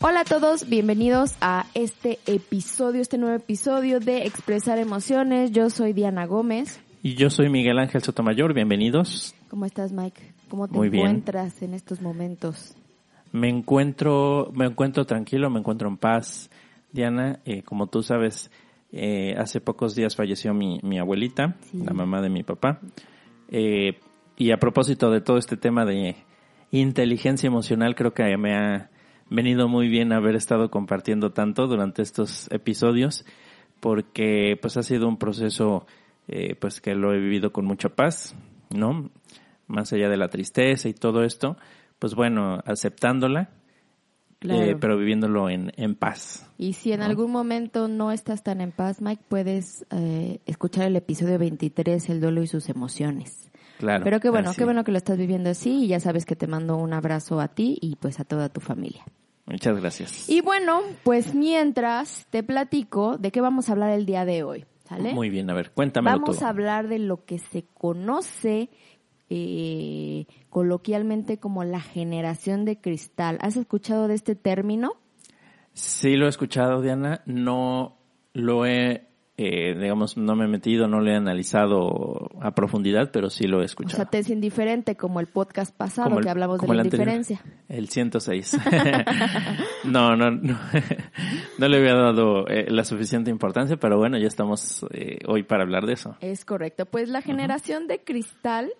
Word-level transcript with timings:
Hola 0.00 0.20
a 0.20 0.24
todos, 0.24 0.68
bienvenidos 0.68 1.34
a 1.40 1.66
este 1.74 2.18
episodio, 2.26 3.00
este 3.02 3.18
nuevo 3.18 3.34
episodio 3.36 3.98
de 3.98 4.24
Expresar 4.26 4.78
Emociones. 4.78 5.50
Yo 5.50 5.70
soy 5.70 5.92
Diana 5.92 6.24
Gómez. 6.26 6.80
Y 7.02 7.14
yo 7.14 7.30
soy 7.30 7.48
Miguel 7.48 7.78
Ángel 7.78 8.02
Sotomayor, 8.02 8.54
bienvenidos. 8.54 9.34
¿Cómo 9.50 9.64
estás, 9.64 9.92
Mike? 9.92 10.20
¿Cómo 10.48 10.68
te 10.68 10.74
Muy 10.76 10.88
bien. 10.88 11.04
encuentras 11.06 11.62
en 11.62 11.74
estos 11.74 12.00
momentos? 12.00 12.76
Me 13.32 13.48
encuentro, 13.48 14.50
me 14.54 14.66
encuentro 14.66 15.04
tranquilo, 15.04 15.50
me 15.50 15.58
encuentro 15.58 15.88
en 15.88 15.96
paz. 15.96 16.48
Diana, 16.92 17.40
eh, 17.44 17.62
como 17.62 17.88
tú 17.88 18.02
sabes, 18.02 18.50
eh, 18.92 19.34
hace 19.36 19.60
pocos 19.60 19.94
días 19.96 20.14
falleció 20.16 20.54
mi, 20.54 20.78
mi 20.82 20.98
abuelita, 20.98 21.56
Sí. 21.70 21.78
la 21.84 21.92
mamá 21.92 22.22
de 22.22 22.30
mi 22.30 22.44
papá. 22.44 22.80
Eh, 23.50 23.98
y 24.36 24.52
a 24.52 24.58
propósito 24.58 25.10
de 25.10 25.20
todo 25.20 25.38
este 25.38 25.56
tema 25.56 25.84
de 25.84 26.16
inteligencia 26.70 27.48
emocional, 27.48 27.94
creo 27.96 28.14
que 28.14 28.36
me 28.36 28.54
ha 28.54 28.90
venido 29.30 29.68
muy 29.68 29.88
bien 29.88 30.12
haber 30.12 30.34
estado 30.36 30.70
compartiendo 30.70 31.30
tanto 31.32 31.66
durante 31.66 32.02
estos 32.02 32.50
episodios, 32.50 33.24
porque 33.80 34.58
pues 34.60 34.76
ha 34.76 34.82
sido 34.82 35.08
un 35.08 35.18
proceso 35.18 35.86
eh, 36.28 36.54
pues 36.56 36.80
que 36.80 36.94
lo 36.94 37.12
he 37.14 37.18
vivido 37.18 37.52
con 37.52 37.64
mucha 37.64 37.88
paz, 37.90 38.34
¿no? 38.70 39.10
Más 39.66 39.92
allá 39.92 40.08
de 40.08 40.16
la 40.16 40.28
tristeza 40.28 40.88
y 40.88 40.94
todo 40.94 41.22
esto, 41.24 41.56
pues 41.98 42.14
bueno, 42.14 42.60
aceptándola, 42.64 43.50
Claro. 44.40 44.62
eh, 44.62 44.76
pero 44.80 44.96
viviéndolo 44.96 45.50
en, 45.50 45.72
en 45.76 45.96
paz. 45.96 46.48
Y 46.58 46.74
si 46.74 46.92
en 46.92 47.00
¿no? 47.00 47.06
algún 47.06 47.32
momento 47.32 47.88
no 47.88 48.12
estás 48.12 48.44
tan 48.44 48.60
en 48.60 48.70
paz, 48.70 49.02
Mike, 49.02 49.24
puedes 49.28 49.84
eh, 49.90 50.38
escuchar 50.46 50.84
el 50.86 50.94
episodio 50.94 51.40
23, 51.40 52.08
El 52.08 52.20
duelo 52.20 52.40
y 52.42 52.46
sus 52.46 52.68
emociones. 52.68 53.50
Claro. 53.78 54.04
Pero 54.04 54.20
qué 54.20 54.28
bueno, 54.30 54.50
así. 54.50 54.58
qué 54.58 54.64
bueno 54.64 54.84
que 54.84 54.92
lo 54.92 54.98
estás 54.98 55.16
viviendo 55.16 55.50
así 55.50 55.84
y 55.84 55.88
ya 55.88 56.00
sabes 56.00 56.26
que 56.26 56.36
te 56.36 56.46
mando 56.46 56.76
un 56.76 56.92
abrazo 56.92 57.40
a 57.40 57.48
ti 57.48 57.78
y 57.80 57.96
pues 57.96 58.20
a 58.20 58.24
toda 58.24 58.48
tu 58.48 58.60
familia. 58.60 59.04
Muchas 59.46 59.80
gracias. 59.80 60.28
Y 60.28 60.40
bueno, 60.42 60.82
pues 61.04 61.34
mientras 61.34 62.26
te 62.30 62.42
platico 62.42 63.16
de 63.16 63.30
qué 63.30 63.40
vamos 63.40 63.68
a 63.68 63.72
hablar 63.72 63.90
el 63.90 64.04
día 64.04 64.24
de 64.26 64.42
hoy, 64.42 64.66
¿sale? 64.86 65.14
Muy 65.14 65.30
bien, 65.30 65.48
a 65.48 65.54
ver, 65.54 65.70
cuéntamelo 65.70 66.18
Vamos 66.20 66.36
todo. 66.36 66.46
a 66.46 66.50
hablar 66.50 66.88
de 66.88 66.98
lo 66.98 67.24
que 67.24 67.38
se 67.38 67.64
conoce 67.74 68.68
eh, 69.30 70.26
coloquialmente 70.50 71.38
como 71.38 71.64
la 71.64 71.80
generación 71.80 72.64
de 72.64 72.80
cristal. 72.80 73.38
¿Has 73.40 73.56
escuchado 73.56 74.08
de 74.08 74.14
este 74.14 74.34
término? 74.34 74.92
Sí 75.72 76.16
lo 76.16 76.26
he 76.26 76.28
escuchado, 76.28 76.82
Diana. 76.82 77.22
No 77.26 77.96
lo 78.32 78.66
he, 78.66 79.07
eh, 79.40 79.74
digamos, 79.78 80.16
no 80.16 80.34
me 80.34 80.46
he 80.46 80.48
metido, 80.48 80.88
no 80.88 81.00
lo 81.00 81.10
he 81.10 81.14
analizado 81.14 82.28
a 82.42 82.50
profundidad, 82.56 83.10
pero 83.12 83.30
sí 83.30 83.46
lo 83.46 83.58
he 83.58 83.62
O 83.62 83.64
escuchado. 83.64 83.96
sea, 83.96 84.04
te 84.10 84.18
es 84.18 84.28
indiferente 84.30 84.96
como 84.96 85.20
el 85.20 85.28
podcast 85.28 85.74
pasado 85.74 86.18
el- 86.18 86.24
que 86.24 86.28
hablamos 86.30 86.60
de 86.60 86.66
la 86.66 86.74
el 86.74 86.80
anterior. 86.80 87.08
indiferencia. 87.08 87.40
El 87.68 87.88
106. 87.88 88.58
no, 89.84 90.16
no, 90.16 90.30
no. 90.30 90.58
No 91.58 91.66
le 91.68 91.76
había 91.78 91.94
dado 91.94 92.46
eh, 92.46 92.66
la 92.68 92.84
suficiente 92.84 93.30
importancia, 93.30 93.76
pero 93.76 93.96
bueno, 93.98 94.16
ya 94.18 94.28
estamos 94.28 94.84
eh, 94.92 95.18
hoy 95.26 95.42
para 95.42 95.64
hablar 95.64 95.86
de 95.86 95.94
eso. 95.94 96.16
Es 96.20 96.44
correcto. 96.44 96.86
Pues 96.86 97.08
la 97.08 97.20
generación 97.20 97.88
de 97.88 97.98
cristal 98.04 98.70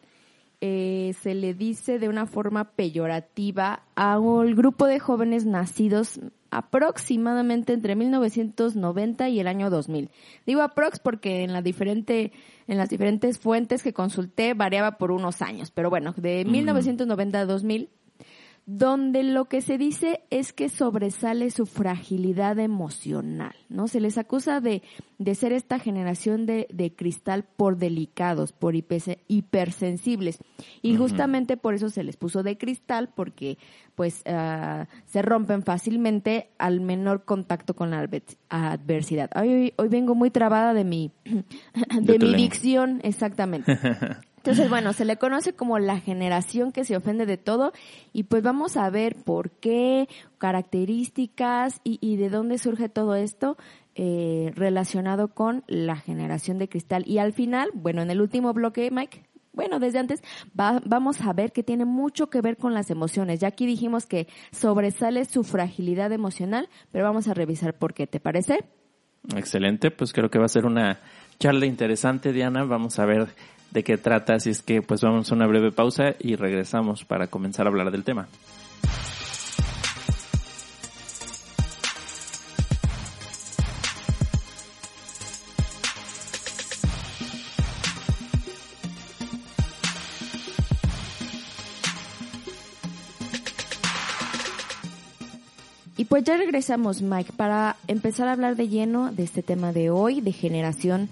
eh, 0.60 1.14
se 1.20 1.34
le 1.34 1.54
dice 1.54 1.98
de 1.98 2.08
una 2.08 2.26
forma 2.26 2.70
peyorativa 2.72 3.82
a 3.96 4.18
un 4.20 4.54
grupo 4.54 4.86
de 4.86 5.00
jóvenes 5.00 5.44
nacidos 5.46 6.20
aproximadamente 6.50 7.72
entre 7.72 7.96
1990 7.96 9.28
y 9.28 9.40
el 9.40 9.46
año 9.46 9.70
2000. 9.70 10.10
Digo 10.46 10.62
aprox 10.62 10.98
porque 10.98 11.44
en 11.44 11.52
la 11.52 11.62
diferente 11.62 12.32
en 12.66 12.76
las 12.76 12.90
diferentes 12.90 13.38
fuentes 13.38 13.82
que 13.82 13.92
consulté 13.92 14.54
variaba 14.54 14.98
por 14.98 15.10
unos 15.10 15.42
años, 15.42 15.70
pero 15.70 15.90
bueno, 15.90 16.14
de 16.16 16.44
1990 16.44 17.40
a 17.40 17.46
2000 17.46 17.88
donde 18.70 19.22
lo 19.22 19.46
que 19.46 19.62
se 19.62 19.78
dice 19.78 20.20
es 20.28 20.52
que 20.52 20.68
sobresale 20.68 21.50
su 21.50 21.64
fragilidad 21.64 22.58
emocional, 22.58 23.54
¿no? 23.70 23.88
Se 23.88 23.98
les 23.98 24.18
acusa 24.18 24.60
de, 24.60 24.82
de 25.16 25.34
ser 25.34 25.54
esta 25.54 25.78
generación 25.78 26.44
de, 26.44 26.66
de 26.70 26.94
cristal 26.94 27.44
por 27.56 27.78
delicados, 27.78 28.52
por 28.52 28.74
hiperse- 28.74 29.20
hipersensibles. 29.26 30.36
Y 30.82 30.96
justamente 30.96 31.56
por 31.56 31.72
eso 31.72 31.88
se 31.88 32.02
les 32.04 32.18
puso 32.18 32.42
de 32.42 32.58
cristal, 32.58 33.08
porque 33.16 33.56
pues 33.94 34.20
ah, 34.26 34.86
se 35.06 35.22
rompen 35.22 35.62
fácilmente 35.62 36.50
al 36.58 36.82
menor 36.82 37.24
contacto 37.24 37.74
con 37.74 37.90
la 37.90 38.02
adver- 38.06 38.36
adversidad. 38.50 39.30
Hoy, 39.34 39.48
hoy, 39.48 39.74
hoy 39.78 39.88
vengo 39.88 40.14
muy 40.14 40.30
trabada 40.30 40.74
de 40.74 40.84
mi, 40.84 41.10
de, 41.24 42.18
mi 42.18 42.34
dicción, 42.34 43.00
exactamente. 43.02 43.78
Entonces, 44.48 44.70
bueno, 44.70 44.94
se 44.94 45.04
le 45.04 45.18
conoce 45.18 45.52
como 45.52 45.78
la 45.78 46.00
generación 46.00 46.72
que 46.72 46.86
se 46.86 46.96
ofende 46.96 47.26
de 47.26 47.36
todo 47.36 47.74
y 48.14 48.22
pues 48.22 48.42
vamos 48.42 48.78
a 48.78 48.88
ver 48.88 49.14
por 49.14 49.50
qué, 49.50 50.08
características 50.38 51.82
y, 51.84 52.16
de 52.16 52.30
dónde 52.30 52.56
surge 52.56 52.88
todo 52.88 53.14
esto 53.14 53.58
eh, 53.94 54.50
relacionado 54.54 55.28
con 55.28 55.64
la 55.66 55.96
generación 55.96 56.56
de 56.56 56.66
cristal. 56.66 57.04
Y 57.06 57.18
al 57.18 57.34
final, 57.34 57.68
bueno, 57.74 58.00
en 58.00 58.10
el 58.10 58.22
último 58.22 58.54
bloque, 58.54 58.90
Mike, 58.90 59.22
bueno, 59.52 59.80
desde 59.80 59.98
antes, 59.98 60.22
va- 60.58 60.80
vamos 60.82 61.20
a 61.20 61.34
ver 61.34 61.52
que 61.52 61.62
tiene 61.62 61.84
mucho 61.84 62.30
que 62.30 62.40
ver 62.40 62.56
con 62.56 62.72
las 62.72 62.90
emociones. 62.90 63.40
Ya 63.40 63.48
aquí 63.48 63.66
dijimos 63.66 64.06
que 64.06 64.28
sobresale 64.50 65.26
su 65.26 65.44
fragilidad 65.44 66.10
emocional, 66.10 66.70
pero 66.90 67.04
vamos 67.04 67.28
a 67.28 67.34
revisar 67.34 67.74
por 67.74 67.92
qué, 67.92 68.06
¿te 68.06 68.18
parece? 68.18 68.64
Excelente, 69.36 69.90
pues 69.90 70.14
creo 70.14 70.30
que 70.30 70.38
va 70.38 70.46
a 70.46 70.48
ser 70.48 70.64
una 70.64 71.00
charla 71.38 71.66
interesante, 71.66 72.32
Diana. 72.32 72.64
Vamos 72.64 72.98
a 72.98 73.04
ver 73.04 73.28
de 73.70 73.84
qué 73.84 73.98
trata, 73.98 74.34
así 74.34 74.50
es 74.50 74.62
que 74.62 74.82
pues 74.82 75.02
vamos 75.02 75.30
a 75.30 75.34
una 75.34 75.46
breve 75.46 75.72
pausa 75.72 76.14
y 76.18 76.36
regresamos 76.36 77.04
para 77.04 77.26
comenzar 77.26 77.66
a 77.66 77.70
hablar 77.70 77.90
del 77.90 78.04
tema. 78.04 78.28
Y 95.96 96.04
pues 96.04 96.22
ya 96.22 96.36
regresamos, 96.36 97.02
Mike, 97.02 97.32
para 97.36 97.76
empezar 97.88 98.28
a 98.28 98.32
hablar 98.32 98.54
de 98.54 98.68
lleno 98.68 99.10
de 99.10 99.24
este 99.24 99.42
tema 99.42 99.72
de 99.72 99.90
hoy, 99.90 100.20
de 100.20 100.30
generación 100.30 101.10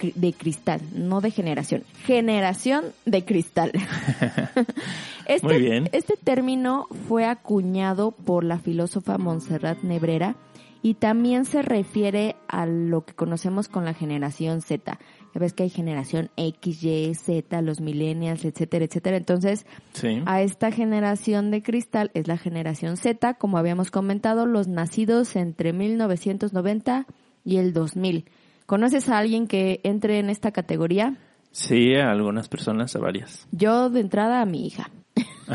de 0.00 0.32
cristal, 0.32 0.80
no 0.92 1.20
de 1.20 1.30
generación, 1.30 1.84
generación 2.04 2.84
de 3.06 3.24
cristal. 3.24 3.72
este, 5.26 5.46
Muy 5.46 5.60
bien. 5.60 5.88
Este 5.92 6.14
término 6.22 6.86
fue 7.08 7.24
acuñado 7.24 8.12
por 8.12 8.44
la 8.44 8.58
filósofa 8.58 9.18
Montserrat 9.18 9.82
Nebrera 9.82 10.36
y 10.82 10.94
también 10.94 11.46
se 11.46 11.62
refiere 11.62 12.36
a 12.46 12.66
lo 12.66 13.06
que 13.06 13.14
conocemos 13.14 13.68
con 13.68 13.86
la 13.86 13.94
generación 13.94 14.60
Z. 14.60 14.98
Ya 15.34 15.40
ves 15.40 15.54
que 15.54 15.62
hay 15.62 15.70
generación 15.70 16.30
X, 16.36 16.84
Y, 16.84 17.14
Z, 17.14 17.62
los 17.62 17.80
millennials, 17.80 18.44
etcétera, 18.44 18.84
etcétera. 18.84 19.16
Entonces, 19.16 19.64
Sí. 19.94 20.22
a 20.26 20.42
esta 20.42 20.70
generación 20.70 21.50
de 21.50 21.62
cristal 21.62 22.10
es 22.12 22.28
la 22.28 22.36
generación 22.36 22.98
Z, 22.98 23.34
como 23.34 23.56
habíamos 23.56 23.90
comentado, 23.90 24.44
los 24.44 24.68
nacidos 24.68 25.36
entre 25.36 25.72
1990 25.72 27.06
y 27.46 27.56
el 27.56 27.72
2000. 27.72 28.26
¿Conoces 28.66 29.08
a 29.08 29.18
alguien 29.18 29.46
que 29.46 29.80
entre 29.84 30.18
en 30.18 30.28
esta 30.28 30.52
categoría? 30.52 31.16
Sí, 31.54 31.94
a 31.94 32.10
algunas 32.10 32.48
personas, 32.48 32.96
a 32.96 32.98
varias. 32.98 33.46
Yo 33.52 33.88
de 33.88 34.00
entrada 34.00 34.40
a 34.40 34.44
mi 34.44 34.66
hija. 34.66 34.90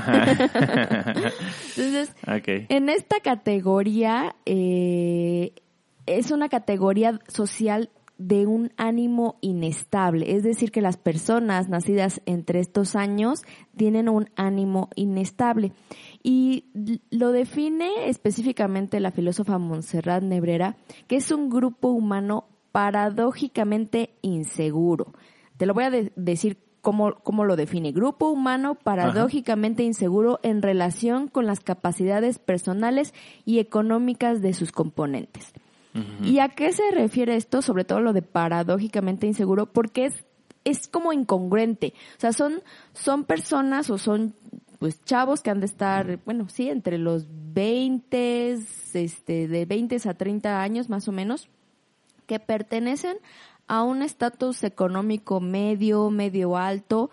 Entonces, 1.75 2.15
en 2.69 2.87
esta 2.87 3.19
categoría 3.19 4.33
eh, 4.45 5.51
es 6.05 6.31
una 6.31 6.47
categoría 6.47 7.19
social 7.27 7.89
de 8.17 8.47
un 8.47 8.71
ánimo 8.77 9.39
inestable, 9.41 10.37
es 10.37 10.43
decir, 10.43 10.71
que 10.71 10.81
las 10.81 10.95
personas 10.95 11.67
nacidas 11.67 12.21
entre 12.25 12.61
estos 12.61 12.95
años 12.95 13.41
tienen 13.75 14.07
un 14.07 14.29
ánimo 14.37 14.89
inestable. 14.95 15.73
Y 16.23 16.63
lo 17.09 17.33
define 17.33 18.07
específicamente 18.07 19.01
la 19.01 19.11
filósofa 19.11 19.57
Montserrat 19.57 20.23
Nebrera, 20.23 20.77
que 21.07 21.17
es 21.17 21.29
un 21.31 21.49
grupo 21.49 21.89
humano 21.89 22.45
paradójicamente 22.71 24.11
inseguro. 24.21 25.13
Te 25.59 25.65
lo 25.65 25.73
voy 25.73 25.83
a 25.83 25.89
de- 25.89 26.13
decir 26.15 26.57
¿cómo, 26.79 27.15
cómo 27.15 27.43
lo 27.43 27.57
define? 27.57 27.91
Grupo 27.91 28.29
humano 28.29 28.75
paradójicamente 28.75 29.83
inseguro 29.83 30.39
en 30.41 30.61
relación 30.61 31.27
con 31.27 31.45
las 31.45 31.59
capacidades 31.59 32.39
personales 32.39 33.13
y 33.43 33.59
económicas 33.59 34.41
de 34.41 34.53
sus 34.53 34.71
componentes. 34.71 35.51
¿Y 36.23 36.39
a 36.39 36.47
qué 36.47 36.71
se 36.71 36.89
refiere 36.91 37.35
esto? 37.35 37.61
Sobre 37.61 37.83
todo 37.83 37.99
lo 37.99 38.13
de 38.13 38.21
paradójicamente 38.21 39.27
inseguro, 39.27 39.65
porque 39.65 40.05
es, 40.05 40.25
es 40.63 40.87
como 40.87 41.11
incongruente. 41.11 41.93
O 42.15 42.21
sea, 42.21 42.31
son, 42.31 42.61
son 42.93 43.25
personas 43.25 43.89
o 43.89 43.97
son 43.97 44.33
pues 44.77 45.03
chavos 45.03 45.41
que 45.41 45.49
han 45.49 45.59
de 45.59 45.65
estar, 45.65 46.19
bueno, 46.23 46.47
sí, 46.47 46.69
entre 46.69 46.97
los 46.97 47.27
20, 47.53 48.57
este, 48.93 49.49
de 49.49 49.65
20 49.65 49.97
a 50.07 50.13
30 50.13 50.61
años 50.61 50.87
más 50.89 51.05
o 51.09 51.11
menos, 51.11 51.49
que 52.27 52.39
pertenecen 52.39 53.17
a 53.69 53.83
un 53.83 54.01
estatus 54.01 54.63
económico 54.63 55.39
medio, 55.39 56.09
medio 56.09 56.57
alto, 56.57 57.11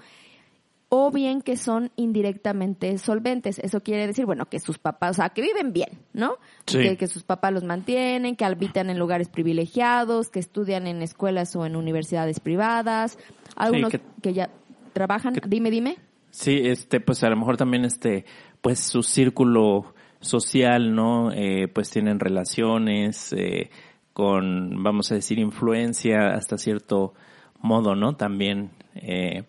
o 0.89 1.11
bien 1.11 1.43
que 1.43 1.57
son 1.57 1.91
indirectamente 1.97 2.97
solventes. 2.97 3.59
Eso 3.59 3.83
quiere 3.83 4.07
decir, 4.07 4.25
bueno, 4.25 4.47
que 4.47 4.59
sus 4.59 4.79
papás, 4.79 5.11
o 5.11 5.15
sea, 5.15 5.29
que 5.29 5.43
viven 5.43 5.73
bien, 5.73 5.91
¿no? 6.15 6.39
Que, 6.65 7.07
sus 7.07 7.25
papás 7.25 7.53
los 7.53 7.63
mantienen, 7.63 8.37
que 8.37 8.45
habitan 8.47 8.89
en 8.89 8.99
lugares 8.99 9.29
privilegiados, 9.29 10.31
que 10.31 10.39
estudian 10.39 10.87
en 10.87 11.03
escuelas 11.03 11.55
o 11.57 11.67
en 11.67 11.77
universidades 11.77 12.41
privadas, 12.41 13.19
algunos 13.55 13.93
que, 14.23 14.33
ya 14.33 14.49
trabajan. 14.95 15.35
dime, 15.47 15.71
dime. 15.71 15.99
Sí, 16.31 16.61
este, 16.65 17.01
pues 17.01 17.23
a 17.23 17.29
lo 17.29 17.37
mejor 17.37 17.59
también 17.59 17.85
este, 17.85 18.25
pues 18.63 18.81
su 18.81 19.03
círculo 19.03 19.95
social, 20.21 20.95
¿no? 20.95 21.33
Eh, 21.33 21.69
pues 21.69 21.91
tienen 21.91 22.19
relaciones 22.19 23.35
eh, 23.35 23.71
con, 24.17 24.83
vamos 24.83 25.13
a 25.13 25.15
decir, 25.15 25.39
influencia 25.39 26.33
hasta 26.33 26.57
cierto 26.57 27.13
modo, 27.61 27.95
¿no? 27.95 28.17
También 28.17 28.71
eh, 28.95 29.45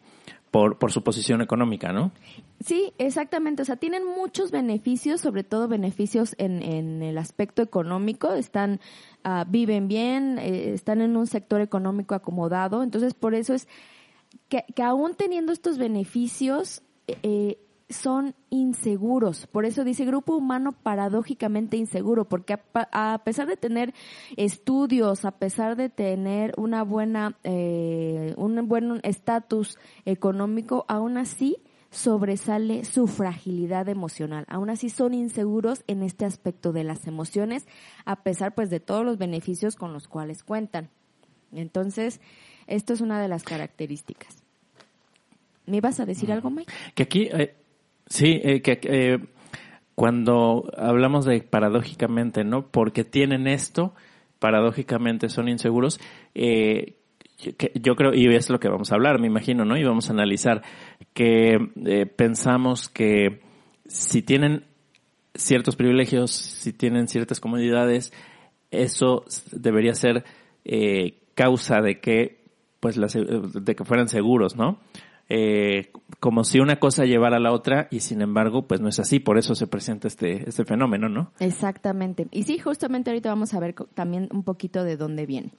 por, 0.51 0.77
por 0.77 0.91
su 0.91 1.03
posición 1.03 1.39
económica, 1.41 1.93
¿no? 1.93 2.11
Sí, 2.59 2.91
exactamente. 2.97 3.61
O 3.61 3.65
sea, 3.65 3.77
tienen 3.77 4.05
muchos 4.05 4.51
beneficios, 4.51 5.21
sobre 5.21 5.45
todo 5.45 5.69
beneficios 5.69 6.35
en, 6.37 6.61
en 6.61 7.01
el 7.01 7.17
aspecto 7.17 7.61
económico. 7.61 8.33
Están, 8.33 8.81
uh, 9.23 9.45
viven 9.47 9.87
bien, 9.87 10.37
eh, 10.37 10.73
están 10.73 10.99
en 10.99 11.15
un 11.15 11.27
sector 11.27 11.61
económico 11.61 12.13
acomodado. 12.13 12.83
Entonces, 12.83 13.13
por 13.13 13.35
eso 13.35 13.53
es 13.53 13.69
que, 14.49 14.65
que 14.75 14.83
aún 14.83 15.15
teniendo 15.15 15.53
estos 15.53 15.77
beneficios, 15.77 16.81
eh, 17.23 17.57
son 17.89 18.35
inseguros. 18.49 19.47
Por 19.47 19.65
eso 19.65 19.83
dice 19.83 20.05
grupo 20.05 20.35
humano 20.35 20.73
paradójicamente 20.73 21.77
inseguro, 21.77 22.25
porque 22.25 22.59
a, 22.73 23.21
pesar 23.23 23.47
de 23.47 23.57
tener 23.57 23.93
estudios, 24.35 25.25
a 25.25 25.31
pesar 25.31 25.75
de 25.75 25.89
tener 25.89 26.53
una 26.57 26.83
buena, 26.83 27.37
eh, 27.43 28.33
un 28.37 28.67
buen 28.67 28.99
estatus 29.03 29.77
económico, 30.05 30.85
aún 30.87 31.17
así 31.17 31.57
sobresale 31.89 32.83
su 32.83 33.07
fragilidad 33.07 33.87
emocional. 33.87 34.45
Aún 34.49 34.69
así 34.69 34.89
son 34.89 35.13
inseguros 35.13 35.83
en 35.87 36.03
este 36.03 36.25
aspecto 36.25 36.73
de 36.73 36.83
las 36.83 37.07
emociones, 37.07 37.65
a 38.05 38.23
pesar 38.23 38.53
pues 38.53 38.69
de 38.69 38.81
todos 38.81 39.05
los 39.05 39.17
beneficios 39.17 39.75
con 39.75 39.93
los 39.93 40.07
cuales 40.07 40.43
cuentan. 40.43 40.89
Entonces, 41.53 42.19
esto 42.67 42.93
es 42.93 42.99
una 42.99 43.21
de 43.21 43.29
las 43.29 43.43
características. 43.43 44.43
¿Me 45.65 45.77
ibas 45.77 45.99
a 45.99 46.05
decir 46.05 46.31
algo, 46.31 46.49
Mike? 46.49 46.71
Que 46.93 47.03
aquí, 47.03 47.29
eh, 47.31 47.55
sí, 48.09 48.39
eh, 48.43 48.61
que 48.61 48.79
eh, 48.83 49.19
cuando 49.95 50.69
hablamos 50.77 51.25
de 51.25 51.41
paradójicamente, 51.41 52.43
¿no? 52.43 52.67
Porque 52.67 53.03
tienen 53.03 53.47
esto, 53.47 53.93
paradójicamente 54.39 55.29
son 55.29 55.49
inseguros. 55.49 55.99
yo 56.35 57.95
creo, 57.95 58.13
y 58.13 58.33
es 58.35 58.49
lo 58.49 58.59
que 58.59 58.69
vamos 58.69 58.91
a 58.91 58.95
hablar, 58.95 59.19
me 59.19 59.27
imagino, 59.27 59.65
¿no? 59.65 59.77
Y 59.77 59.83
vamos 59.83 60.09
a 60.09 60.13
analizar 60.13 60.63
que 61.13 61.57
pensamos 62.15 62.89
que 62.89 63.41
si 63.85 64.21
tienen 64.21 64.65
ciertos 65.33 65.75
privilegios, 65.75 66.31
si 66.31 66.73
tienen 66.73 67.07
ciertas 67.07 67.39
comodidades, 67.39 68.13
eso 68.69 69.25
debería 69.51 69.93
ser 69.93 70.25
causa 71.33 71.81
de 71.81 71.99
que, 71.99 72.43
pues, 72.79 72.97
de 72.97 73.75
que 73.75 73.83
fueran 73.83 74.09
seguros, 74.09 74.55
¿no? 74.55 74.79
Eh, 75.29 75.91
como 76.19 76.43
si 76.43 76.59
una 76.59 76.79
cosa 76.79 77.05
llevara 77.05 77.37
a 77.37 77.39
la 77.39 77.51
otra 77.51 77.87
y 77.91 77.99
sin 77.99 78.21
embargo 78.21 78.67
pues 78.67 78.81
no 78.81 78.89
es 78.89 78.99
así, 78.99 79.19
por 79.19 79.37
eso 79.37 79.55
se 79.55 79.67
presenta 79.67 80.07
este, 80.07 80.47
este 80.47 80.65
fenómeno, 80.65 81.09
¿no? 81.09 81.31
Exactamente. 81.39 82.27
Y 82.31 82.43
sí, 82.43 82.57
justamente 82.59 83.09
ahorita 83.09 83.29
vamos 83.29 83.53
a 83.53 83.59
ver 83.59 83.75
también 83.93 84.29
un 84.31 84.43
poquito 84.43 84.83
de 84.83 84.97
dónde 84.97 85.25
viene. 85.25 85.51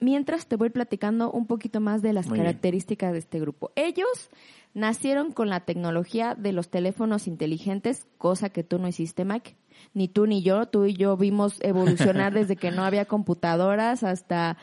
Mientras 0.00 0.46
te 0.46 0.56
voy 0.56 0.70
platicando 0.70 1.30
un 1.30 1.46
poquito 1.46 1.80
más 1.80 2.02
de 2.02 2.12
las 2.12 2.28
características 2.28 3.12
de 3.12 3.18
este 3.18 3.40
grupo. 3.40 3.72
Ellos 3.74 4.30
nacieron 4.72 5.32
con 5.32 5.48
la 5.48 5.60
tecnología 5.60 6.36
de 6.36 6.52
los 6.52 6.68
teléfonos 6.68 7.26
inteligentes, 7.26 8.06
cosa 8.16 8.48
que 8.48 8.62
tú 8.62 8.78
no 8.78 8.86
hiciste, 8.86 9.24
Mike 9.24 9.56
ni 9.94 10.08
tú 10.08 10.26
ni 10.26 10.42
yo, 10.42 10.66
tú 10.66 10.84
y 10.84 10.94
yo 10.94 11.16
vimos 11.16 11.58
evolucionar 11.60 12.32
desde 12.34 12.56
que 12.56 12.70
no 12.70 12.84
había 12.84 13.04
computadoras 13.04 14.02
hasta 14.02 14.56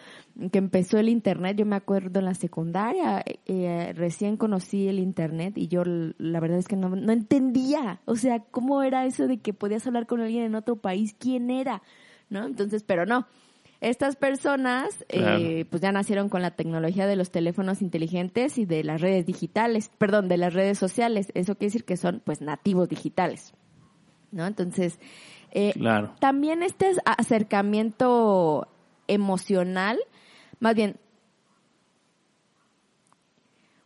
que 0.51 0.57
empezó 0.57 0.97
el 0.97 1.09
Internet. 1.09 1.57
Yo 1.57 1.65
me 1.65 1.75
acuerdo 1.75 2.19
en 2.19 2.25
la 2.25 2.33
secundaria, 2.33 3.23
eh, 3.45 3.93
recién 3.95 4.37
conocí 4.37 4.87
el 4.87 4.99
Internet 4.99 5.57
y 5.57 5.67
yo 5.67 5.83
la 5.85 6.39
verdad 6.39 6.59
es 6.59 6.67
que 6.67 6.75
no, 6.75 6.89
no 6.89 7.11
entendía, 7.11 8.01
o 8.05 8.15
sea, 8.15 8.39
cómo 8.39 8.83
era 8.83 9.05
eso 9.05 9.27
de 9.27 9.39
que 9.39 9.53
podías 9.53 9.85
hablar 9.87 10.07
con 10.07 10.21
alguien 10.21 10.43
en 10.43 10.55
otro 10.55 10.77
país, 10.77 11.15
quién 11.17 11.49
era, 11.49 11.81
¿no? 12.29 12.45
Entonces, 12.45 12.83
pero 12.83 13.05
no. 13.05 13.27
Estas 13.81 14.15
personas, 14.15 15.05
eh, 15.09 15.65
pues 15.69 15.81
ya 15.81 15.91
nacieron 15.91 16.29
con 16.29 16.41
la 16.41 16.51
tecnología 16.51 17.07
de 17.07 17.15
los 17.15 17.29
teléfonos 17.29 17.81
inteligentes 17.81 18.57
y 18.57 18.65
de 18.65 18.83
las 18.83 19.01
redes 19.01 19.25
digitales, 19.25 19.91
perdón, 19.97 20.27
de 20.27 20.37
las 20.37 20.53
redes 20.53 20.79
sociales. 20.79 21.27
Eso 21.35 21.55
quiere 21.55 21.67
decir 21.67 21.85
que 21.85 21.97
son, 21.97 22.21
pues, 22.25 22.41
nativos 22.41 22.89
digitales. 22.89 23.53
¿No? 24.35 24.45
Entonces, 24.45 24.99
eh, 25.51 25.73
también 26.19 26.61
este 26.61 26.91
acercamiento 27.05 28.67
emocional, 29.07 29.97
más 30.59 30.75
bien, 30.75 30.97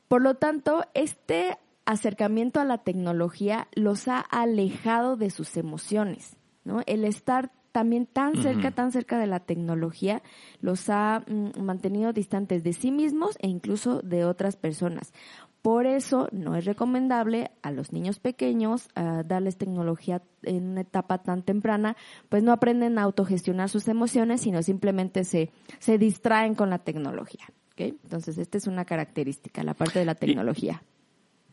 por 0.08 0.24
lo 0.24 0.36
tanto, 0.36 0.84
este 0.96 1.58
acercamiento 1.86 2.60
a 2.60 2.66
la 2.66 2.80
tecnología 2.80 3.68
los 3.76 4.08
ha 4.08 4.20
alejado 4.20 5.16
de 5.16 5.30
sus 5.30 5.56
emociones, 5.56 6.36
¿no? 6.64 6.82
El 6.88 7.06
estar 7.06 7.52
también 7.72 8.08
tan 8.08 8.36
cerca, 8.42 8.72
tan 8.72 8.92
cerca 8.92 9.20
de 9.20 9.28
la 9.28 9.40
tecnología, 9.42 10.24
los 10.62 10.90
ha 10.90 11.24
mm, 11.28 11.62
mantenido 11.62 12.12
distantes 12.12 12.64
de 12.64 12.74
sí 12.74 12.92
mismos 12.92 13.38
e 13.40 13.48
incluso 13.48 14.02
de 14.02 14.26
otras 14.26 14.56
personas. 14.56 15.14
Por 15.62 15.86
eso 15.86 16.30
no 16.32 16.56
es 16.56 16.66
recomendable 16.66 17.52
a 17.62 17.72
los 17.72 17.92
niños 17.92 18.20
pequeños 18.20 18.88
darles 18.96 19.58
tecnología 19.58 20.22
en 20.44 20.70
una 20.70 20.82
etapa 20.82 21.18
tan 21.18 21.44
temprana, 21.44 21.98
pues 22.30 22.44
no 22.44 22.54
aprenden 22.54 22.98
a 22.98 23.04
autogestionar 23.04 23.70
sus 23.70 23.88
emociones, 23.90 24.42
sino 24.42 24.64
simplemente 24.64 25.26
se, 25.26 25.52
se 25.80 25.98
distraen 25.98 26.56
con 26.56 26.70
la 26.70 26.80
tecnología. 26.80 27.46
Entonces, 27.88 28.38
esta 28.38 28.58
es 28.58 28.68
una 28.68 28.86
característica, 28.86 29.64
la 29.64 29.74
parte 29.74 30.00
de 30.00 30.06
la 30.06 30.16
tecnología. 30.16 30.84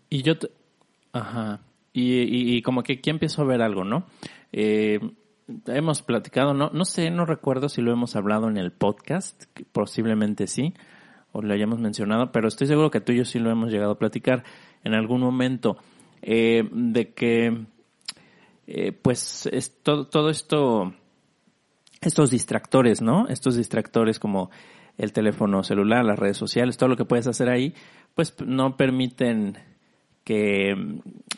Y, 0.09 0.23
yo, 0.23 0.35
ajá, 1.13 1.61
y, 1.93 2.57
y, 2.57 2.63
como 2.63 2.83
que 2.83 2.95
aquí 2.95 3.11
empiezo 3.11 3.43
a 3.43 3.47
ver 3.47 3.63
algo, 3.63 3.85
¿no? 3.85 4.07
Eh, 4.53 5.01
hemos 5.67 6.03
platicado, 6.03 6.55
no, 6.55 6.71
no 6.71 6.85
sé, 6.85 7.11
no 7.11 7.25
recuerdo 7.25 7.69
si 7.69 7.83
lo 7.83 7.93
hemos 7.93 8.17
hablado 8.17 8.49
en 8.49 8.57
el 8.57 8.73
podcast, 8.73 9.45
posiblemente 9.73 10.47
sí, 10.47 10.75
o 11.37 11.43
lo 11.43 11.53
hayamos 11.53 11.79
mencionado, 11.79 12.33
pero 12.33 12.49
estoy 12.49 12.67
seguro 12.67 12.91
que 12.91 13.03
tú 13.03 13.13
y 13.13 13.19
yo 13.19 13.25
sí 13.27 13.39
lo 13.39 13.51
hemos 13.51 13.71
llegado 13.71 13.93
a 13.93 13.99
platicar 13.99 14.43
en 14.85 14.95
algún 14.95 15.21
momento, 15.21 15.77
eh, 16.23 16.67
de 16.73 17.13
que, 17.13 17.67
eh, 18.67 18.93
pues, 18.93 19.47
es 19.53 19.83
todo, 19.83 20.07
todo 20.07 20.31
esto, 20.31 20.95
estos 22.01 22.31
distractores, 22.31 23.03
¿no? 23.03 23.29
Estos 23.29 23.57
distractores 23.57 24.19
como 24.19 24.51
el 24.97 25.13
teléfono 25.13 25.63
celular, 25.63 26.07
las 26.07 26.19
redes 26.19 26.39
sociales, 26.39 26.79
todo 26.79 26.89
lo 26.89 26.97
que 26.97 27.05
puedes 27.05 27.27
hacer 27.27 27.51
ahí, 27.51 27.75
pues 28.15 28.35
no 28.47 28.79
permiten 28.79 29.59
que, 30.25 30.75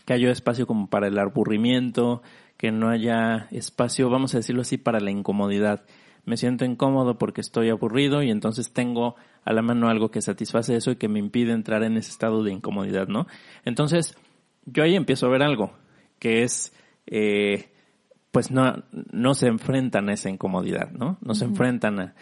que 0.05 0.13
haya 0.13 0.31
espacio 0.31 0.69
como 0.69 0.89
para 0.89 1.09
el 1.09 1.19
aburrimiento, 1.19 2.23
que 2.57 2.71
no 2.71 2.89
haya 2.89 3.49
espacio, 3.51 4.11
vamos 4.11 4.35
a 4.35 4.39
decirlo 4.39 4.63
así, 4.63 4.77
para 4.79 5.01
la 5.01 5.11
incomodidad. 5.11 5.85
Me 6.29 6.37
siento 6.37 6.67
incómodo 6.67 7.17
porque 7.17 7.41
estoy 7.41 7.71
aburrido 7.71 8.23
y 8.23 8.31
entonces 8.31 8.71
tengo 8.75 9.17
a 9.45 9.53
la 9.55 9.63
mano 9.63 9.89
algo 9.89 10.11
que 10.11 10.21
satisface 10.21 10.77
eso 10.77 10.91
y 10.91 10.97
que 10.97 11.09
me 11.09 11.19
impide 11.19 11.53
entrar 11.53 11.83
en 11.83 11.97
ese 11.97 12.11
estado 12.11 12.45
de 12.45 12.53
incomodidad, 12.53 13.09
¿no? 13.09 13.27
Entonces, 13.65 14.15
yo 14.67 14.83
ahí 14.83 14.95
empiezo 14.95 15.25
a 15.25 15.31
ver 15.31 15.43
algo, 15.43 15.73
que 16.19 16.43
es, 16.43 16.75
eh, 17.07 17.71
pues 18.31 18.51
no, 18.51 18.85
no 19.11 19.33
se 19.33 19.47
enfrentan 19.47 20.11
a 20.11 20.13
esa 20.13 20.29
incomodidad, 20.29 20.91
¿no? 20.91 21.17
No 21.23 21.35
se 21.35 21.47
enfrentan 21.47 21.99
a, 21.99 22.15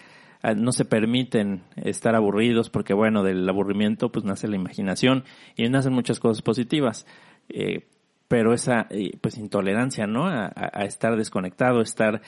no 0.55 0.71
se 0.71 0.85
permiten 0.85 1.65
estar 1.75 2.15
aburridos 2.15 2.71
porque, 2.71 2.95
bueno, 2.95 3.25
del 3.25 3.49
aburrimiento 3.49 4.13
pues 4.13 4.25
nace 4.25 4.47
la 4.47 4.55
imaginación 4.55 5.25
y 5.57 5.69
nacen 5.69 5.93
muchas 5.93 6.21
cosas 6.21 6.43
positivas. 6.43 7.09
Eh, 7.49 7.89
pero 8.29 8.53
esa, 8.53 8.87
eh, 8.91 9.19
pues, 9.21 9.37
intolerancia, 9.37 10.07
¿no? 10.07 10.27
A, 10.27 10.53
a, 10.55 10.85
estar 10.85 11.17
desconectado, 11.17 11.81
estar 11.81 12.23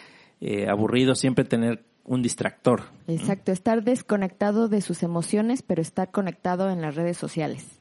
aburrido, 0.69 1.15
siempre 1.15 1.45
tener 1.45 1.85
un 2.09 2.23
distractor. 2.23 2.85
Exacto, 3.07 3.53
estar 3.53 3.85
desconectado 3.85 4.69
de 4.69 4.81
sus 4.81 5.03
emociones, 5.03 5.63
pero 5.63 5.83
estar 5.83 6.11
conectado 6.11 6.71
en 6.71 6.81
las 6.81 6.95
redes 6.95 7.17
sociales. 7.17 7.81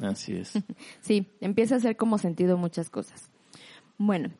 Así 0.00 0.36
es. 0.36 0.52
Sí, 1.00 1.26
empieza 1.40 1.74
a 1.74 1.78
hacer 1.78 1.96
como 1.96 2.18
sentido 2.18 2.56
muchas 2.56 2.88
cosas. 2.88 3.30
Bueno, 3.98 4.30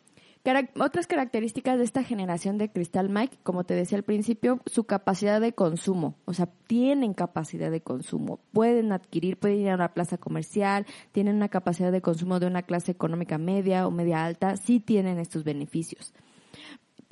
otras 0.80 1.06
características 1.06 1.78
de 1.78 1.84
esta 1.84 2.02
generación 2.02 2.58
de 2.58 2.70
Crystal 2.70 3.08
Mike, 3.08 3.38
como 3.42 3.64
te 3.64 3.74
decía 3.74 3.98
al 3.98 4.04
principio, 4.04 4.60
su 4.66 4.84
capacidad 4.84 5.40
de 5.40 5.52
consumo. 5.52 6.16
O 6.24 6.34
sea, 6.34 6.48
tienen 6.66 7.14
capacidad 7.14 7.70
de 7.70 7.80
consumo. 7.80 8.40
Pueden 8.52 8.92
adquirir, 8.92 9.36
pueden 9.36 9.60
ir 9.60 9.70
a 9.70 9.74
una 9.74 9.94
plaza 9.94 10.18
comercial, 10.18 10.86
tienen 11.12 11.36
una 11.36 11.48
capacidad 11.48 11.92
de 11.92 12.02
consumo 12.02 12.40
de 12.40 12.46
una 12.46 12.62
clase 12.62 12.92
económica 12.92 13.38
media 13.38 13.86
o 13.86 13.90
media 13.90 14.24
alta, 14.24 14.56
sí 14.56 14.80
tienen 14.80 15.18
estos 15.18 15.44
beneficios. 15.44 16.12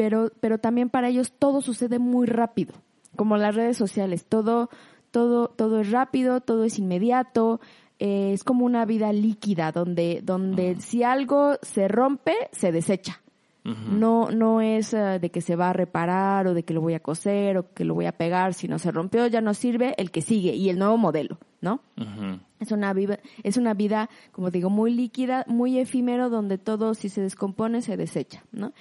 Pero, 0.00 0.32
pero 0.40 0.56
también 0.56 0.88
para 0.88 1.08
ellos 1.10 1.30
todo 1.38 1.60
sucede 1.60 1.98
muy 1.98 2.26
rápido, 2.26 2.72
como 3.16 3.36
las 3.36 3.54
redes 3.54 3.76
sociales. 3.76 4.24
Todo, 4.24 4.70
todo, 5.10 5.48
todo 5.48 5.78
es 5.80 5.90
rápido, 5.90 6.40
todo 6.40 6.64
es 6.64 6.78
inmediato, 6.78 7.60
eh, 7.98 8.32
es 8.32 8.42
como 8.42 8.64
una 8.64 8.86
vida 8.86 9.12
líquida 9.12 9.72
donde, 9.72 10.22
donde 10.24 10.80
si 10.80 11.02
algo 11.02 11.56
se 11.60 11.86
rompe, 11.86 12.32
se 12.50 12.72
desecha. 12.72 13.20
No, 13.62 14.30
no 14.30 14.62
es 14.62 14.94
eh, 14.94 15.18
de 15.20 15.30
que 15.30 15.42
se 15.42 15.54
va 15.54 15.68
a 15.68 15.74
reparar 15.74 16.46
o 16.46 16.54
de 16.54 16.62
que 16.62 16.72
lo 16.72 16.80
voy 16.80 16.94
a 16.94 17.00
coser 17.00 17.58
o 17.58 17.74
que 17.74 17.84
lo 17.84 17.94
voy 17.94 18.06
a 18.06 18.12
pegar, 18.12 18.54
sino 18.54 18.78
se 18.78 18.90
rompió, 18.90 19.26
ya 19.26 19.42
no 19.42 19.52
sirve, 19.52 19.94
el 19.98 20.10
que 20.10 20.22
sigue 20.22 20.54
y 20.54 20.70
el 20.70 20.78
nuevo 20.78 20.96
modelo, 20.96 21.36
¿no? 21.60 21.82
Es 22.58 22.72
una 22.72 22.94
vida, 22.94 23.20
es 23.42 23.58
una 23.58 23.74
vida, 23.74 24.08
como 24.32 24.50
digo, 24.50 24.70
muy 24.70 24.94
líquida, 24.94 25.44
muy 25.46 25.78
efímero, 25.78 26.30
donde 26.30 26.56
todo 26.56 26.94
si 26.94 27.10
se 27.10 27.20
descompone 27.20 27.82
se 27.82 27.98
desecha, 27.98 28.44
¿no? 28.50 28.72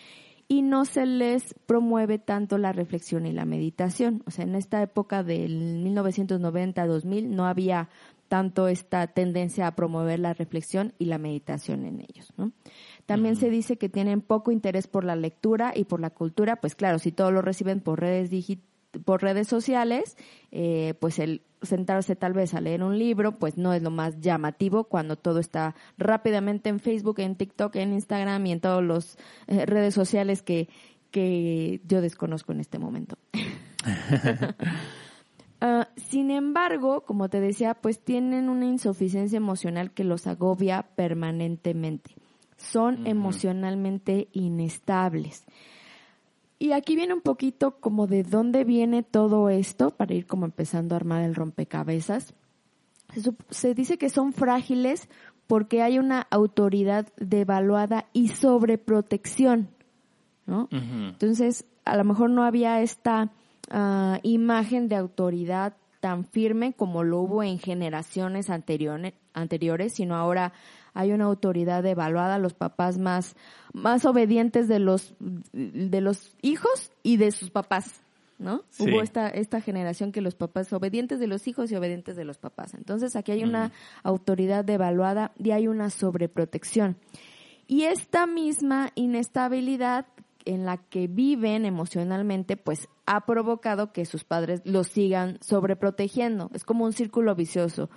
Y 0.49 0.63
no 0.63 0.83
se 0.83 1.05
les 1.05 1.53
promueve 1.67 2.17
tanto 2.17 2.57
la 2.57 2.73
reflexión 2.73 3.25
y 3.25 3.31
la 3.31 3.45
meditación. 3.45 4.23
O 4.25 4.31
sea, 4.31 4.43
en 4.43 4.55
esta 4.55 4.81
época 4.81 5.23
del 5.23 5.83
1990-2000 5.85 7.27
no 7.27 7.45
había 7.45 7.87
tanto 8.27 8.67
esta 8.67 9.07
tendencia 9.07 9.67
a 9.67 9.75
promover 9.75 10.19
la 10.19 10.33
reflexión 10.33 10.93
y 10.97 11.05
la 11.05 11.17
meditación 11.17 11.85
en 11.85 12.01
ellos, 12.01 12.33
¿no? 12.37 12.51
También 13.05 13.35
se 13.35 13.49
dice 13.49 13.77
que 13.77 13.89
tienen 13.89 14.21
poco 14.21 14.51
interés 14.51 14.87
por 14.87 15.03
la 15.03 15.15
lectura 15.15 15.71
y 15.75 15.85
por 15.85 15.99
la 15.99 16.09
cultura, 16.09 16.57
pues 16.57 16.75
claro, 16.75 16.99
si 16.99 17.11
todo 17.11 17.31
lo 17.31 17.41
reciben 17.41 17.79
por 17.79 17.99
redes 17.99 18.29
digitales, 18.29 18.69
por 19.05 19.21
redes 19.21 19.47
sociales, 19.47 20.17
eh, 20.51 20.93
pues 20.99 21.19
el 21.19 21.43
sentarse 21.61 22.15
tal 22.15 22.33
vez 22.33 22.53
a 22.53 22.61
leer 22.61 22.83
un 22.83 22.97
libro, 22.97 23.37
pues 23.37 23.57
no 23.57 23.73
es 23.73 23.81
lo 23.81 23.91
más 23.91 24.19
llamativo 24.19 24.85
cuando 24.85 25.17
todo 25.17 25.39
está 25.39 25.75
rápidamente 25.97 26.69
en 26.69 26.79
Facebook, 26.79 27.19
en 27.19 27.35
TikTok, 27.35 27.75
en 27.75 27.93
Instagram 27.93 28.45
y 28.45 28.51
en 28.53 28.61
todas 28.61 28.83
las 28.83 29.17
redes 29.47 29.93
sociales 29.93 30.41
que, 30.41 30.69
que 31.11 31.81
yo 31.85 32.01
desconozco 32.01 32.51
en 32.51 32.61
este 32.61 32.79
momento. 32.79 33.17
Ah, 35.61 35.89
sin 35.97 36.31
embargo, 36.31 37.01
como 37.01 37.27
te 37.27 37.41
decía, 37.41 37.73
pues 37.73 37.99
tienen 37.99 38.47
una 38.47 38.65
insuficiencia 38.65 39.35
emocional 39.35 39.91
que 39.91 40.05
los 40.05 40.25
agobia 40.25 40.83
permanentemente. 40.95 42.15
Son 42.55 43.05
emocionalmente 43.05 44.29
inestables. 44.31 45.43
Y 46.59 46.73
aquí 46.73 46.97
viene 46.97 47.13
un 47.13 47.21
poquito 47.21 47.79
como 47.79 48.05
de 48.05 48.23
dónde 48.23 48.65
viene 48.65 49.01
todo 49.01 49.49
esto 49.49 49.91
para 49.91 50.13
ir 50.13 50.27
como 50.27 50.45
empezando 50.45 50.93
a 50.93 50.97
armar 50.97 51.23
el 51.23 51.33
rompecabezas. 51.33 52.33
Se, 53.49 53.73
dice 53.73 53.97
que 53.97 54.09
son 54.09 54.33
frágiles 54.33 55.07
porque 55.47 55.81
hay 55.81 55.97
una 55.97 56.27
autoridad 56.29 57.07
devaluada 57.17 58.05
y 58.11 58.27
sobreprotección, 58.27 59.69
¿no? 60.45 60.67
Entonces, 60.71 61.65
a 61.85 61.95
lo 61.97 62.03
mejor 62.03 62.29
no 62.29 62.43
había 62.43 62.81
esta 62.81 63.31
ah, 63.71 64.19
imagen 64.21 64.89
de 64.89 64.97
autoridad 64.97 65.75
tan 66.01 66.25
firme 66.25 66.73
como 66.73 67.03
lo 67.03 67.19
hubo 67.21 67.41
en 67.41 67.57
generaciones 67.57 68.49
anteriores, 68.49 69.13
anteriores, 69.33 69.93
sino 69.93 70.15
ahora 70.15 70.53
hay 70.99 71.13
una 71.13 71.25
autoridad 71.25 71.85
evaluada, 71.85 72.39
los 72.39 72.53
papás 72.53 72.97
más, 72.97 73.37
más 73.71 74.03
obedientes 74.03 74.67
de 74.67 74.79
los, 74.79 75.13
de 75.53 76.01
los 76.01 76.35
hijos 76.41 76.91
y 77.03 77.15
de 77.15 77.31
sus 77.31 77.51
papás, 77.51 78.01
¿no? 78.37 78.63
Sí. 78.69 78.83
Hubo 78.83 79.01
esta, 79.01 79.29
esta 79.29 79.61
generación 79.61 80.11
que 80.11 80.19
los 80.19 80.35
papás 80.35 80.73
obedientes 80.73 81.21
de 81.21 81.27
los 81.27 81.47
hijos 81.47 81.71
y 81.71 81.75
obedientes 81.77 82.17
de 82.17 82.25
los 82.25 82.37
papás. 82.37 82.73
Entonces 82.73 83.15
aquí 83.15 83.31
hay 83.31 83.45
una 83.45 83.71
autoridad 84.03 84.65
devaluada 84.65 85.31
y 85.37 85.51
hay 85.51 85.69
una 85.69 85.89
sobreprotección. 85.89 86.97
Y 87.65 87.83
esta 87.83 88.27
misma 88.27 88.91
inestabilidad 88.95 90.05
en 90.43 90.65
la 90.65 90.77
que 90.77 91.07
viven 91.07 91.63
emocionalmente, 91.63 92.57
pues 92.57 92.89
ha 93.05 93.25
provocado 93.25 93.93
que 93.93 94.03
sus 94.03 94.25
padres 94.25 94.61
los 94.65 94.87
sigan 94.87 95.37
sobreprotegiendo. 95.39 96.49
Es 96.53 96.65
como 96.65 96.83
un 96.83 96.91
círculo 96.91 97.35
vicioso. 97.35 97.89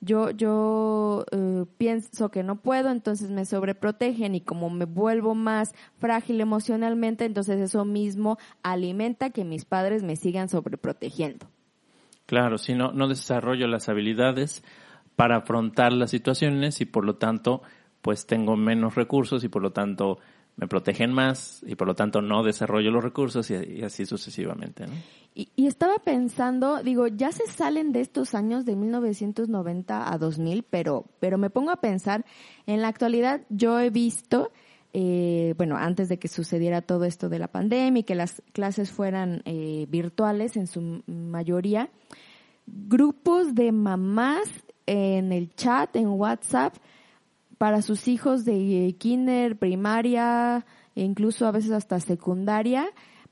Yo, 0.00 0.30
yo 0.30 1.24
eh, 1.32 1.64
pienso 1.76 2.30
que 2.30 2.42
no 2.42 2.56
puedo, 2.56 2.90
entonces 2.90 3.30
me 3.30 3.44
sobreprotegen 3.44 4.34
y 4.34 4.40
como 4.40 4.70
me 4.70 4.84
vuelvo 4.84 5.34
más 5.34 5.74
frágil 5.98 6.40
emocionalmente, 6.40 7.24
entonces 7.24 7.60
eso 7.60 7.84
mismo 7.84 8.38
alimenta 8.62 9.30
que 9.30 9.44
mis 9.44 9.64
padres 9.64 10.02
me 10.02 10.16
sigan 10.16 10.48
sobreprotegiendo. 10.48 11.46
Claro, 12.26 12.58
si 12.58 12.74
no, 12.74 12.92
no 12.92 13.08
desarrollo 13.08 13.66
las 13.66 13.88
habilidades 13.88 14.62
para 15.16 15.38
afrontar 15.38 15.92
las 15.92 16.10
situaciones 16.10 16.80
y 16.80 16.84
por 16.84 17.04
lo 17.04 17.16
tanto, 17.16 17.62
pues 18.02 18.26
tengo 18.26 18.56
menos 18.56 18.94
recursos 18.94 19.42
y 19.42 19.48
por 19.48 19.62
lo 19.62 19.72
tanto 19.72 20.18
me 20.58 20.66
protegen 20.66 21.12
más 21.12 21.62
y 21.66 21.76
por 21.76 21.86
lo 21.86 21.94
tanto 21.94 22.20
no 22.20 22.42
desarrollo 22.42 22.90
los 22.90 23.02
recursos 23.02 23.48
y, 23.50 23.82
así 23.82 24.04
sucesivamente. 24.04 24.86
¿no? 24.86 24.92
Y, 25.32 25.50
y 25.54 25.68
estaba 25.68 25.98
pensando, 26.00 26.82
digo, 26.82 27.06
ya 27.06 27.30
se 27.30 27.46
salen 27.46 27.92
de 27.92 28.00
estos 28.00 28.34
años 28.34 28.64
de 28.64 28.74
1990 28.74 30.12
a 30.12 30.18
2000, 30.18 30.64
pero, 30.68 31.04
pero 31.20 31.38
me 31.38 31.48
pongo 31.48 31.70
a 31.70 31.76
pensar, 31.76 32.24
en 32.66 32.82
la 32.82 32.88
actualidad 32.88 33.42
yo 33.48 33.78
he 33.78 33.90
visto, 33.90 34.50
eh, 34.92 35.54
bueno, 35.56 35.76
antes 35.76 36.08
de 36.08 36.18
que 36.18 36.26
sucediera 36.26 36.82
todo 36.82 37.04
esto 37.04 37.28
de 37.28 37.38
la 37.38 37.46
pandemia 37.46 38.00
y 38.00 38.04
que 38.04 38.16
las 38.16 38.42
clases 38.52 38.90
fueran 38.90 39.42
eh, 39.44 39.86
virtuales 39.88 40.56
en 40.56 40.66
su 40.66 41.04
mayoría, 41.06 41.88
grupos 42.66 43.54
de 43.54 43.70
mamás 43.70 44.48
en 44.86 45.30
el 45.32 45.54
chat, 45.54 45.94
en 45.94 46.08
WhatsApp, 46.08 46.74
para 47.58 47.82
sus 47.82 48.08
hijos 48.08 48.44
de 48.44 48.86
eh, 48.88 48.92
kinder, 48.94 49.58
primaria, 49.58 50.64
e 50.94 51.02
incluso 51.02 51.46
a 51.46 51.50
veces 51.52 51.72
hasta 51.72 52.00
secundaria, 52.00 52.86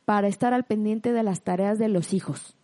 para 0.04 0.28
estar 0.28 0.52
al 0.52 0.64
pendiente 0.64 1.12
de 1.12 1.23
las 1.23 1.42
tareas 1.42 1.78
de 1.78 1.88
los 1.88 2.12
hijos. 2.12 2.56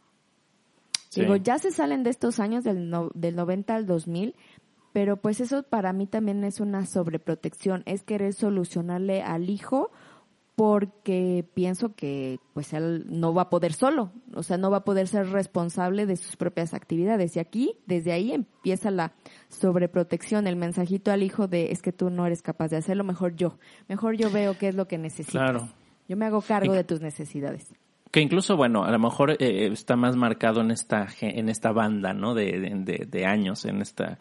Sí. 1.09 1.21
Digo, 1.23 1.37
ya 1.37 1.59
se 1.59 1.71
salen 1.71 2.02
de 2.02 2.11
estos 2.11 2.40
años 2.40 2.64
del, 2.64 2.88
no- 2.90 3.11
del 3.14 3.37
90 3.37 3.75
al 3.75 3.87
2000, 3.87 4.35
pero 4.92 5.16
pues 5.16 5.40
eso 5.40 5.62
para 5.62 5.92
mí 5.92 6.07
también 6.07 6.45
es 6.45 6.61
una 6.61 6.85
sobreprotección, 6.87 7.83
es 7.87 8.02
querer 8.02 8.33
solucionarle 8.35 9.23
al 9.23 9.49
hijo 9.50 9.90
porque 10.55 11.47
pienso 11.55 11.95
que 11.95 12.39
pues 12.53 12.73
él 12.75 13.07
no 13.09 13.33
va 13.33 13.43
a 13.43 13.51
poder 13.51 13.73
solo, 13.73 14.13
o 14.35 14.43
sea, 14.43 14.59
no 14.59 14.71
va 14.71 14.79
a 14.79 14.85
poder 14.85 15.09
ser 15.09 15.31
responsable 15.31 16.05
de 16.07 16.17
sus 16.17 16.37
propias 16.37 16.75
actividades. 16.75 17.37
Y 17.37 17.41
aquí, 17.41 17.75
desde 17.87 18.13
ahí 18.13 18.33
empieza 18.33 18.91
la 18.91 19.13
sobreprotección, 19.49 20.47
el 20.47 20.57
mensajito 20.57 21.11
al 21.11 21.23
hijo 21.23 21.49
de 21.49 21.73
es 21.73 21.81
que 21.81 21.93
tú 21.93 22.11
no 22.11 22.27
eres 22.27 22.43
capaz 22.43 22.69
de 22.69 22.77
hacerlo, 22.77 23.05
mejor 23.05 23.35
yo, 23.35 23.59
mejor 23.89 24.17
yo 24.17 24.31
veo 24.31 24.57
qué 24.59 24.69
es 24.69 24.75
lo 24.75 24.87
que 24.87 24.99
necesitas. 24.99 25.33
Claro. 25.33 25.69
Yo 26.09 26.17
me 26.17 26.27
hago 26.27 26.43
cargo 26.43 26.73
de 26.75 26.85
tus 26.85 27.01
necesidades. 27.01 27.73
Que 28.11 28.21
incluso, 28.21 28.57
bueno, 28.59 28.85
a 28.85 28.91
lo 28.91 28.99
mejor 28.99 29.31
eh, 29.31 29.69
está 29.73 29.97
más 29.97 30.17
marcado 30.17 30.61
en 30.61 30.71
esta, 30.71 31.07
en 31.23 31.49
esta 31.49 31.73
banda, 31.73 32.13
¿no? 32.13 32.35
De- 32.35 33.07
de 33.09 33.25
años, 33.25 33.65
en 33.65 33.81
esta, 33.81 34.19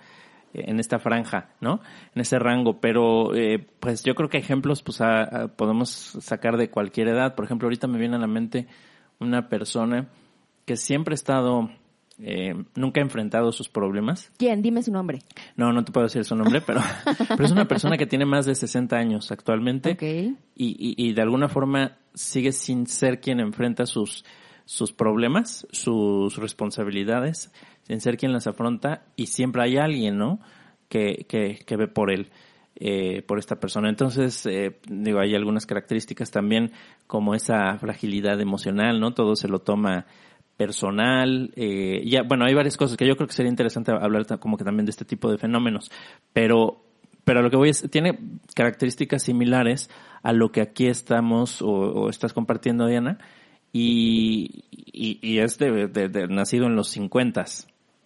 en 0.54 0.80
esta 0.80 1.00
franja, 1.00 1.50
¿no? 1.62 1.80
En 2.16 2.22
ese 2.22 2.40
rango. 2.40 2.80
Pero, 2.80 3.34
eh, 3.36 3.66
pues 3.80 4.04
yo 4.04 4.16
creo 4.16 4.30
que 4.30 4.38
ejemplos, 4.38 4.82
pues 4.84 5.02
a- 5.02 5.24
a- 5.24 5.48
podemos 5.50 5.90
sacar 5.90 6.58
de 6.58 6.70
cualquier 6.70 7.08
edad. 7.08 7.36
Por 7.36 7.46
ejemplo, 7.46 7.68
ahorita 7.68 7.88
me 7.88 7.98
viene 8.00 8.16
a 8.16 8.20
la 8.20 8.28
mente 8.28 8.68
una 9.20 9.50
persona 9.50 10.10
que 10.66 10.76
siempre 10.78 11.14
ha 11.14 11.16
estado, 11.16 11.70
eh, 12.20 12.54
nunca 12.76 13.00
ha 13.02 13.04
enfrentado 13.04 13.52
sus 13.52 13.68
problemas. 13.70 14.32
¿Quién? 14.38 14.62
Dime 14.62 14.84
su 14.84 14.92
nombre. 14.92 15.20
No, 15.56 15.72
no 15.74 15.84
te 15.84 15.92
puedo 15.92 16.06
decir 16.06 16.24
su 16.26 16.36
nombre, 16.36 16.62
pero, 16.62 16.82
pero 17.30 17.44
es 17.46 17.52
una 17.52 17.66
persona 17.68 17.98
que 17.98 18.06
tiene 18.06 18.26
más 18.26 18.46
de 18.46 18.54
60 18.56 18.96
años 18.98 19.32
actualmente 19.32 19.92
Ok. 19.94 20.04
y, 20.04 20.36
y, 20.56 20.96
y 20.98 21.14
de 21.14 21.22
alguna 21.22 21.48
forma 21.50 21.98
sigue 22.14 22.52
sin 22.52 22.86
ser 22.88 23.22
quien 23.22 23.40
enfrenta 23.40 23.86
sus, 23.86 24.24
sus 24.66 24.92
problemas, 24.92 25.66
sus 25.72 26.38
responsabilidades, 26.38 27.52
sin 27.84 28.02
ser 28.02 28.18
quien 28.18 28.34
las 28.34 28.48
afronta 28.48 29.06
y 29.16 29.28
siempre 29.28 29.64
hay 29.64 29.78
alguien, 29.78 30.18
¿no? 30.18 30.40
Que, 30.90 31.26
que, 31.28 31.60
que 31.66 31.78
ve 31.78 31.88
por 31.88 32.12
él, 32.12 32.32
eh, 32.76 33.22
por 33.22 33.40
esta 33.40 33.60
persona. 33.60 33.90
Entonces, 33.90 34.46
eh, 34.46 34.80
digo, 34.88 35.20
hay 35.20 35.36
algunas 35.36 35.66
características 35.66 36.32
también 36.32 36.72
como 37.08 37.36
esa 37.36 37.78
fragilidad 37.78 38.40
emocional, 38.42 39.00
¿no? 39.00 39.14
Todo 39.14 39.36
se 39.36 39.48
lo 39.48 39.60
toma 39.60 40.06
personal, 40.58 41.52
eh, 41.56 42.04
ya, 42.06 42.22
bueno, 42.22 42.46
hay 42.46 42.54
varias 42.54 42.78
cosas 42.78 42.96
que 42.96 43.08
yo 43.08 43.16
creo 43.16 43.28
que 43.28 43.34
sería 43.34 43.50
interesante 43.50 43.92
hablar 43.92 44.28
como 44.40 44.58
que 44.58 44.64
también 44.64 44.86
de 44.86 44.92
este 44.92 45.06
tipo 45.06 45.32
de 45.32 45.40
fenómenos, 45.40 45.90
pero 46.34 46.84
pero 47.24 47.42
lo 47.42 47.50
que 47.50 47.58
voy 47.58 47.70
es, 47.70 47.88
tiene 47.90 48.18
características 48.56 49.24
similares 49.24 49.90
a 50.24 50.34
lo 50.34 50.52
que 50.52 50.62
aquí 50.62 50.88
estamos 50.88 51.62
o, 51.62 52.10
estás 52.10 52.34
compartiendo, 52.34 52.88
Diana, 52.88 53.20
y, 53.72 54.66
y, 54.72 55.20
y 55.22 55.40
es 55.40 55.58
de- 55.58 56.28
nacido 56.30 56.66
en 56.66 56.76
los 56.76 56.90
50, 56.90 57.46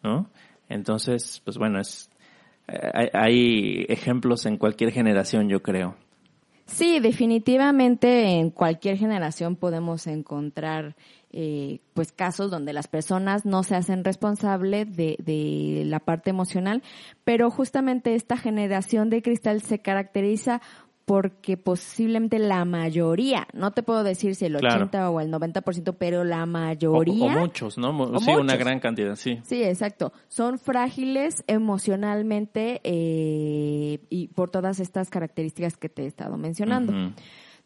¿no? 0.06 0.30
Entonces, 0.70 1.42
pues 1.44 1.58
bueno, 1.58 1.80
es, 1.80 2.10
eh, 2.68 3.10
hay, 3.14 3.86
ejemplos 3.90 4.46
en 4.46 4.58
cualquier 4.58 4.92
generación, 4.92 5.50
yo 5.50 5.62
creo. 5.62 5.96
Sí, 6.66 7.00
definitivamente 7.00 8.40
en 8.40 8.50
cualquier 8.50 8.98
generación 8.98 9.56
podemos 9.56 10.08
encontrar 10.08 10.96
eh, 11.32 11.80
pues 11.94 12.12
casos 12.12 12.50
donde 12.50 12.74
las 12.74 12.88
personas 12.88 13.46
no 13.46 13.62
se 13.62 13.76
hacen 13.76 14.04
responsable 14.04 14.86
de, 14.86 15.16
de 15.20 15.84
la 15.86 16.00
parte 16.00 16.32
emocional, 16.32 16.82
pero 17.24 17.52
justamente 17.52 18.16
esta 18.16 18.36
generación 18.36 19.12
de 19.12 19.22
cristal 19.22 19.62
se 19.62 19.80
caracteriza 19.80 20.62
porque 21.06 21.56
posiblemente 21.56 22.40
la 22.40 22.66
mayoría, 22.66 23.48
no 23.54 23.72
te 23.72 23.84
puedo 23.84 24.04
decir 24.04 24.36
si 24.36 24.46
el 24.46 24.58
Claro. 24.58 24.86
80 24.86 25.10
o 25.12 25.22
el 25.22 25.32
90%, 25.32 25.96
pero 26.00 26.24
la 26.24 26.46
mayoría 26.48 27.38
o 27.38 27.40
muchos, 27.40 27.78
¿no? 27.78 27.96
O 27.98 28.20
sí, 28.20 28.32
una 28.32 28.56
gran 28.56 28.80
cantidad, 28.80 29.16
sí. 29.16 29.40
Sí, 29.44 29.64
exacto. 29.64 30.12
Son 30.28 30.58
frágiles 30.58 31.44
emocionalmente 31.46 32.82
eh, 32.84 34.00
y 34.10 34.28
por 34.30 34.50
todas 34.50 34.80
estas 34.80 35.10
características 35.12 35.78
que 35.78 35.90
te 35.90 36.04
he 36.04 36.08
estado 36.08 36.38
mencionando. 36.38 37.14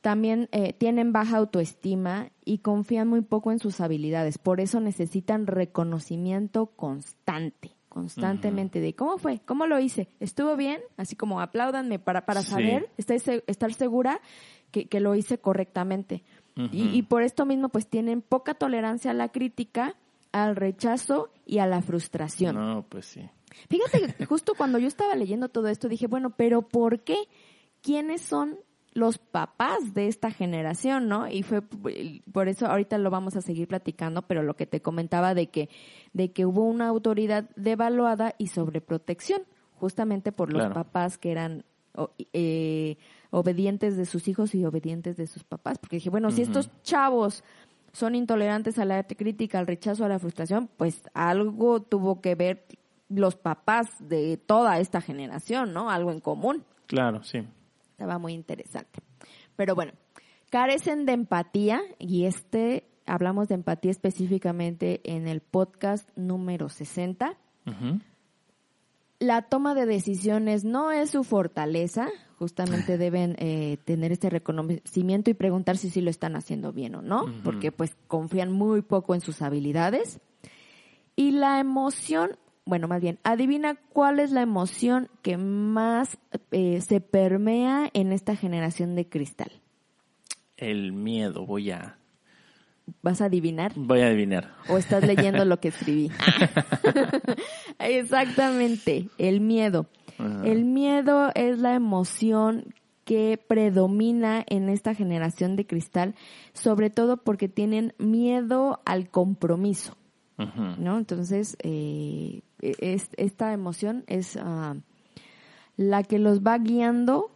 También 0.01 0.48
eh, 0.51 0.74
tienen 0.74 1.12
baja 1.12 1.38
autoestima 1.38 2.31
y 2.46 2.60
confían 2.60 3.08
muy 3.08 3.22
poco 3.22 3.51
en 3.51 3.60
sus 3.60 3.81
habilidades. 3.81 4.38
Por 4.38 4.60
eso 4.62 4.79
necesitan 4.79 5.46
reconocimiento 5.48 6.67
constante, 6.67 7.72
constantemente 7.89 8.79
de 8.79 8.93
cómo 8.93 9.17
fue, 9.17 9.39
cómo 9.46 9.65
lo 9.67 9.79
hice, 9.79 10.08
estuvo 10.19 10.55
bien, 10.55 10.79
así 10.98 11.15
como 11.15 11.41
apláudanme 11.41 12.00
para, 12.00 12.25
para 12.25 12.41
Sí. 12.43 12.51
saber, 12.51 12.89
estar, 12.98 13.43
estar 13.48 13.74
segura 13.74 14.22
que, 14.72 14.86
que 14.88 15.00
lo 15.00 15.15
hice 15.15 15.39
correctamente. 15.39 16.24
Y, 16.72 16.89
y 16.98 17.03
por 17.03 17.24
esto 17.24 17.46
mismo 17.46 17.69
pues 17.69 17.88
tienen 17.88 18.22
poca 18.22 18.53
tolerancia 18.53 19.12
a 19.12 19.13
la 19.13 19.29
crítica, 19.29 19.96
al 20.34 20.58
rechazo 20.58 21.29
y 21.46 21.60
a 21.60 21.65
la 21.65 21.81
frustración. 21.81 22.55
No, 22.55 22.86
pues 22.89 23.05
sí. 23.05 23.22
Fíjate 23.69 24.13
que 24.13 24.25
justo 24.25 24.53
cuando 24.55 24.77
yo 24.77 24.88
estaba 24.89 25.15
leyendo 25.15 25.48
todo 25.48 25.69
esto 25.69 25.88
dije, 25.88 26.08
bueno, 26.08 26.31
pero 26.31 26.62
¿por 26.62 27.00
qué? 27.00 27.15
¿Quiénes 27.81 28.22
son 28.22 28.60
los 28.93 29.17
papás 29.17 29.93
de 29.93 30.08
esta 30.08 30.31
generación, 30.31 31.08
no? 31.08 31.27
Y 31.27 31.43
fue 31.43 31.62
por 31.62 32.48
eso 32.48 32.65
ahorita 32.65 32.98
lo 32.98 33.10
vamos 33.10 33.36
a 33.36 33.41
seguir 33.41 33.67
platicando, 33.67 34.24
pero 34.24 34.43
lo 34.43 34.55
que 34.55 34.65
te 34.65 34.81
comentaba 34.81 35.34
de 35.34 35.48
que 35.48 35.69
de 36.13 36.31
que 36.31 36.46
hubo 36.46 36.63
una 36.63 36.88
autoridad 36.88 37.50
devaluada 37.55 38.34
y 38.38 38.48
sobreprotección, 38.48 39.43
justamente 39.75 40.31
por 40.31 40.51
los 40.51 40.62
Claro. 40.63 40.74
papás 40.74 41.17
que 41.17 41.31
eran 41.31 41.63
eh, 42.34 42.98
obedientes 43.29 43.98
de 43.98 44.05
sus 44.05 44.27
hijos 44.27 44.55
y 44.55 44.65
obedientes 44.65 45.17
de 45.17 45.27
sus 45.27 45.43
papás, 45.43 45.77
porque 45.79 45.98
dije, 45.98 46.10
bueno, 46.10 46.31
si 46.31 46.41
estos 46.41 46.69
chavos 46.81 47.43
son 47.91 48.15
intolerantes 48.15 48.79
a 48.79 48.86
la 48.86 49.03
crítica, 49.03 49.60
al 49.60 49.67
rechazo, 49.67 50.05
a 50.05 50.10
la 50.10 50.19
frustración, 50.19 50.69
pues 50.77 51.01
algo 51.13 51.81
tuvo 51.81 52.22
que 52.22 52.36
ver 52.36 52.65
los 53.10 53.36
papás 53.36 53.88
de 54.00 54.38
toda 54.38 54.79
esta 54.79 55.01
generación, 55.01 55.74
¿no? 55.74 55.89
Algo 55.89 56.12
en 56.12 56.19
común. 56.19 56.63
Claro, 56.86 57.24
sí. 57.24 57.43
Estaba 58.00 58.18
muy 58.18 58.32
interesante. 58.32 59.01
Pero 59.58 59.75
bueno, 59.75 59.91
carecen 60.50 61.06
de 61.06 61.12
empatía 61.12 61.82
y 61.98 62.24
este, 62.24 62.88
hablamos 63.06 63.50
de 63.50 63.56
empatía 63.56 63.91
específicamente 63.91 65.01
en 65.03 65.27
el 65.27 65.41
podcast 65.41 66.08
número 66.15 66.70
60. 66.70 67.38
Ujú. 67.65 68.00
La 69.20 69.41
toma 69.41 69.75
de 69.75 69.86
decisiones 69.86 70.63
no 70.63 70.94
es 70.94 71.10
su 71.10 71.25
fortaleza, 71.25 72.08
justamente 72.38 72.98
deben 72.98 73.36
eh, 73.38 73.79
tener 73.84 74.13
este 74.13 74.29
reconocimiento 74.29 75.29
y 75.29 75.34
preguntar 75.34 75.75
si 75.75 75.89
sí 75.89 76.00
lo 76.00 76.10
están 76.10 76.38
haciendo 76.38 76.72
bien 76.72 76.96
o 76.96 77.01
no, 77.01 77.25
porque 77.44 77.74
pues 77.74 77.98
confían 78.08 78.50
muy 78.50 78.82
poco 78.82 79.13
en 79.13 79.20
sus 79.20 79.41
habilidades. 79.41 80.22
Y 81.18 81.32
la 81.32 81.60
emoción, 81.60 82.38
bueno, 82.69 82.88
más 82.88 83.01
bien, 83.01 83.19
adivina 83.23 83.75
cuál 83.91 84.19
es 84.19 84.31
la 84.31 84.41
emoción 84.41 85.09
que 85.21 85.38
más 85.38 86.17
eh, 86.51 86.81
se 86.81 87.01
permea 87.01 87.89
en 87.93 88.11
esta 88.13 88.35
generación 88.35 88.95
de 88.95 89.07
cristal. 89.07 89.51
El 90.57 90.91
miedo, 90.93 91.45
voy 91.45 91.71
a, 91.71 91.97
¿Vas 93.01 93.21
a 93.21 93.25
adivinar? 93.25 93.73
voy 93.75 94.01
a 94.01 94.08
adivinar. 94.08 94.53
¿O 94.67 94.77
estás 94.77 95.05
leyendo 95.05 95.45
lo 95.45 95.60
que 95.60 95.69
escribí? 95.69 96.12
Exactamente, 97.79 99.10
el 99.17 99.41
miedo. 99.41 99.88
Ajá. 100.17 100.45
El 100.45 100.65
miedo 100.65 101.32
es 101.36 101.60
la 101.60 101.75
emoción 101.75 102.73
que 103.05 103.43
predomina 103.47 104.43
en 104.47 104.69
esta 104.69 104.93
generación 104.93 105.55
de 105.55 105.65
cristal, 105.65 106.13
sobre 106.53 106.91
todo 106.91 107.17
porque 107.17 107.47
tienen 107.49 107.93
miedo 107.97 108.82
al 108.86 109.10
compromiso. 109.10 109.95
¿no? 110.77 110.97
Entonces, 110.97 111.58
eh, 111.63 112.43
es- 112.62 113.10
esta 113.17 113.54
emoción 113.54 114.04
es 114.08 114.38
ah, 114.38 114.76
la 115.78 116.04
que 116.04 116.19
los 116.19 116.41
va 116.41 116.58
guiando 116.58 117.32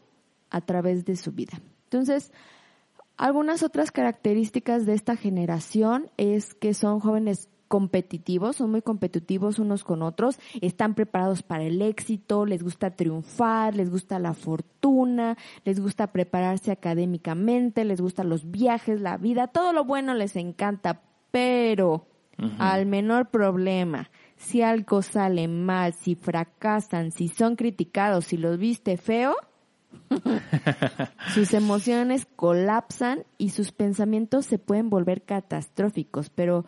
a 0.49 0.61
través 0.61 1.05
de 1.05 1.15
su 1.15 1.31
vida. 1.31 1.61
Entonces, 1.85 2.31
algunas 3.17 3.63
otras 3.63 3.91
características 3.91 4.85
de 4.85 4.93
esta 4.93 5.15
generación 5.15 6.09
es 6.17 6.53
que 6.53 6.73
son 6.73 6.99
jóvenes 6.99 7.49
competitivos, 7.67 8.57
son 8.57 8.69
muy 8.69 8.83
competitivos 8.83 9.57
unos 9.57 9.83
con 9.83 10.03
otros, 10.03 10.37
están 10.61 10.93
preparados 10.93 11.41
para 11.41 11.63
el 11.63 11.81
éxito, 11.81 12.45
les 12.45 12.61
gusta 12.61 12.91
triunfar, 12.91 13.75
les 13.75 13.89
gusta 13.89 14.19
la 14.19 14.35
fortuna, 14.35 15.37
les 15.65 15.79
gusta 15.79 16.11
prepararse 16.11 16.71
académicamente, 16.71 17.83
les 17.83 17.99
gustan 17.99 18.29
los 18.29 18.51
viajes, 18.51 19.01
la 19.01 19.17
vida, 19.17 19.47
todo 19.47 19.73
lo 19.73 19.85
bueno 19.85 20.13
les 20.13 20.35
encanta, 20.35 21.01
pero 21.31 22.05
al 22.59 22.85
menor 22.85 23.29
problema, 23.29 24.09
si 24.43 24.61
algo 24.61 25.01
sale 25.01 25.47
mal, 25.47 25.93
si 25.93 26.15
fracasan, 26.15 27.11
si 27.11 27.29
son 27.29 27.55
criticados, 27.55 28.25
si 28.25 28.37
los 28.37 28.57
viste 28.57 28.97
feo, 28.97 29.35
sus 31.33 31.53
emociones 31.53 32.27
colapsan 32.35 33.23
y 33.37 33.49
sus 33.49 33.71
pensamientos 33.71 34.45
se 34.45 34.59
pueden 34.59 34.89
volver 34.89 35.23
catastróficos, 35.23 36.29
pero 36.29 36.65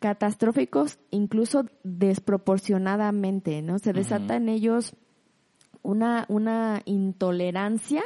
catastróficos 0.00 0.98
incluso 1.10 1.64
desproporcionadamente, 1.82 3.62
¿no? 3.62 3.78
Se 3.78 3.92
desata 3.92 4.36
en 4.36 4.50
ellos 4.50 4.94
una, 5.82 6.26
una 6.28 6.82
intolerancia 6.84 8.02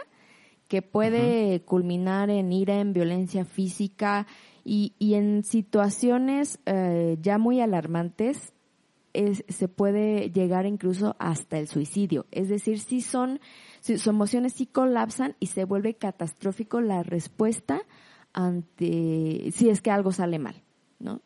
que 0.69 0.83
puede 0.83 1.63
culminar 1.63 2.31
en 2.31 2.53
ira, 2.53 2.79
en 2.79 2.93
violencia 2.93 3.45
física 3.45 4.27
y, 4.65 4.95
y 4.99 5.15
en 5.15 5.43
situaciones 5.43 6.61
eh, 6.67 7.17
ya 7.21 7.39
muy 7.39 7.61
alarmantes 7.61 8.53
es- 9.19 9.45
se 9.49 9.69
puede 9.69 10.31
llegar 10.31 10.65
incluso 10.67 11.17
hasta 11.19 11.59
el 11.59 11.67
suicidio. 11.69 12.27
Es 12.31 12.49
decir, 12.49 12.79
si 12.79 13.01
son, 13.01 13.41
si 13.81 13.99
sus 13.99 14.07
emociones 14.07 14.53
sí 14.55 14.67
colapsan 14.67 15.35
y 15.41 15.47
se 15.47 15.65
vuelve 15.65 15.95
catastrófico 15.95 16.81
la 16.81 17.03
respuesta 17.03 17.83
ante 18.53 19.51
si 19.53 19.69
es 19.69 19.81
que 19.81 19.91
algo 19.91 20.13
sale 20.13 20.39
mal, 20.39 20.55
¿no? 20.99 21.21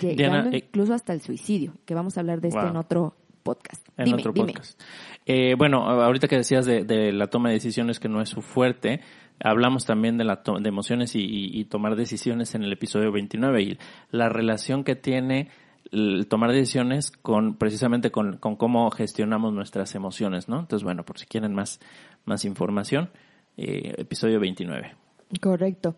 Llegando 0.00 0.16
Diana, 0.16 0.50
eh, 0.52 0.64
incluso 0.68 0.94
hasta 0.94 1.12
el 1.12 1.20
suicidio, 1.20 1.74
que 1.84 1.94
vamos 1.94 2.16
a 2.16 2.20
hablar 2.20 2.40
de 2.40 2.48
esto 2.48 2.60
Wow. 2.60 2.70
en 2.70 2.76
otro 2.76 3.14
podcast. 3.42 3.86
en 3.96 4.04
dime, 4.04 4.18
otro 4.20 4.32
dime. 4.32 4.52
podcast. 4.52 4.80
Eh, 5.26 5.54
bueno, 5.56 5.88
ahorita 5.88 6.28
que 6.28 6.36
decías 6.36 6.66
de, 6.66 6.84
de 6.84 7.12
la 7.12 7.28
toma 7.28 7.48
de 7.48 7.54
decisiones 7.54 7.98
que 7.98 8.08
no 8.08 8.20
es 8.20 8.28
su 8.28 8.42
fuerte, 8.42 9.00
hablamos 9.40 9.86
también 9.86 10.18
de 10.18 10.24
la 10.24 10.42
to- 10.42 10.58
de 10.60 10.68
emociones 10.68 11.14
y, 11.16 11.20
y- 11.20 11.58
y 11.60 11.64
tomar 11.64 11.96
decisiones 11.96 12.54
en 12.54 12.62
el 12.62 12.72
episodio 12.72 13.10
29 13.10 13.62
y 13.62 13.78
la 14.10 14.28
relación 14.28 14.84
que 14.84 14.96
tiene 14.96 15.48
el 15.92 16.26
tomar 16.28 16.52
decisiones 16.52 17.10
con 17.10 17.56
precisamente 17.56 18.10
con, 18.10 18.36
con 18.38 18.56
cómo 18.56 18.90
gestionamos 18.90 19.52
nuestras 19.52 19.94
emociones, 19.94 20.48
¿no? 20.48 20.60
Entonces, 20.60 20.84
bueno, 20.84 21.04
por 21.04 21.18
si 21.18 21.26
quieren 21.26 21.54
más 21.54 21.80
más 22.24 22.44
información, 22.44 23.10
eh, 23.56 23.94
episodio 23.98 24.40
29. 24.40 24.94
Correcto. 25.40 25.96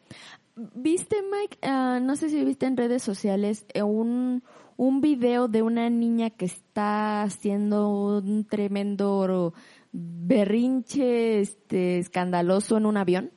¿Viste, 0.56 1.16
Mike? 1.22 1.58
Ah, 1.62 2.00
no 2.02 2.16
sé 2.16 2.28
si 2.28 2.44
viste 2.44 2.66
en 2.66 2.76
redes 2.76 3.02
sociales 3.02 3.64
eh, 3.72 3.82
un, 3.82 4.42
un 4.76 5.00
video 5.00 5.48
de 5.48 5.62
una 5.62 5.88
niña 5.90 6.30
que 6.30 6.46
está 6.46 7.22
haciendo 7.22 7.88
un 7.88 8.44
tremendo 8.44 9.54
berrinche 9.92 11.40
este, 11.40 11.98
escandaloso 11.98 12.76
en 12.76 12.86
un 12.86 12.96
avión. 12.96 13.30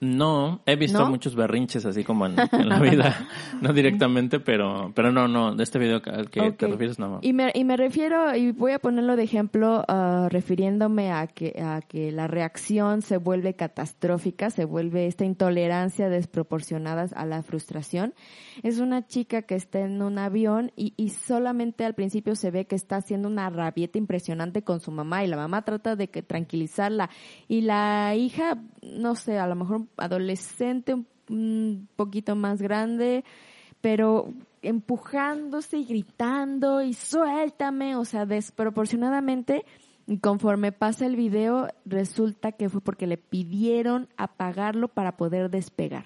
No, 0.00 0.60
he 0.66 0.76
visto 0.76 0.98
¿No? 0.98 1.08
muchos 1.08 1.34
berrinches 1.34 1.86
así 1.86 2.04
como 2.04 2.26
en, 2.26 2.36
en 2.52 2.68
la 2.68 2.78
vida, 2.78 3.26
no 3.62 3.72
directamente, 3.72 4.40
pero 4.40 4.92
pero 4.94 5.12
no, 5.12 5.28
no, 5.28 5.54
de 5.54 5.62
este 5.62 5.78
video 5.78 6.02
al 6.04 6.30
que 6.30 6.52
te 6.52 6.66
refieres 6.66 6.98
no. 6.98 7.20
Y 7.22 7.32
me, 7.32 7.50
y 7.54 7.64
me 7.64 7.76
refiero, 7.76 8.34
y 8.34 8.52
voy 8.52 8.72
a 8.72 8.78
ponerlo 8.78 9.16
de 9.16 9.22
ejemplo, 9.22 9.84
ah, 9.88 10.28
refiriéndome 10.30 11.12
a 11.12 11.26
que, 11.26 11.60
a 11.62 11.80
que 11.80 12.12
la 12.12 12.26
reacción 12.26 13.02
se 13.02 13.16
vuelve 13.16 13.54
catastrófica, 13.54 14.50
se 14.50 14.64
vuelve 14.64 15.06
esta 15.06 15.24
intolerancia 15.24 16.08
desproporcionada 16.08 17.06
a 17.14 17.24
la 17.24 17.42
frustración. 17.42 18.14
Es 18.62 18.80
una 18.80 19.06
chica 19.06 19.42
que 19.42 19.54
está 19.54 19.80
en 19.80 20.02
un 20.02 20.18
avión 20.18 20.72
y, 20.76 20.92
y 20.96 21.10
solamente 21.10 21.84
al 21.84 21.94
principio 21.94 22.34
se 22.34 22.50
ve 22.50 22.66
que 22.66 22.76
está 22.76 22.96
haciendo 22.96 23.28
una 23.28 23.48
rabieta 23.48 23.98
impresionante 23.98 24.62
con 24.62 24.80
su 24.80 24.90
mamá 24.90 25.24
y 25.24 25.28
la 25.28 25.36
mamá 25.36 25.62
trata 25.62 25.96
de 25.96 26.08
que 26.08 26.22
tranquilizarla 26.22 27.10
y 27.48 27.62
la 27.62 28.14
hija, 28.14 28.62
no 28.82 29.14
sé, 29.14 29.38
a 29.38 29.46
lo 29.46 29.54
mejor 29.54 29.83
adolescente, 29.96 30.94
un 31.28 31.88
poquito 31.96 32.36
más 32.36 32.60
grande, 32.60 33.24
pero 33.80 34.32
empujándose 34.62 35.78
y 35.78 35.84
gritando 35.84 36.82
y 36.82 36.94
suéltame, 36.94 37.96
o 37.96 38.04
sea, 38.04 38.26
desproporcionadamente. 38.26 39.64
Y 40.06 40.18
conforme 40.18 40.72
pasa 40.72 41.06
el 41.06 41.16
video, 41.16 41.68
resulta 41.84 42.52
que 42.52 42.68
fue 42.68 42.80
porque 42.80 43.06
le 43.06 43.16
pidieron 43.16 44.08
apagarlo 44.16 44.88
para 44.88 45.16
poder 45.16 45.50
despegar. 45.50 46.04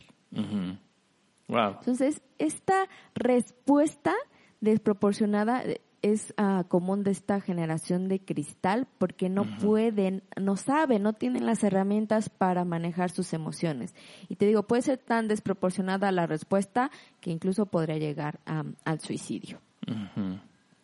Wow. 1.48 1.76
Entonces, 1.80 2.22
esta 2.38 2.86
respuesta 3.14 4.14
desproporcionada 4.60 5.62
es 6.02 6.32
ah, 6.36 6.64
común 6.68 7.02
de 7.02 7.10
esta 7.10 7.40
generación 7.40 8.08
de 8.08 8.20
cristal 8.20 8.86
porque 8.98 9.28
no 9.28 9.44
pueden, 9.60 10.22
no 10.40 10.56
saben, 10.56 11.02
no 11.02 11.12
tienen 11.12 11.46
las 11.46 11.64
herramientas 11.64 12.28
para 12.28 12.64
manejar 12.64 13.10
sus 13.10 13.32
emociones. 13.32 13.94
Y 14.28 14.36
te 14.36 14.46
digo, 14.46 14.62
puede 14.62 14.82
ser 14.82 14.98
tan 14.98 15.28
desproporcionada 15.28 16.12
la 16.12 16.26
respuesta 16.26 16.90
que 17.20 17.30
incluso 17.30 17.66
podría 17.66 17.98
llegar 17.98 18.38
al 18.84 19.00
suicidio. 19.00 19.60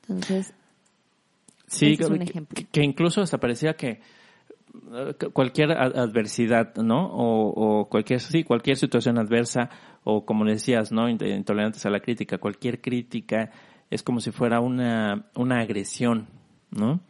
Entonces, 0.02 0.54
sí, 1.66 1.96
es 1.98 2.08
un 2.08 2.22
ejemplo. 2.22 2.62
Que, 2.72 2.82
incluso 2.82 3.22
hasta 3.22 3.38
parecía 3.38 3.74
que 3.74 4.00
cualquier 5.32 5.70
adversidad, 5.72 6.74
¿no? 6.76 7.06
O, 7.06 7.80
o, 7.80 7.88
cualquier, 7.88 8.20
sí, 8.20 8.42
cualquier 8.42 8.76
situación 8.76 9.18
adversa, 9.18 9.70
o 10.02 10.24
como 10.24 10.44
decías, 10.44 10.90
¿no? 10.90 11.08
Intolerantes 11.08 11.86
a 11.86 11.90
la 11.90 12.00
crítica, 12.00 12.38
cualquier 12.38 12.80
crítica 12.80 13.52
es 13.90 14.02
como 14.02 14.20
si 14.20 14.30
fuera 14.30 14.60
una, 14.60 15.26
una 15.34 15.60
agresión, 15.60 16.28
¿no? 16.70 17.00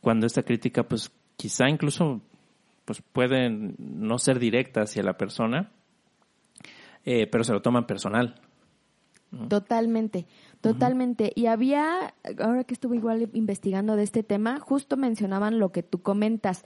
Cuando 0.00 0.26
esta 0.26 0.42
crítica, 0.42 0.82
pues 0.82 1.10
quizá 1.36 1.68
incluso 1.68 2.20
pues 2.84 3.02
puede 3.12 3.48
no 3.50 4.18
ser 4.18 4.38
directa 4.38 4.82
hacia 4.82 5.02
la 5.02 5.16
persona, 5.16 5.70
eh, 7.04 7.26
pero 7.26 7.44
se 7.44 7.52
lo 7.52 7.62
toman 7.62 7.86
personal. 7.86 8.34
Totalmente, 9.48 10.26
totalmente. 10.60 11.32
Y 11.34 11.46
había, 11.46 12.14
ahora 12.38 12.64
que 12.64 12.74
estuve 12.74 12.96
igual 12.96 13.30
investigando 13.32 13.96
de 13.96 14.02
este 14.02 14.22
tema, 14.22 14.60
justo 14.60 14.98
mencionaban 14.98 15.58
lo 15.58 15.72
que 15.72 15.82
tú 15.82 16.02
comentas. 16.02 16.64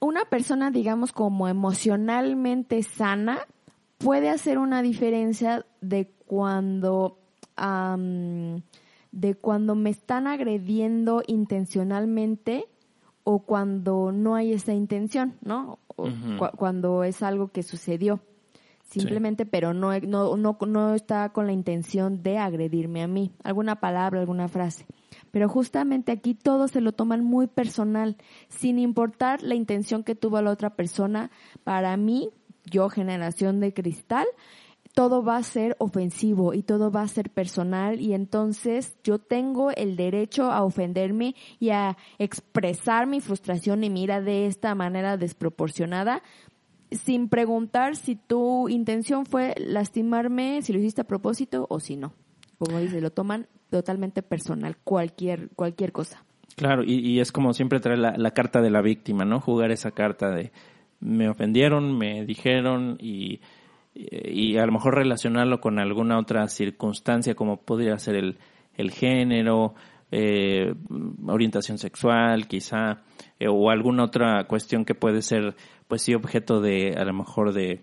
Una 0.00 0.24
persona, 0.24 0.72
digamos, 0.72 1.12
como 1.12 1.46
emocionalmente 1.46 2.82
sana, 2.82 3.38
puede 3.98 4.30
hacer 4.30 4.58
una 4.58 4.82
diferencia 4.82 5.64
de 5.80 6.10
cuando 6.26 7.23
de 7.56 9.34
cuando 9.36 9.74
me 9.74 9.90
están 9.90 10.26
agrediendo 10.26 11.22
intencionalmente 11.26 12.66
o 13.22 13.40
cuando 13.40 14.12
no 14.12 14.34
hay 14.34 14.52
esa 14.52 14.74
intención, 14.74 15.34
¿no? 15.40 15.78
cuando 16.56 17.04
es 17.04 17.22
algo 17.22 17.48
que 17.48 17.62
sucedió. 17.62 18.20
Simplemente, 18.82 19.46
pero 19.46 19.72
no, 19.72 19.98
no, 20.00 20.36
no, 20.36 20.58
no 20.60 20.94
está 20.94 21.30
con 21.30 21.46
la 21.46 21.52
intención 21.52 22.22
de 22.22 22.38
agredirme 22.38 23.02
a 23.02 23.08
mí. 23.08 23.32
Alguna 23.42 23.80
palabra, 23.80 24.20
alguna 24.20 24.46
frase. 24.46 24.86
Pero 25.30 25.48
justamente 25.48 26.12
aquí 26.12 26.34
todo 26.34 26.68
se 26.68 26.80
lo 26.80 26.92
toman 26.92 27.24
muy 27.24 27.46
personal, 27.46 28.16
sin 28.48 28.78
importar 28.78 29.42
la 29.42 29.54
intención 29.54 30.04
que 30.04 30.14
tuvo 30.14 30.40
la 30.42 30.50
otra 30.50 30.70
persona. 30.76 31.30
Para 31.64 31.96
mí, 31.96 32.30
yo, 32.66 32.88
generación 32.88 33.58
de 33.58 33.72
cristal, 33.72 34.26
todo 34.94 35.24
va 35.24 35.36
a 35.36 35.42
ser 35.42 35.76
ofensivo 35.80 36.54
y 36.54 36.62
todo 36.62 36.90
va 36.90 37.02
a 37.02 37.08
ser 37.08 37.30
personal 37.30 38.00
y 38.00 38.14
entonces 38.14 38.96
yo 39.02 39.18
tengo 39.18 39.72
el 39.72 39.96
derecho 39.96 40.52
a 40.52 40.62
ofenderme 40.62 41.34
y 41.58 41.70
a 41.70 41.96
expresar 42.18 43.06
mi 43.08 43.20
frustración 43.20 43.82
y 43.82 43.90
mira 43.90 44.20
de 44.20 44.46
esta 44.46 44.74
manera 44.76 45.16
desproporcionada 45.16 46.22
sin 46.92 47.28
preguntar 47.28 47.96
si 47.96 48.14
tu 48.14 48.68
intención 48.68 49.26
fue 49.26 49.54
lastimarme, 49.58 50.62
si 50.62 50.72
lo 50.72 50.78
hiciste 50.78 51.00
a 51.00 51.06
propósito 51.06 51.66
o 51.68 51.80
si 51.80 51.96
no. 51.96 52.12
Como 52.58 52.78
dice, 52.78 53.00
lo 53.00 53.10
toman 53.10 53.48
totalmente 53.70 54.22
personal, 54.22 54.76
cualquier, 54.84 55.50
cualquier 55.56 55.90
cosa. 55.90 56.24
Claro, 56.54 56.84
y, 56.84 57.18
es 57.18 57.32
como 57.32 57.52
siempre 57.52 57.80
traer 57.80 57.98
la, 57.98 58.16
la 58.16 58.30
carta 58.30 58.62
de 58.62 58.70
la 58.70 58.80
víctima, 58.80 59.24
¿no? 59.24 59.40
Jugar 59.40 59.72
esa 59.72 59.90
carta 59.90 60.30
de 60.30 60.52
me 61.00 61.28
ofendieron, 61.28 61.98
me 61.98 62.24
dijeron 62.24 62.96
y 63.00 63.40
y 63.94 64.56
a 64.56 64.66
lo 64.66 64.72
mejor 64.72 64.96
relacionarlo 64.96 65.60
con 65.60 65.78
alguna 65.78 66.18
otra 66.18 66.48
circunstancia 66.48 67.34
como 67.34 67.58
podría 67.58 67.98
ser 67.98 68.16
el, 68.16 68.38
el 68.76 68.90
género, 68.90 69.74
eh, 70.10 70.74
orientación 71.26 71.78
sexual 71.78 72.46
quizá, 72.46 73.02
eh, 73.38 73.48
o 73.48 73.70
alguna 73.70 74.04
otra 74.04 74.44
cuestión 74.46 74.84
que 74.84 74.94
puede 74.94 75.22
ser 75.22 75.56
pues 75.88 76.02
sí 76.02 76.14
objeto 76.14 76.60
de 76.60 76.94
a 76.96 77.04
lo 77.04 77.12
mejor 77.12 77.52
de 77.52 77.82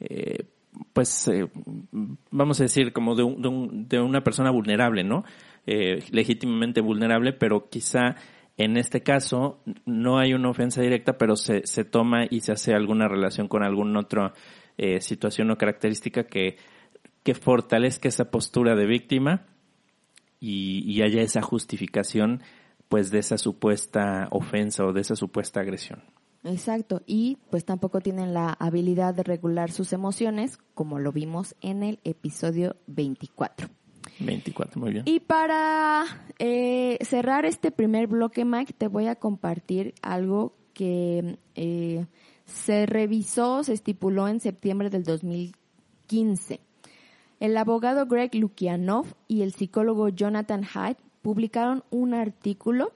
eh, 0.00 0.44
pues 0.92 1.30
vamos 2.30 2.60
a 2.60 2.64
decir 2.64 2.92
como 2.92 3.14
de, 3.14 3.22
un, 3.22 3.88
de, 3.88 4.00
una 4.00 4.22
persona 4.22 4.50
vulnerable, 4.50 5.04
¿no? 5.04 5.24
legítimamente 5.66 6.80
vulnerable, 6.80 7.32
pero 7.32 7.68
quizá 7.68 8.14
en 8.56 8.76
este 8.76 9.02
caso 9.02 9.60
no 9.84 10.18
hay 10.18 10.32
una 10.32 10.50
ofensa 10.50 10.80
directa, 10.80 11.18
pero 11.18 11.34
se, 11.36 11.66
se 11.66 11.84
toma 11.84 12.24
y 12.28 12.40
se 12.40 12.52
hace 12.52 12.72
alguna 12.72 13.08
relación 13.08 13.48
con 13.48 13.62
algún 13.62 13.96
otro 13.96 14.32
eh, 14.78 15.00
situación 15.00 15.50
o 15.50 15.56
característica 15.56 16.24
que, 16.24 16.56
que 17.22 17.34
fortalezca 17.34 18.08
esa 18.08 18.30
postura 18.30 18.74
de 18.74 18.86
víctima 18.86 19.46
y, 20.40 21.02
haya 21.02 21.22
esa 21.22 21.42
justificación 21.42 22.42
pues 22.88 23.10
de 23.10 23.18
esa 23.18 23.38
supuesta 23.38 24.28
ofensa 24.30 24.84
o 24.84 24.92
de 24.92 25.00
esa 25.00 25.16
supuesta 25.16 25.60
agresión. 25.60 26.04
Exacto, 26.44 27.02
y 27.06 27.38
pues 27.50 27.64
tampoco 27.64 28.00
tienen 28.00 28.32
la 28.32 28.50
habilidad 28.50 29.14
de 29.14 29.24
regular 29.24 29.72
sus 29.72 29.92
emociones, 29.92 30.58
como 30.74 31.00
lo 31.00 31.10
vimos 31.10 31.56
en 31.60 31.82
el 31.82 31.98
episodio 32.04 32.76
24. 32.86 33.68
24, 34.20 34.80
muy 34.80 34.92
bien. 34.92 35.02
Y 35.06 35.18
para 35.18 36.04
eh, 36.38 36.98
cerrar 37.00 37.44
este 37.44 37.72
primer 37.72 38.06
bloque, 38.06 38.44
Mike, 38.44 38.74
te 38.78 38.86
voy 38.86 39.08
a 39.08 39.16
compartir 39.16 39.94
algo 40.02 40.54
que 40.72 41.38
eh, 41.56 42.06
se 42.46 42.86
revisó, 42.86 43.62
se 43.64 43.72
estipuló 43.72 44.28
en 44.28 44.40
septiembre 44.40 44.88
del 44.88 45.04
2015. 45.04 46.60
El 47.38 47.56
abogado 47.56 48.06
Greg 48.06 48.34
Lukianov 48.34 49.06
y 49.28 49.42
el 49.42 49.52
psicólogo 49.52 50.08
Jonathan 50.08 50.64
Haidt 50.72 50.98
publicaron 51.20 51.84
un 51.90 52.14
artículo 52.14 52.92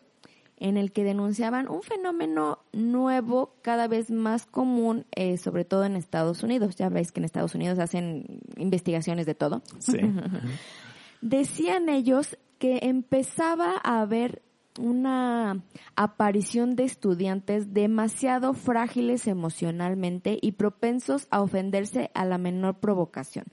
en 0.57 0.77
el 0.77 0.93
que 0.93 1.05
denunciaban 1.05 1.69
un 1.69 1.83
fenómeno 1.83 2.61
nuevo, 2.73 3.55
cada 3.63 3.89
vez 3.89 4.11
más 4.11 4.47
común, 4.47 5.07
eh, 5.17 5.39
sobre 5.39 5.65
todo 5.65 5.85
en 5.85 5.97
Estados 5.97 6.43
Unidos. 6.43 6.77
Ya 6.77 6.91
veis 6.91 7.13
que 7.13 7.21
en 7.21 7.25
Estados 7.25 7.55
Unidos 7.55 7.79
hacen 7.79 8.41
investigaciones 8.57 9.27
de 9.27 9.35
todo. 9.35 9.63
Decían 11.23 11.89
ellos 11.89 12.39
que 12.59 12.81
empezaba 12.83 13.81
a 13.83 14.03
haber 14.03 14.43
una 14.79 15.63
aparición 15.97 16.77
de 16.77 16.85
estudiantes 16.85 17.75
demasiado 17.75 18.55
frágiles 18.55 19.27
emocionalmente 19.27 20.39
y 20.41 20.53
propensos 20.53 21.27
a 21.31 21.43
ofenderse 21.43 22.11
a 22.15 22.25
la 22.25 22.39
menor 22.39 22.79
provocación, 22.79 23.47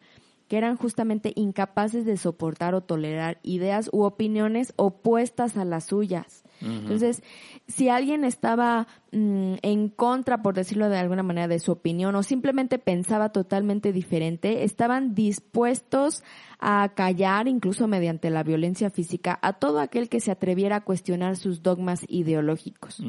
que 0.48 0.58
eran 0.58 0.78
justamente 0.78 1.34
incapaces 1.36 2.06
de 2.06 2.18
soportar 2.18 2.76
o 2.76 2.82
tolerar 2.82 3.40
ideas 3.44 3.90
u 3.92 4.04
opiniones 4.04 4.74
opuestas 4.76 5.58
a 5.58 5.66
las 5.66 5.86
suyas. 5.86 6.44
Entonces, 6.62 7.24
si 7.68 7.90
alguien 7.90 8.24
estaba 8.24 8.88
mm, 9.12 9.56
en 9.62 9.90
contra, 9.90 10.42
por 10.42 10.56
decirlo 10.56 10.90
de 10.90 10.98
alguna 10.98 11.24
manera, 11.24 11.48
de 11.48 11.60
su 11.60 11.72
opinión 11.72 12.16
o 12.16 12.24
simplemente 12.24 12.80
pensaba 12.80 13.30
totalmente 13.30 13.92
diferente, 13.92 14.64
estaban 14.64 15.14
dispuestos 15.14 16.24
a 16.60 16.90
callar, 16.96 17.48
incluso 17.48 17.88
mediante 17.88 18.30
la 18.30 18.44
violencia 18.44 18.90
física, 18.90 19.38
a 19.42 19.54
todo 19.54 19.80
aquel 19.80 20.10
que 20.10 20.20
se 20.20 20.32
atreviera 20.32 20.78
a 20.78 20.84
cuestionar 20.84 21.38
sus 21.38 21.62
dogmas 21.62 22.04
ideológicos. 22.08 23.04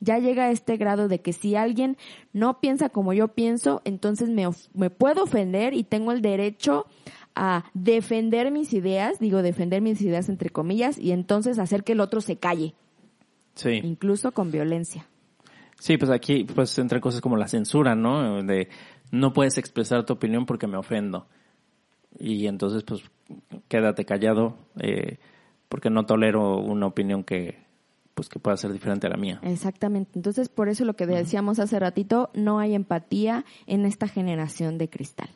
ya 0.00 0.18
llega 0.18 0.44
a 0.44 0.50
este 0.50 0.76
grado 0.76 1.08
de 1.08 1.20
que 1.20 1.32
si 1.32 1.56
alguien 1.56 1.96
no 2.32 2.60
piensa 2.60 2.90
como 2.90 3.12
yo 3.12 3.28
pienso, 3.28 3.80
entonces 3.84 4.28
me, 4.28 4.48
me 4.74 4.90
puedo 4.90 5.24
ofender 5.24 5.72
y 5.74 5.84
tengo 5.84 6.12
el 6.12 6.20
derecho 6.20 6.86
a 7.34 7.64
defender 7.74 8.50
mis 8.50 8.72
ideas, 8.72 9.18
digo 9.18 9.42
defender 9.42 9.82
mis 9.82 10.00
ideas 10.00 10.28
entre 10.28 10.50
comillas, 10.50 10.98
y 10.98 11.12
entonces 11.12 11.58
hacer 11.58 11.84
que 11.84 11.92
el 11.92 12.00
otro 12.00 12.20
se 12.20 12.36
calle. 12.36 12.74
Sí. 13.54 13.80
Incluso 13.82 14.32
con 14.32 14.50
violencia. 14.50 15.06
Sí, 15.78 15.96
pues 15.96 16.10
aquí 16.10 16.44
pues 16.44 16.78
entre 16.78 17.00
cosas 17.00 17.20
como 17.20 17.36
la 17.36 17.48
censura, 17.48 17.94
¿no? 17.94 18.42
De 18.42 18.68
no 19.10 19.32
puedes 19.32 19.58
expresar 19.58 20.04
tu 20.04 20.14
opinión 20.14 20.46
porque 20.46 20.66
me 20.66 20.76
ofendo. 20.76 21.26
Y 22.18 22.46
entonces 22.46 22.82
pues 22.84 23.02
quédate 23.68 24.04
callado 24.04 24.56
eh, 24.80 25.18
porque 25.68 25.90
no 25.90 26.06
tolero 26.06 26.58
una 26.58 26.86
opinión 26.86 27.24
que 27.24 27.62
pues 28.14 28.28
que 28.28 28.38
pueda 28.38 28.56
ser 28.56 28.72
diferente 28.72 29.08
a 29.08 29.10
la 29.10 29.16
mía. 29.16 29.40
Exactamente. 29.42 30.12
Entonces 30.14 30.48
por 30.48 30.68
eso 30.68 30.84
lo 30.84 30.94
que 30.94 31.06
decíamos 31.06 31.58
hace 31.58 31.78
ratito, 31.78 32.30
no 32.34 32.60
hay 32.60 32.74
empatía 32.74 33.44
en 33.66 33.84
esta 33.84 34.06
generación 34.06 34.78
de 34.78 34.88
cristal. 34.88 35.28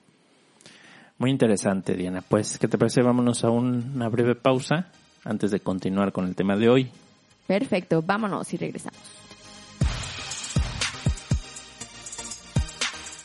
Muy 1.18 1.30
interesante, 1.30 1.94
Diana. 1.94 2.22
Pues, 2.26 2.58
¿qué 2.58 2.68
te 2.68 2.78
parece? 2.78 3.02
Vámonos 3.02 3.44
a 3.44 3.50
una 3.50 4.08
breve 4.08 4.36
pausa 4.36 4.86
antes 5.24 5.50
de 5.50 5.60
continuar 5.60 6.12
con 6.12 6.26
el 6.26 6.34
tema 6.34 6.56
de 6.56 6.68
hoy. 6.68 6.90
Perfecto, 7.46 8.02
vámonos 8.02 8.52
y 8.54 8.56
regresamos. 8.56 8.98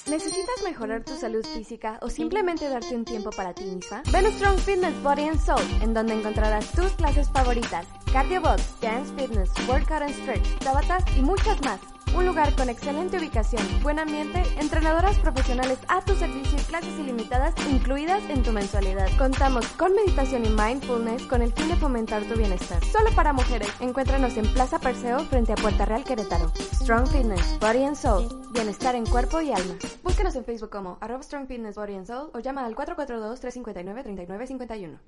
¿Necesitas 0.09 0.63
mejorar 0.63 1.03
tu 1.03 1.15
salud 1.15 1.45
física 1.55 1.97
o 2.01 2.09
simplemente 2.09 2.67
darte 2.67 2.95
un 2.95 3.05
tiempo 3.05 3.29
para 3.31 3.53
ti 3.53 3.63
misma? 3.63 4.03
Ven 4.11 4.25
a 4.25 4.31
Strong 4.31 4.59
Fitness 4.59 5.01
Body 5.01 5.23
and 5.23 5.39
Soul, 5.39 5.61
en 5.81 5.93
donde 5.93 6.13
encontrarás 6.13 6.71
tus 6.71 6.91
clases 6.93 7.29
favoritas, 7.31 7.87
cardio 8.11 8.41
box, 8.41 8.79
dance 8.81 9.13
fitness, 9.15 9.49
workout 9.67 10.01
and 10.01 10.13
stretch, 10.13 10.59
tabatas 10.59 11.03
y 11.17 11.21
muchas 11.21 11.59
más. 11.63 11.92
Un 12.15 12.27
lugar 12.27 12.53
con 12.55 12.69
excelente 12.69 13.17
ubicación, 13.17 13.63
buen 13.81 13.97
ambiente, 13.97 14.43
entrenadoras 14.59 15.17
profesionales 15.17 15.79
a 15.87 15.99
tu 16.01 16.13
servicio 16.13 16.59
y 16.59 16.61
clases 16.61 16.99
ilimitadas 16.99 17.55
incluidas 17.71 18.21
en 18.29 18.43
tu 18.43 18.51
mensualidad. 18.51 19.09
Contamos 19.17 19.65
con 19.69 19.95
meditación 19.95 20.45
y 20.45 20.49
mindfulness 20.49 21.23
con 21.23 21.41
el 21.41 21.51
fin 21.53 21.69
de 21.69 21.75
fomentar 21.75 22.21
tu 22.25 22.35
bienestar. 22.35 22.85
Solo 22.85 23.09
para 23.15 23.33
mujeres. 23.33 23.67
Encuéntranos 23.79 24.37
en 24.37 24.45
Plaza 24.53 24.77
Perseo 24.77 25.21
frente 25.21 25.53
a 25.53 25.55
Puerta 25.55 25.85
Real 25.85 26.03
Querétaro. 26.03 26.51
Strong 26.73 27.07
Fitness, 27.07 27.59
Body 27.59 27.83
and 27.83 27.95
Soul. 27.95 28.29
Bienestar 28.51 28.93
en 28.95 29.07
cuerpo 29.07 29.41
y 29.41 29.51
alma. 29.51 29.73
Búsquenos 30.03 30.35
en 30.35 30.45
Facebook 30.45 30.69
como 30.69 30.99
arroba 31.01 31.23
Strong 31.23 31.47
Fitness 31.47 31.75
Body 31.75 31.95
and 31.95 32.05
Soul 32.05 32.29
o 32.33 32.39
llama 32.39 32.63
al 32.65 32.75
442-359-3951. 32.75 34.99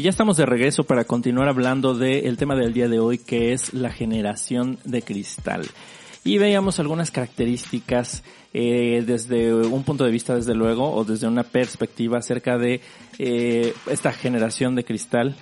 Y 0.00 0.02
ya 0.02 0.08
estamos 0.08 0.38
de 0.38 0.46
regreso 0.46 0.84
para 0.84 1.04
continuar 1.04 1.50
hablando 1.50 1.92
del 1.92 2.38
tema 2.38 2.56
del 2.56 2.72
día 2.72 2.88
de 2.88 2.98
hoy, 2.98 3.18
que 3.18 3.52
es 3.52 3.74
la 3.74 3.90
generación 3.90 4.78
de 4.84 5.02
cristal. 5.02 5.66
Y 6.24 6.38
veíamos 6.38 6.80
algunas 6.80 7.10
características 7.10 8.22
eh, 8.54 9.04
desde 9.06 9.52
un 9.52 9.84
punto 9.84 10.04
de 10.04 10.10
vista, 10.10 10.34
desde 10.34 10.54
luego, 10.54 10.90
o 10.90 11.04
desde 11.04 11.28
una 11.28 11.42
perspectiva 11.42 12.16
acerca 12.16 12.56
de 12.56 12.80
eh, 13.18 13.74
esta 13.90 14.10
generación 14.10 14.74
de 14.74 14.84
cristal, 14.84 15.36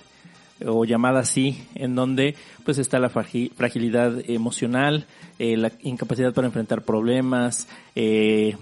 o 0.65 0.83
llamada 0.83 1.21
así, 1.21 1.63
en 1.75 1.95
donde 1.95 2.35
pues 2.65 2.79
está 2.79 2.99
la 2.99 3.07
fragilidad 3.07 4.29
emocional, 4.29 5.05
eh, 5.37 5.55
la 5.55 5.71
incapacidad 5.83 6.33
para 6.33 6.47
enfrentar 6.47 6.81
problemas, 6.81 7.69
eh, 7.95 8.57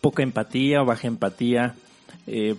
poca 0.00 0.22
empatía 0.22 0.80
o 0.80 0.84
baja 0.86 1.08
empatía, 1.08 1.74
eh, 2.30 2.54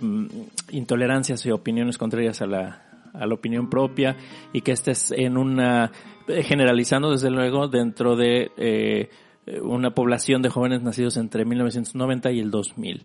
intolerancias 0.70 1.44
y 1.46 1.50
opiniones 1.50 1.98
contrarias 1.98 2.42
a 2.42 2.46
la, 2.46 2.92
a 3.12 3.26
la 3.26 3.34
opinión 3.34 3.68
propia 3.68 4.16
y 4.52 4.62
que 4.62 4.72
estés 4.72 5.12
en 5.12 5.36
una, 5.36 5.92
eh, 6.28 6.42
generalizando 6.42 7.10
desde 7.10 7.30
luego 7.30 7.68
dentro 7.68 8.16
de 8.16 8.50
eh, 8.56 9.10
una 9.62 9.94
población 9.94 10.42
de 10.42 10.50
jóvenes 10.50 10.82
nacidos 10.82 11.16
entre 11.16 11.44
1990 11.44 12.32
y 12.32 12.40
el 12.40 12.50
2000. 12.50 13.04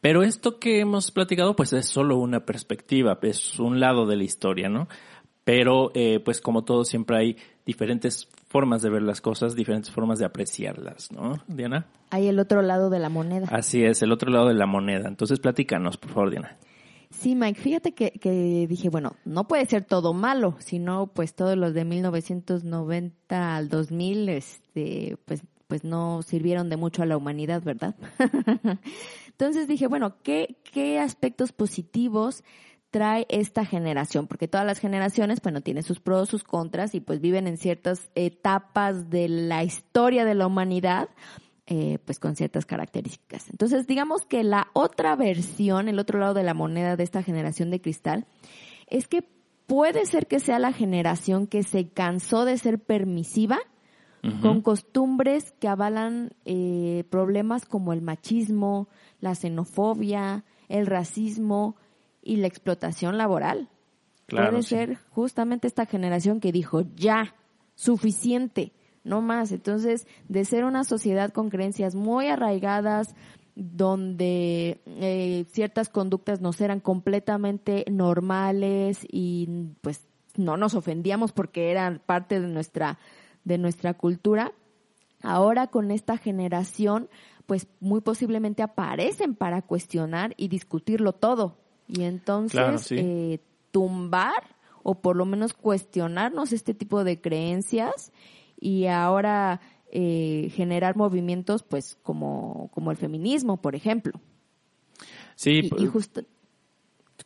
Pero 0.00 0.22
esto 0.22 0.58
que 0.58 0.80
hemos 0.80 1.10
platicado 1.10 1.56
pues 1.56 1.72
es 1.72 1.86
solo 1.86 2.16
una 2.16 2.44
perspectiva, 2.44 3.18
es 3.22 3.58
un 3.58 3.80
lado 3.80 4.06
de 4.06 4.16
la 4.16 4.24
historia, 4.24 4.68
¿no? 4.68 4.88
Pero 5.44 5.90
eh, 5.94 6.20
pues 6.24 6.40
como 6.40 6.64
todo 6.64 6.84
siempre 6.84 7.18
hay 7.18 7.36
diferentes 7.66 8.28
formas 8.46 8.80
de 8.80 8.88
ver 8.88 9.02
las 9.02 9.20
cosas, 9.20 9.56
diferentes 9.56 9.90
formas 9.90 10.20
de 10.20 10.24
apreciarlas, 10.24 11.10
¿no, 11.10 11.42
Diana? 11.48 11.86
Hay 12.10 12.28
el 12.28 12.38
otro 12.38 12.62
lado 12.62 12.88
de 12.88 13.00
la 13.00 13.08
moneda. 13.08 13.48
Así 13.50 13.84
es, 13.84 14.00
el 14.02 14.12
otro 14.12 14.30
lado 14.30 14.46
de 14.46 14.54
la 14.54 14.66
moneda. 14.66 15.08
Entonces 15.08 15.40
platícanos, 15.40 15.96
por 15.96 16.12
favor, 16.12 16.30
Diana. 16.30 16.56
Sí, 17.10 17.34
Mike, 17.34 17.60
fíjate 17.60 17.92
que, 17.92 18.12
que 18.12 18.66
dije, 18.68 18.88
bueno, 18.88 19.16
no 19.24 19.48
puede 19.48 19.66
ser 19.66 19.84
todo 19.84 20.12
malo, 20.12 20.56
sino 20.58 21.08
pues 21.08 21.34
todos 21.34 21.56
los 21.56 21.74
de 21.74 21.84
1990 21.84 23.56
al 23.56 23.68
2000, 23.68 24.28
este, 24.28 25.16
pues, 25.24 25.42
pues 25.66 25.82
no 25.82 26.22
sirvieron 26.22 26.68
de 26.68 26.76
mucho 26.76 27.02
a 27.02 27.06
la 27.06 27.16
humanidad, 27.16 27.62
¿verdad? 27.62 27.96
Entonces 29.28 29.66
dije, 29.66 29.86
bueno, 29.86 30.16
¿qué, 30.22 30.56
qué 30.72 30.98
aspectos 30.98 31.52
positivos 31.52 32.44
trae 32.90 33.26
esta 33.28 33.64
generación? 33.64 34.26
Porque 34.26 34.48
todas 34.48 34.66
las 34.66 34.78
generaciones, 34.78 35.40
bueno, 35.42 35.60
tienen 35.60 35.82
sus 35.82 36.00
pros, 36.00 36.28
sus 36.28 36.44
contras 36.44 36.94
y 36.94 37.00
pues 37.00 37.20
viven 37.20 37.46
en 37.46 37.56
ciertas 37.56 38.10
etapas 38.14 39.10
de 39.10 39.28
la 39.28 39.64
historia 39.64 40.24
de 40.24 40.34
la 40.34 40.46
humanidad. 40.46 41.08
Eh, 41.68 41.98
pues 42.04 42.20
con 42.20 42.36
ciertas 42.36 42.64
características. 42.64 43.50
Entonces, 43.50 43.88
digamos 43.88 44.24
que 44.24 44.44
la 44.44 44.68
otra 44.72 45.16
versión, 45.16 45.88
el 45.88 45.98
otro 45.98 46.20
lado 46.20 46.32
de 46.32 46.44
la 46.44 46.54
moneda 46.54 46.94
de 46.94 47.02
esta 47.02 47.24
generación 47.24 47.72
de 47.72 47.80
cristal, 47.80 48.24
es 48.86 49.08
que 49.08 49.28
puede 49.66 50.06
ser 50.06 50.28
que 50.28 50.38
sea 50.38 50.60
la 50.60 50.72
generación 50.72 51.48
que 51.48 51.64
se 51.64 51.88
cansó 51.88 52.44
de 52.44 52.56
ser 52.56 52.78
permisiva 52.78 53.58
con 54.42 54.60
costumbres 54.60 55.52
que 55.60 55.68
avalan 55.68 56.32
eh, 56.44 57.04
problemas 57.10 57.64
como 57.64 57.92
el 57.92 58.02
machismo, 58.02 58.88
la 59.20 59.36
xenofobia, 59.36 60.44
el 60.68 60.86
racismo 60.86 61.76
y 62.26 62.36
la 62.36 62.46
explotación 62.48 63.16
laboral. 63.16 63.68
Claro, 64.26 64.50
puede 64.50 64.62
sí. 64.62 64.68
ser 64.70 64.98
justamente 65.10 65.68
esta 65.68 65.86
generación 65.86 66.40
que 66.40 66.52
dijo, 66.52 66.82
ya, 66.96 67.34
suficiente, 67.74 68.72
no 69.04 69.22
más. 69.22 69.52
Entonces, 69.52 70.06
de 70.28 70.44
ser 70.44 70.64
una 70.64 70.84
sociedad 70.84 71.32
con 71.32 71.48
creencias 71.48 71.94
muy 71.94 72.26
arraigadas, 72.26 73.14
donde 73.54 74.82
eh, 74.86 75.46
ciertas 75.50 75.88
conductas 75.88 76.40
nos 76.40 76.60
eran 76.60 76.80
completamente 76.80 77.84
normales 77.90 79.06
y 79.10 79.70
pues 79.80 80.06
no 80.36 80.58
nos 80.58 80.74
ofendíamos 80.74 81.32
porque 81.32 81.70
eran 81.70 82.02
parte 82.04 82.38
de 82.38 82.48
nuestra 82.48 82.98
de 83.44 83.56
nuestra 83.56 83.94
cultura. 83.94 84.52
Ahora 85.22 85.68
con 85.68 85.90
esta 85.90 86.18
generación, 86.18 87.08
pues 87.46 87.68
muy 87.80 88.02
posiblemente 88.02 88.62
aparecen 88.62 89.34
para 89.34 89.62
cuestionar 89.62 90.34
y 90.36 90.48
discutirlo 90.48 91.12
todo. 91.12 91.56
Y 91.88 92.02
entonces 92.02 92.52
Claro, 92.52 92.78
sí. 92.78 92.96
eh, 92.98 93.40
tumbar 93.70 94.42
o 94.82 94.96
por 94.96 95.16
lo 95.16 95.24
menos 95.24 95.52
cuestionarnos 95.54 96.52
este 96.52 96.74
tipo 96.74 97.04
de 97.04 97.20
creencias 97.20 98.12
y 98.60 98.86
ahora 98.86 99.60
eh, 99.90 100.50
generar 100.54 100.96
movimientos 100.96 101.62
pues 101.62 101.98
como, 102.02 102.70
como 102.72 102.90
el 102.90 102.96
feminismo, 102.96 103.56
por 103.56 103.74
ejemplo. 103.74 104.20
Sí, 105.34 105.70
Y, 105.76 105.84
y 105.84 105.86
justo... 105.86 106.22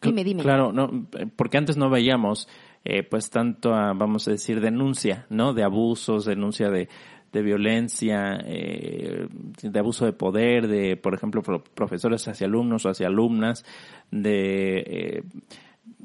Dime, 0.03 0.25
dime. 0.25 0.43
Claro, 0.43 0.73
no, 0.73 1.09
porque 1.37 1.59
antes 1.59 1.77
no 1.77 1.91
veíamos, 1.91 2.49
eh, 2.85 3.03
pues 3.03 3.29
tanto, 3.29 3.75
a, 3.75 3.93
vamos 3.93 4.27
a 4.27 4.31
decir, 4.31 4.61
denuncia, 4.63 5.27
¿no? 5.29 5.53
De 5.53 5.63
abusos, 5.63 6.25
denuncia 6.25 6.71
de, 6.71 6.89
de 7.33 7.43
violencia, 7.43 8.39
eh, 8.45 9.29
de 9.63 9.79
abuso 9.79 10.05
de 10.05 10.13
poder, 10.13 10.67
de, 10.69 10.97
por 10.97 11.15
ejemplo, 11.15 11.43
pro- 11.43 11.63
profesores 11.63 12.27
hacia 12.29 12.47
alumnos 12.47 12.85
o 12.87 12.91
hacia 12.91 13.07
alumnas, 13.07 13.65
de 14.11 14.79
eh, 14.87 15.23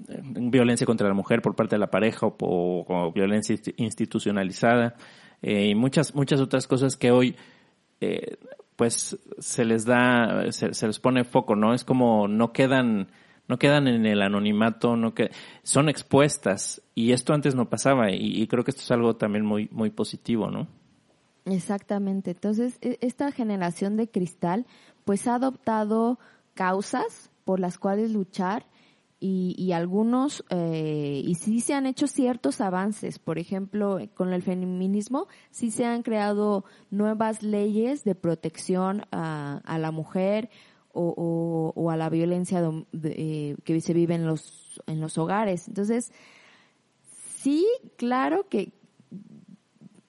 violencia 0.07 0.85
contra 0.85 1.07
la 1.07 1.13
mujer 1.13 1.41
por 1.41 1.55
parte 1.55 1.75
de 1.75 1.79
la 1.79 1.89
pareja 1.89 2.27
o, 2.27 3.11
violencia 3.13 3.55
insti- 3.55 3.73
institucionalizada 3.77 4.95
eh, 5.41 5.69
y 5.69 5.75
muchas 5.75 6.13
muchas 6.15 6.39
otras 6.41 6.67
cosas 6.67 6.95
que 6.95 7.11
hoy 7.11 7.35
pues 8.75 9.17
se 9.39 9.65
les 9.65 9.85
da 9.85 10.51
se, 10.51 10.73
se 10.73 10.87
les 10.87 10.99
pone 10.99 11.23
foco 11.23 11.55
no 11.55 11.73
es 11.73 11.83
como 11.83 12.27
no 12.27 12.51
quedan 12.51 13.07
no 13.47 13.57
quedan 13.57 13.87
en 13.87 14.05
el 14.05 14.21
anonimato 14.21 14.95
no 14.95 15.13
que 15.13 15.31
son 15.63 15.87
expuestas 15.89 16.81
y 16.93 17.11
esto 17.13 17.33
antes 17.33 17.55
no 17.55 17.69
pasaba 17.69 18.11
y, 18.11 18.41
y 18.41 18.47
creo 18.47 18.63
que 18.63 18.71
esto 18.71 18.81
es 18.81 18.91
algo 18.91 19.15
también 19.15 19.45
muy 19.45 19.69
muy 19.71 19.89
positivo 19.91 20.51
no 20.51 20.67
Exactamente. 21.45 22.31
Entonces, 22.31 22.77
e- 22.81 22.97
esta 23.01 23.31
generación 23.31 23.97
de 23.97 24.09
cristal, 24.09 24.65
pues 25.05 25.27
ha 25.27 25.35
adoptado 25.35 26.19
causas 26.55 27.29
por 27.43 27.59
las 27.59 27.77
cuales 27.77 28.11
luchar 28.11 28.65
y, 29.27 29.71
algunos, 29.71 30.45
eh, 30.51 31.19
y 31.25 31.33
sí 31.33 31.59
se 31.59 31.73
han 31.73 31.87
hecho 31.87 32.05
ciertos 32.05 32.61
avances. 32.61 33.17
Por 33.17 33.39
ejemplo, 33.39 33.97
con 34.13 34.31
el 34.33 34.43
feminismo, 34.43 35.27
sí 35.49 35.71
se 35.71 35.83
han 35.85 36.03
creado 36.03 36.63
nuevas 36.91 37.41
leyes 37.41 38.03
de 38.03 38.13
protección 38.13 39.01
a, 39.11 39.77
la 39.79 39.91
mujer 39.91 40.51
o, 40.93 41.89
a 41.89 41.97
la 41.97 42.09
violencia 42.09 42.61
de- 42.61 43.15
eh, 43.17 43.55
que 43.63 43.81
se 43.81 43.93
vive 43.95 44.13
en 44.13 44.27
los, 44.27 44.79
en 44.85 45.01
los 45.01 45.17
hogares. 45.17 45.67
Entonces, 45.67 46.11
sí, 47.41 47.65
claro 47.97 48.47
que 48.47 48.73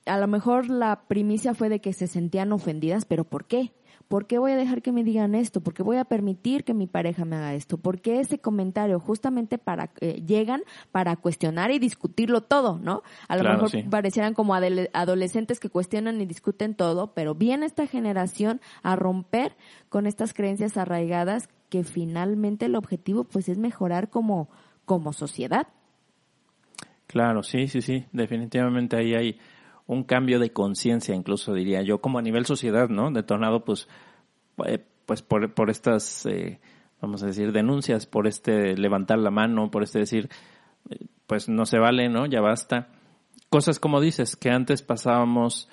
a 0.07 0.19
lo 0.19 0.27
mejor 0.27 0.69
la 0.71 1.03
primicia 1.09 1.55
fue 1.55 1.69
de 1.69 1.81
que 1.81 1.93
se 1.93 2.07
sentían 2.07 2.53
ofendidas, 2.53 3.05
pero 3.05 3.25
¿por 3.25 3.45
qué? 3.47 3.73
¿Por 4.09 4.29
qué 4.29 4.39
voy 4.39 4.53
a 4.53 4.57
dejar 4.57 4.83
que 4.83 4.93
me 4.93 5.03
digan 5.03 5.35
esto? 5.35 5.61
¿Por 5.61 5.75
qué 5.75 5.83
voy 5.83 5.97
a 5.97 6.05
permitir 6.05 6.63
que 6.63 6.75
mi 6.75 6.87
pareja 6.87 7.25
me 7.25 7.35
haga 7.37 7.55
esto? 7.55 7.77
¿Por 7.77 8.01
qué 8.01 8.21
ese 8.21 8.39
comentario? 8.39 9.01
Justamente 9.01 9.59
para 9.59 9.91
eh, 10.01 10.23
llegan 10.25 10.63
para 10.93 11.17
cuestionar 11.17 11.73
y 11.73 11.81
discutirlo 11.81 12.41
todo, 12.43 12.79
¿no? 12.79 13.03
A 13.27 13.37
lo 13.37 13.43
Claro, 13.43 13.57
mejor 13.57 13.71
sí. 13.71 13.83
parecieran 13.83 14.33
como 14.33 14.55
adolescentes 14.55 15.59
que 15.59 15.71
cuestionan 15.71 16.21
y 16.21 16.27
discuten 16.27 16.77
todo, 16.77 17.15
pero 17.15 17.35
viene 17.35 17.67
esta 17.67 17.89
generación 17.89 18.61
a 18.85 18.95
romper 18.95 19.57
con 19.89 20.07
estas 20.07 20.35
creencias 20.35 20.77
arraigadas 20.77 21.49
que 21.69 21.83
finalmente 21.83 22.67
el 22.67 22.77
objetivo 22.77 23.25
pues 23.25 23.49
es 23.49 23.59
mejorar 23.59 24.09
como 24.09 24.49
como 24.85 25.13
sociedad. 25.13 25.67
Claro, 27.09 27.43
sí, 27.43 27.69
sí, 27.69 27.83
sí, 27.83 28.05
definitivamente 28.13 28.97
ahí 28.97 29.15
hay 29.15 29.39
un 29.87 30.05
cambio 30.05 30.39
de 30.39 30.53
conciencia, 30.53 31.15
incluso 31.15 31.55
diría 31.55 31.83
yo, 31.83 32.01
como 32.01 32.19
a 32.19 32.23
nivel 32.23 32.45
sociedad, 32.45 32.89
¿no? 32.89 33.11
Detonado, 33.11 33.65
pues, 33.65 33.89
eh, 34.67 34.85
pues 35.07 35.23
por, 35.23 35.55
por 35.55 35.71
estas, 35.71 36.27
eh, 36.27 36.61
vamos 37.01 37.23
a 37.23 37.27
decir, 37.27 37.53
denuncias, 37.53 38.07
por 38.07 38.27
este 38.27 38.77
levantar 38.77 39.19
la 39.19 39.31
mano, 39.31 39.71
por 39.71 39.83
este 39.83 40.01
decir, 40.01 40.29
eh, 40.91 41.07
pues 41.27 41.49
no 41.49 41.67
se 41.67 41.79
vale, 41.79 42.09
¿no? 42.09 42.27
Ya 42.27 42.41
basta. 42.41 42.89
Cosas 43.49 43.79
como 43.79 44.01
dices, 44.01 44.35
que 44.35 44.51
antes 44.51 44.83
pasábamos 44.83 45.69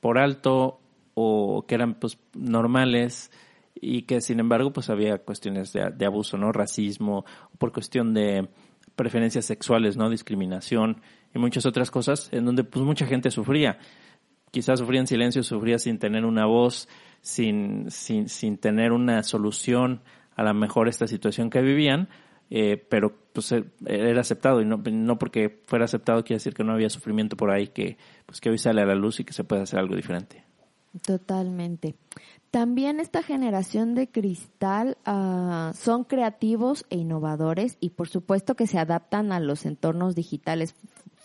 por 0.00 0.18
alto 0.18 0.80
o 1.14 1.64
que 1.66 1.74
eran 1.76 1.94
pues 1.94 2.18
normales 2.34 3.30
y 3.80 4.02
que 4.02 4.20
sin 4.20 4.40
embargo 4.40 4.72
pues 4.72 4.90
había 4.90 5.18
cuestiones 5.18 5.72
de, 5.72 5.90
de 5.90 6.06
abuso, 6.06 6.36
¿no? 6.38 6.50
Racismo, 6.50 7.24
por 7.58 7.72
cuestión 7.72 8.14
de 8.14 8.48
preferencias 8.96 9.44
sexuales, 9.44 9.96
¿no? 9.96 10.10
Discriminación 10.10 11.00
muchas 11.38 11.66
otras 11.66 11.90
cosas 11.90 12.28
en 12.32 12.44
donde 12.44 12.64
pues 12.64 12.84
mucha 12.84 13.06
gente 13.06 13.30
sufría. 13.30 13.78
Quizás 14.50 14.78
sufría 14.78 15.00
en 15.00 15.06
silencio, 15.06 15.42
sufría 15.42 15.78
sin 15.78 15.98
tener 15.98 16.24
una 16.24 16.46
voz, 16.46 16.88
sin, 17.20 17.90
sin, 17.90 18.28
sin 18.28 18.58
tener 18.58 18.92
una 18.92 19.22
solución 19.22 20.02
a 20.36 20.42
la 20.42 20.54
mejor 20.54 20.88
esta 20.88 21.06
situación 21.06 21.50
que 21.50 21.60
vivían, 21.60 22.08
eh, 22.50 22.76
pero 22.88 23.12
pues 23.32 23.52
eh, 23.52 23.64
era 23.86 24.20
aceptado 24.20 24.62
y 24.62 24.64
no, 24.64 24.78
no 24.78 25.18
porque 25.18 25.62
fuera 25.66 25.84
aceptado 25.84 26.24
quiere 26.24 26.36
decir 26.36 26.54
que 26.54 26.64
no 26.64 26.72
había 26.72 26.88
sufrimiento 26.88 27.36
por 27.36 27.50
ahí 27.50 27.68
que 27.68 27.98
pues 28.24 28.40
que 28.40 28.48
hoy 28.48 28.56
sale 28.56 28.80
a 28.80 28.86
la 28.86 28.94
luz 28.94 29.20
y 29.20 29.24
que 29.24 29.34
se 29.34 29.44
puede 29.44 29.62
hacer 29.62 29.78
algo 29.78 29.96
diferente. 29.96 30.44
Totalmente. 31.04 31.94
También 32.50 32.98
esta 32.98 33.22
generación 33.22 33.94
de 33.94 34.08
cristal 34.08 34.96
uh, 35.06 35.74
son 35.74 36.04
creativos 36.04 36.86
e 36.88 36.96
innovadores 36.96 37.76
y 37.78 37.90
por 37.90 38.08
supuesto 38.08 38.54
que 38.54 38.66
se 38.66 38.78
adaptan 38.78 39.32
a 39.32 39.40
los 39.40 39.66
entornos 39.66 40.14
digitales 40.14 40.74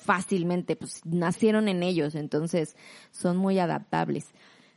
fácilmente, 0.03 0.75
pues 0.75 1.01
nacieron 1.05 1.67
en 1.67 1.83
ellos, 1.83 2.15
entonces 2.15 2.75
son 3.11 3.37
muy 3.37 3.59
adaptables 3.59 4.33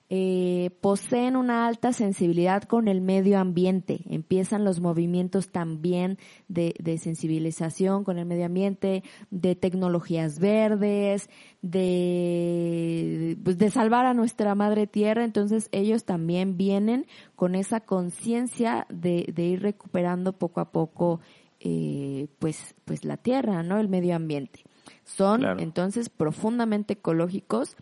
eh, 0.09 0.71
poseen 0.81 1.35
una 1.35 1.67
alta 1.67 1.93
sensibilidad 1.93 2.63
con 2.63 2.87
el 2.87 3.01
medio 3.01 3.41
ambiente. 3.41 4.03
Empiezan 4.09 4.65
los 4.65 4.81
movimientos 4.81 5.51
también 5.51 6.19
de, 6.47 6.75
sensibilización 6.99 8.05
con 8.05 8.19
el 8.19 8.27
medio 8.27 8.47
ambiente, 8.47 9.03
de 9.31 9.57
tecnologías 9.57 10.39
verdes, 10.39 11.29
de, 11.61 13.37
pues 13.43 13.59
de 13.59 13.71
salvar 13.71 14.07
a 14.07 14.15
nuestra 14.15 14.55
madre 14.55 14.87
tierra. 14.87 15.25
Entonces 15.25 15.69
ellos 15.73 16.05
también 16.05 16.57
vienen 16.57 17.07
con 17.35 17.57
esa 17.57 17.81
conciencia 17.81 18.87
de, 18.89 19.33
de, 19.35 19.43
ir 19.45 19.63
recuperando 19.63 20.35
poco 20.35 20.61
a 20.61 20.71
poco 20.71 21.21
eh, 21.59 22.29
pues, 22.39 22.77
pues 22.85 23.05
la 23.05 23.17
tierra, 23.17 23.65
¿no? 23.65 23.81
El 23.81 23.89
medio 23.89 24.15
ambiente. 24.15 24.61
Son 25.07 25.41
claro. 25.41 25.61
entonces 25.61 26.11
profundamente 26.11 26.95
ecológicos 26.95 27.77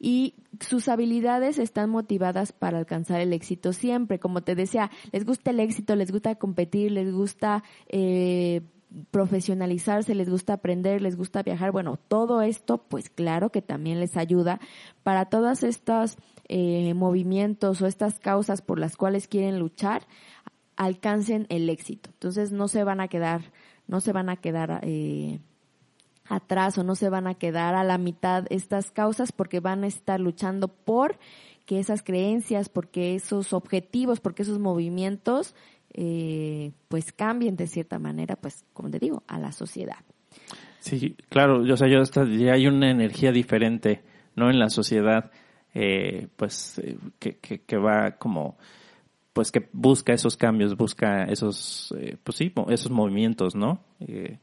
y 0.00 0.34
sus 0.60 0.88
habilidades 0.88 1.58
están 1.58 1.90
motivadas 1.90 2.52
para 2.52 2.78
alcanzar 2.78 3.20
el 3.20 3.32
éxito 3.32 3.72
siempre. 3.72 4.18
Como 4.18 4.42
te 4.42 4.54
decía, 4.54 4.90
les 5.12 5.24
gusta 5.24 5.50
el 5.50 5.60
éxito, 5.60 5.96
les 5.96 6.12
gusta 6.12 6.36
competir, 6.36 6.92
les 6.92 7.12
gusta 7.12 7.64
eh, 7.88 8.62
profesionalizarse, 9.10 10.14
les 10.14 10.30
gusta 10.30 10.54
aprender, 10.54 11.02
les 11.02 11.16
gusta 11.16 11.42
viajar. 11.42 11.72
Bueno, 11.72 11.98
todo 12.08 12.42
esto, 12.42 12.78
pues 12.78 13.10
claro 13.10 13.50
que 13.50 13.60
también 13.60 14.00
les 14.00 14.16
ayuda 14.16 14.60
para 15.02 15.26
todos 15.26 15.64
estos 15.64 16.16
eh, 16.48 16.94
movimientos 16.94 17.82
o 17.82 17.86
estas 17.86 18.18
causas 18.18 18.62
por 18.62 18.78
las 18.78 18.96
cuales 18.96 19.26
quieren 19.26 19.58
luchar, 19.58 20.06
alcancen 20.76 21.46
el 21.48 21.68
éxito. 21.68 22.10
Entonces 22.12 22.52
no 22.52 22.68
se 22.68 22.84
van 22.84 23.00
a 23.00 23.08
quedar, 23.08 23.42
no 23.88 24.00
se 24.00 24.12
van 24.12 24.30
a 24.30 24.36
quedar 24.36 24.80
eh, 24.84 25.40
atrás 26.28 26.78
o 26.78 26.84
no 26.84 26.94
se 26.94 27.08
van 27.08 27.26
a 27.26 27.34
quedar 27.34 27.74
a 27.74 27.84
la 27.84 27.98
mitad 27.98 28.46
estas 28.50 28.90
causas 28.90 29.32
porque 29.32 29.60
van 29.60 29.84
a 29.84 29.86
estar 29.86 30.20
luchando 30.20 30.68
por 30.68 31.18
que 31.66 31.78
esas 31.78 32.02
creencias, 32.02 32.68
porque 32.68 33.14
esos 33.14 33.52
objetivos, 33.52 34.20
porque 34.20 34.42
esos 34.42 34.58
movimientos, 34.58 35.54
eh, 35.92 36.72
pues 36.88 37.12
cambien 37.12 37.56
de 37.56 37.66
cierta 37.66 37.98
manera, 37.98 38.36
pues 38.36 38.64
como 38.72 38.90
te 38.90 38.98
digo, 38.98 39.22
a 39.26 39.38
la 39.38 39.52
sociedad. 39.52 39.98
Sí, 40.80 41.16
claro, 41.28 41.64
yo, 41.66 41.74
o 41.74 41.76
sea, 41.76 41.88
yo 41.88 42.02
ya 42.24 42.52
hay 42.52 42.66
una 42.66 42.90
energía 42.90 43.32
diferente, 43.32 44.02
¿no? 44.36 44.48
En 44.48 44.58
la 44.58 44.70
sociedad, 44.70 45.30
eh, 45.74 46.28
pues, 46.36 46.78
eh, 46.78 46.96
que, 47.18 47.36
que, 47.36 47.76
va 47.76 48.12
como, 48.12 48.56
pues 49.32 49.50
que 49.50 49.68
busca 49.72 50.12
esos 50.12 50.36
cambios, 50.36 50.76
busca 50.76 51.24
esos, 51.24 51.94
eh, 51.98 52.16
pues 52.22 52.38
sí, 52.38 52.52
esos 52.68 52.90
movimientos, 52.90 53.54
¿no? 53.54 53.80
Eh, 54.00 54.38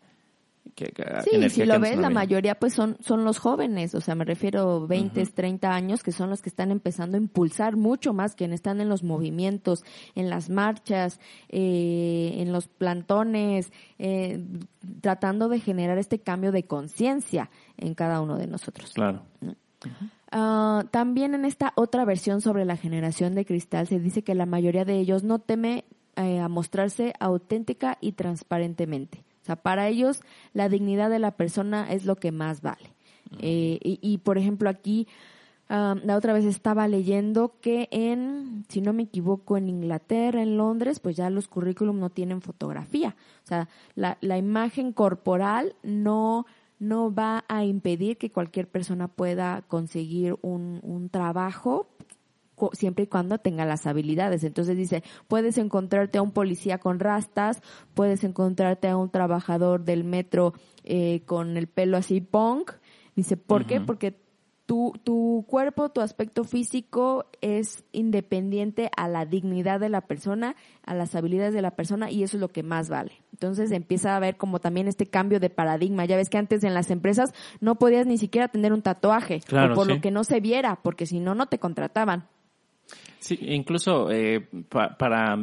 que, 0.75 0.87
que 0.87 1.03
sí, 1.23 1.49
si 1.49 1.65
lo 1.65 1.79
ves, 1.79 1.97
la 1.97 2.09
mayoría 2.09 2.55
pues 2.55 2.73
son, 2.73 2.97
son 2.99 3.23
los 3.23 3.39
jóvenes, 3.39 3.95
o 3.95 4.01
sea, 4.01 4.13
me 4.13 4.25
refiero 4.25 4.85
20, 4.87 5.21
uh 5.21 5.23
-huh. 5.23 5.33
30 5.33 5.73
años, 5.73 6.03
que 6.03 6.11
son 6.11 6.29
los 6.29 6.41
que 6.41 6.49
están 6.49 6.71
empezando 6.71 7.17
a 7.17 7.21
impulsar 7.21 7.77
mucho 7.77 8.13
más, 8.13 8.35
quienes 8.35 8.55
están 8.55 8.81
en 8.81 8.89
los 8.89 9.01
movimientos, 9.01 9.83
en 10.15 10.29
las 10.29 10.49
marchas, 10.49 11.19
eh, 11.49 12.33
en 12.37 12.51
los 12.51 12.67
plantones, 12.67 13.71
eh, 13.97 14.43
tratando 15.01 15.47
de 15.47 15.59
generar 15.59 15.97
este 15.97 16.19
cambio 16.19 16.51
de 16.51 16.63
conciencia 16.63 17.49
en 17.77 17.95
cada 17.95 18.21
uno 18.21 18.37
de 18.37 18.47
nosotros. 18.47 18.91
Claro. 18.93 19.21
Uh 19.41 19.47
-huh. 19.47 20.09
Uh, 20.31 20.83
también 20.89 21.35
en 21.35 21.45
esta 21.45 21.71
otra 21.75 22.03
versión 22.03 22.41
sobre 22.41 22.65
la 22.65 22.75
generación 22.75 23.35
de 23.35 23.45
cristal 23.45 23.87
se 23.87 23.99
dice 23.99 24.23
que 24.23 24.35
la 24.35 24.45
mayoría 24.45 24.83
de 24.83 24.99
ellos 24.99 25.23
no 25.23 25.39
teme 25.39 25.85
eh, 26.17 26.39
a 26.39 26.47
mostrarse 26.47 27.13
auténtica 27.19 27.97
y 27.99 28.13
transparentemente. 28.13 29.24
O 29.45 29.47
sea, 29.47 29.57
para 29.57 29.87
ellos 29.87 30.21
la 30.53 30.69
dignidad 30.69 31.11
de 31.11 31.19
la 31.19 31.29
persona 31.37 31.93
es 31.93 32.03
lo 32.05 32.15
que 32.15 32.31
más 32.31 32.61
vale. 32.61 32.89
Uh 33.29 33.35
-huh. 33.35 33.39
eh, 33.41 33.79
y, 33.83 33.99
y, 34.01 34.17
por 34.17 34.39
ejemplo, 34.39 34.71
aquí 34.71 35.07
um, 35.69 35.99
la 36.03 36.15
otra 36.17 36.33
vez 36.33 36.45
estaba 36.45 36.87
leyendo 36.87 37.53
que 37.61 37.87
en, 37.91 38.65
si 38.69 38.81
no 38.81 38.91
me 38.91 39.03
equivoco, 39.03 39.55
en 39.55 39.69
Inglaterra, 39.69 40.41
en 40.41 40.57
Londres, 40.57 40.99
pues 40.99 41.15
ya 41.15 41.29
los 41.29 41.47
currículum 41.47 41.99
no 41.99 42.09
tienen 42.09 42.41
fotografía. 42.41 43.15
O 43.43 43.47
sea, 43.47 43.69
la, 43.93 44.17
la 44.21 44.39
imagen 44.39 44.93
corporal 44.93 45.75
no 45.83 46.47
no 46.79 47.13
va 47.13 47.45
a 47.47 47.63
impedir 47.63 48.17
que 48.17 48.31
cualquier 48.31 48.67
persona 48.67 49.07
pueda 49.07 49.61
conseguir 49.67 50.35
un, 50.41 50.79
un 50.83 51.09
trabajo 51.09 51.87
siempre 52.73 53.05
y 53.05 53.07
cuando 53.07 53.37
tenga 53.37 53.65
las 53.65 53.87
habilidades. 53.87 54.43
Entonces 54.43 54.77
dice, 54.77 55.03
puedes 55.27 55.57
encontrarte 55.57 56.17
a 56.17 56.21
un 56.21 56.31
policía 56.31 56.77
con 56.77 56.99
rastas, 56.99 57.61
puedes 57.93 58.23
encontrarte 58.23 58.87
a 58.87 58.97
un 58.97 59.09
trabajador 59.09 59.83
del 59.83 60.03
metro 60.03 60.53
eh, 60.83 61.21
con 61.25 61.57
el 61.57 61.67
pelo 61.67 61.97
así 61.97 62.21
punk. 62.21 62.71
Dice, 63.15 63.37
¿por 63.37 63.61
uh 63.61 63.63
-huh. 63.63 63.67
qué? 63.67 63.81
Porque 63.81 64.25
tu, 64.65 64.93
tu 65.03 65.45
cuerpo, 65.47 65.89
tu 65.89 66.01
aspecto 66.01 66.43
físico 66.43 67.25
es 67.41 67.83
independiente 67.91 68.89
a 68.97 69.07
la 69.07 69.25
dignidad 69.25 69.79
de 69.79 69.89
la 69.89 70.01
persona, 70.01 70.55
a 70.83 70.95
las 70.95 71.13
habilidades 71.15 71.53
de 71.53 71.61
la 71.61 71.75
persona 71.75 72.09
y 72.09 72.23
eso 72.23 72.37
es 72.37 72.41
lo 72.41 72.49
que 72.49 72.63
más 72.63 72.89
vale. 72.89 73.11
Entonces 73.31 73.71
empieza 73.71 74.13
a 74.13 74.15
haber 74.15 74.37
como 74.37 74.59
también 74.59 74.87
este 74.87 75.05
cambio 75.05 75.39
de 75.39 75.49
paradigma. 75.49 76.05
Ya 76.05 76.17
ves 76.17 76.29
que 76.29 76.37
antes 76.37 76.63
en 76.63 76.73
las 76.73 76.89
empresas 76.89 77.31
no 77.59 77.75
podías 77.75 78.07
ni 78.07 78.17
siquiera 78.17 78.47
tener 78.47 78.73
un 78.73 78.81
tatuaje 78.81 79.41
claro, 79.41 79.75
por 79.75 79.85
sí. 79.85 79.93
lo 79.93 80.01
que 80.01 80.11
no 80.11 80.23
se 80.23 80.39
viera, 80.39 80.79
porque 80.81 81.05
si 81.05 81.19
no, 81.19 81.35
no 81.35 81.45
te 81.47 81.59
contrataban. 81.59 82.27
Sí, 83.25 83.39
incluso 83.41 84.11
eh, 84.11 84.47
pa 84.69 84.95
para 84.99 85.33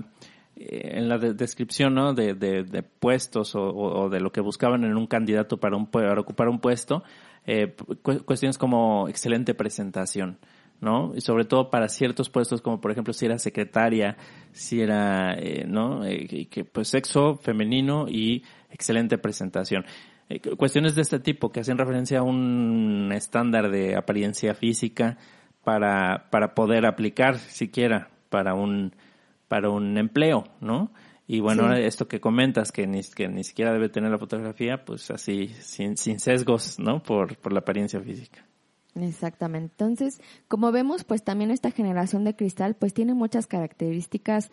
eh, 0.55 0.99
en 0.99 1.09
la 1.09 1.19
de 1.19 1.35
descripción 1.35 1.95
¿no? 1.95 2.15
de, 2.15 2.35
de, 2.35 2.83
puestos 2.85 3.55
o, 3.57 4.09
de 4.09 4.21
lo 4.21 4.31
que 4.31 4.41
buscaban 4.41 4.85
en 4.85 4.97
un 4.97 5.09
candidato 5.09 5.57
para, 5.57 5.77
un, 5.77 5.87
para 5.89 6.21
ocupar 6.21 6.49
un 6.49 6.61
puesto, 6.61 7.03
eh, 7.45 7.75
cu 8.03 8.25
cuestiones 8.25 8.57
como 8.57 9.09
excelente 9.09 9.53
presentación, 9.55 10.39
¿no? 10.81 11.13
Y 11.17 11.23
sobre 11.23 11.45
todo 11.45 11.71
para 11.71 11.89
ciertos 11.89 12.31
puestos 12.31 12.63
como 12.63 12.81
por 12.81 12.93
ejemplo 12.93 13.13
si 13.13 13.27
era 13.27 13.37
secretaria, 13.39 14.17
si 14.53 14.81
era, 14.81 15.35
eh, 15.35 15.65
¿no? 15.67 16.05
Eh, 16.05 16.47
que 16.49 16.65
pues 16.65 16.87
sexo 16.87 17.35
femenino 17.35 18.07
y 18.09 18.45
excelente 18.71 19.19
presentación. 19.19 19.85
Cuestiones 20.57 20.95
de 20.95 21.03
este 21.03 21.19
tipo 21.19 21.51
que 21.51 21.61
hacen 21.61 21.79
referencia 21.79 22.21
a 22.21 22.23
un 22.23 23.11
estándar 23.13 23.71
de 23.73 23.97
apariencia 23.97 24.55
física 24.55 25.19
para, 25.65 26.29
para 26.31 26.55
poder 26.55 26.87
aplicar 26.87 27.39
siquiera 27.39 28.09
para 28.29 28.55
un, 28.55 28.95
para 29.49 29.71
un 29.71 29.99
empleo, 29.99 30.45
¿no? 30.61 30.91
Y 31.27 31.41
bueno, 31.41 31.75
sí. 31.75 31.83
esto 31.83 32.09
que 32.09 32.21
comentas, 32.21 32.73
que 32.73 32.87
ni, 32.87 33.03
que 33.03 33.29
ni 33.29 33.45
siquiera 33.45 33.73
debe 33.73 33.89
tener 33.89 34.11
la 34.11 34.19
fotografía, 34.19 34.85
pues 34.85 35.11
así, 35.11 35.49
sin, 35.61 35.97
sin 35.97 36.19
sesgos, 36.21 36.79
¿no? 36.79 37.03
Por, 37.03 37.37
por 37.37 37.53
la 37.53 37.61
apariencia 37.61 38.01
física. 38.01 38.45
Exactamente. 38.95 39.73
Entonces, 39.73 40.21
como 40.49 40.73
vemos, 40.73 41.05
pues 41.05 41.23
también 41.23 41.51
esta 41.51 41.71
generación 41.71 42.25
de 42.25 42.37
cristal, 42.37 42.75
pues 42.75 42.93
tiene 42.93 43.15
muchas 43.15 43.47
características 43.47 44.51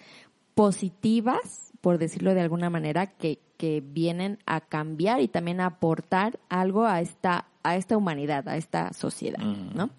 positivas, 0.53 1.73
por 1.81 1.97
decirlo 1.97 2.33
de 2.33 2.41
alguna 2.41 2.69
manera, 2.69 3.07
que, 3.07 3.39
que 3.57 3.81
vienen 3.81 4.37
a 4.45 4.61
cambiar 4.61 5.21
y 5.21 5.27
también 5.27 5.59
a 5.61 5.65
aportar 5.65 6.39
algo 6.49 6.85
a 6.85 7.01
esta, 7.01 7.47
a 7.63 7.75
esta 7.75 7.97
humanidad, 7.97 8.47
a 8.47 8.57
esta 8.57 8.93
sociedad, 8.93 9.41
uh 9.41 9.53
-huh. 9.53 9.73
¿no? 9.73 9.89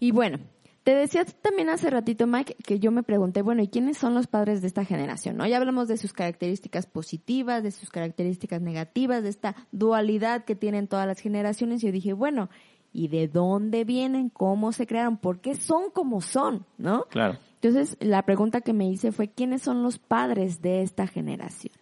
Y 0.00 0.10
bueno, 0.12 0.38
te 0.82 0.94
decía 0.94 1.24
también 1.24 1.68
hace 1.68 1.90
ratito, 1.90 2.26
Mike, 2.26 2.56
que 2.64 2.78
yo 2.78 2.90
me 2.90 3.02
pregunté, 3.02 3.42
bueno, 3.42 3.62
¿y 3.62 3.68
quiénes 3.68 3.98
son 3.98 4.14
los 4.14 4.26
padres 4.26 4.62
de 4.62 4.66
esta 4.66 4.84
generación? 4.84 5.36
¿No? 5.36 5.46
Ya 5.46 5.58
hablamos 5.58 5.88
de 5.88 5.98
sus 5.98 6.14
características 6.14 6.86
positivas, 6.86 7.62
de 7.62 7.70
sus 7.70 7.90
características 7.90 8.62
negativas, 8.62 9.22
de 9.22 9.28
esta 9.28 9.54
dualidad 9.72 10.44
que 10.44 10.56
tienen 10.56 10.88
todas 10.88 11.06
las 11.06 11.20
generaciones. 11.20 11.82
Y 11.82 11.86
yo 11.86 11.92
dije, 11.92 12.12
bueno, 12.14 12.48
¿y 12.92 13.08
de 13.08 13.28
dónde 13.28 13.84
vienen? 13.84 14.30
¿Cómo 14.30 14.72
se 14.72 14.86
crearon? 14.86 15.18
¿Por 15.18 15.40
qué 15.40 15.54
son 15.54 15.90
como 15.90 16.22
son? 16.22 16.64
¿No? 16.78 17.04
Claro. 17.10 17.38
Entonces, 17.60 17.98
la 18.00 18.22
pregunta 18.22 18.62
que 18.62 18.72
me 18.72 18.88
hice 18.88 19.12
fue, 19.12 19.28
¿quiénes 19.28 19.60
son 19.60 19.82
los 19.82 19.98
padres 19.98 20.62
de 20.62 20.80
esta 20.80 21.06
generación? 21.06 21.74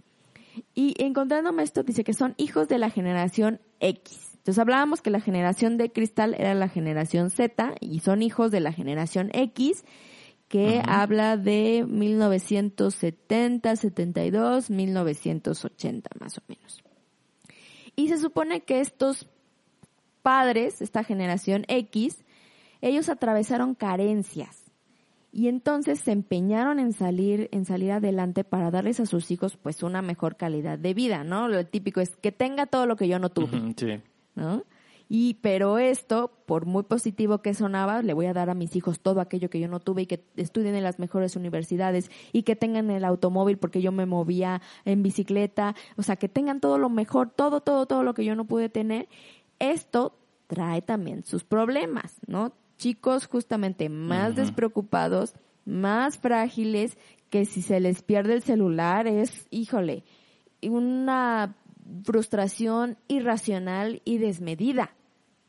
Y 0.74 0.96
encontrándome 0.98 1.62
esto, 1.62 1.84
dice 1.84 2.02
que 2.02 2.14
son 2.14 2.34
hijos 2.36 2.66
de 2.66 2.78
la 2.78 2.90
generación 2.90 3.60
X. 3.78 4.37
Entonces 4.48 4.62
hablábamos 4.62 5.02
que 5.02 5.10
la 5.10 5.20
generación 5.20 5.76
de 5.76 5.92
cristal 5.92 6.34
era 6.38 6.54
la 6.54 6.70
generación 6.70 7.28
Z 7.28 7.74
y 7.80 8.00
son 8.00 8.22
hijos 8.22 8.50
de 8.50 8.60
la 8.60 8.72
generación 8.72 9.28
X 9.34 9.84
que 10.48 10.80
habla 10.86 11.36
de 11.36 11.84
1970, 11.86 13.76
72, 13.76 14.70
1980 14.70 16.10
más 16.18 16.38
o 16.38 16.40
menos. 16.48 16.82
Y 17.94 18.08
se 18.08 18.16
supone 18.16 18.62
que 18.62 18.80
estos 18.80 19.28
padres, 20.22 20.80
esta 20.80 21.04
generación 21.04 21.66
X, 21.68 22.24
ellos 22.80 23.10
atravesaron 23.10 23.74
carencias 23.74 24.64
y 25.30 25.48
entonces 25.48 26.00
se 26.00 26.12
empeñaron 26.12 26.78
en 26.78 26.94
salir 26.94 27.50
en 27.52 27.66
salir 27.66 27.92
adelante 27.92 28.44
para 28.44 28.70
darles 28.70 28.98
a 28.98 29.04
sus 29.04 29.30
hijos 29.30 29.58
pues 29.58 29.82
una 29.82 30.00
mejor 30.00 30.36
calidad 30.38 30.78
de 30.78 30.94
vida, 30.94 31.22
¿no? 31.22 31.48
Lo 31.48 31.66
típico 31.66 32.00
es 32.00 32.16
que 32.16 32.32
tenga 32.32 32.64
todo 32.64 32.86
lo 32.86 32.96
que 32.96 33.08
yo 33.08 33.18
no 33.18 33.28
tuve, 33.28 33.74
Sí. 33.76 34.00
¿No? 34.38 34.64
Y 35.10 35.34
pero 35.40 35.78
esto, 35.78 36.30
por 36.44 36.66
muy 36.66 36.82
positivo 36.82 37.38
que 37.38 37.54
sonaba, 37.54 38.02
le 38.02 38.12
voy 38.12 38.26
a 38.26 38.34
dar 38.34 38.50
a 38.50 38.54
mis 38.54 38.76
hijos 38.76 39.00
todo 39.00 39.20
aquello 39.20 39.48
que 39.48 39.58
yo 39.58 39.66
no 39.66 39.80
tuve 39.80 40.02
y 40.02 40.06
que 40.06 40.22
estudien 40.36 40.74
en 40.74 40.82
las 40.82 40.98
mejores 40.98 41.34
universidades 41.34 42.10
y 42.32 42.42
que 42.42 42.56
tengan 42.56 42.90
el 42.90 43.04
automóvil 43.04 43.56
porque 43.56 43.80
yo 43.80 43.90
me 43.90 44.04
movía 44.04 44.60
en 44.84 45.02
bicicleta, 45.02 45.74
o 45.96 46.02
sea, 46.02 46.16
que 46.16 46.28
tengan 46.28 46.60
todo 46.60 46.76
lo 46.76 46.90
mejor, 46.90 47.30
todo 47.30 47.62
todo 47.62 47.86
todo 47.86 48.02
lo 48.02 48.12
que 48.12 48.24
yo 48.24 48.36
no 48.36 48.44
pude 48.44 48.68
tener. 48.68 49.08
Esto 49.58 50.14
trae 50.46 50.82
también 50.82 51.24
sus 51.24 51.42
problemas, 51.42 52.16
¿no? 52.26 52.52
Chicos 52.76 53.26
justamente 53.26 53.88
más 53.88 54.36
despreocupados, 54.36 55.34
más 55.64 56.18
frágiles, 56.18 56.98
que 57.30 57.44
si 57.46 57.62
se 57.62 57.80
les 57.80 58.02
pierde 58.02 58.34
el 58.34 58.42
celular 58.42 59.06
es, 59.06 59.46
híjole, 59.50 60.04
una 60.62 61.56
frustración 62.04 62.98
irracional 63.08 64.02
y 64.04 64.18
desmedida, 64.18 64.90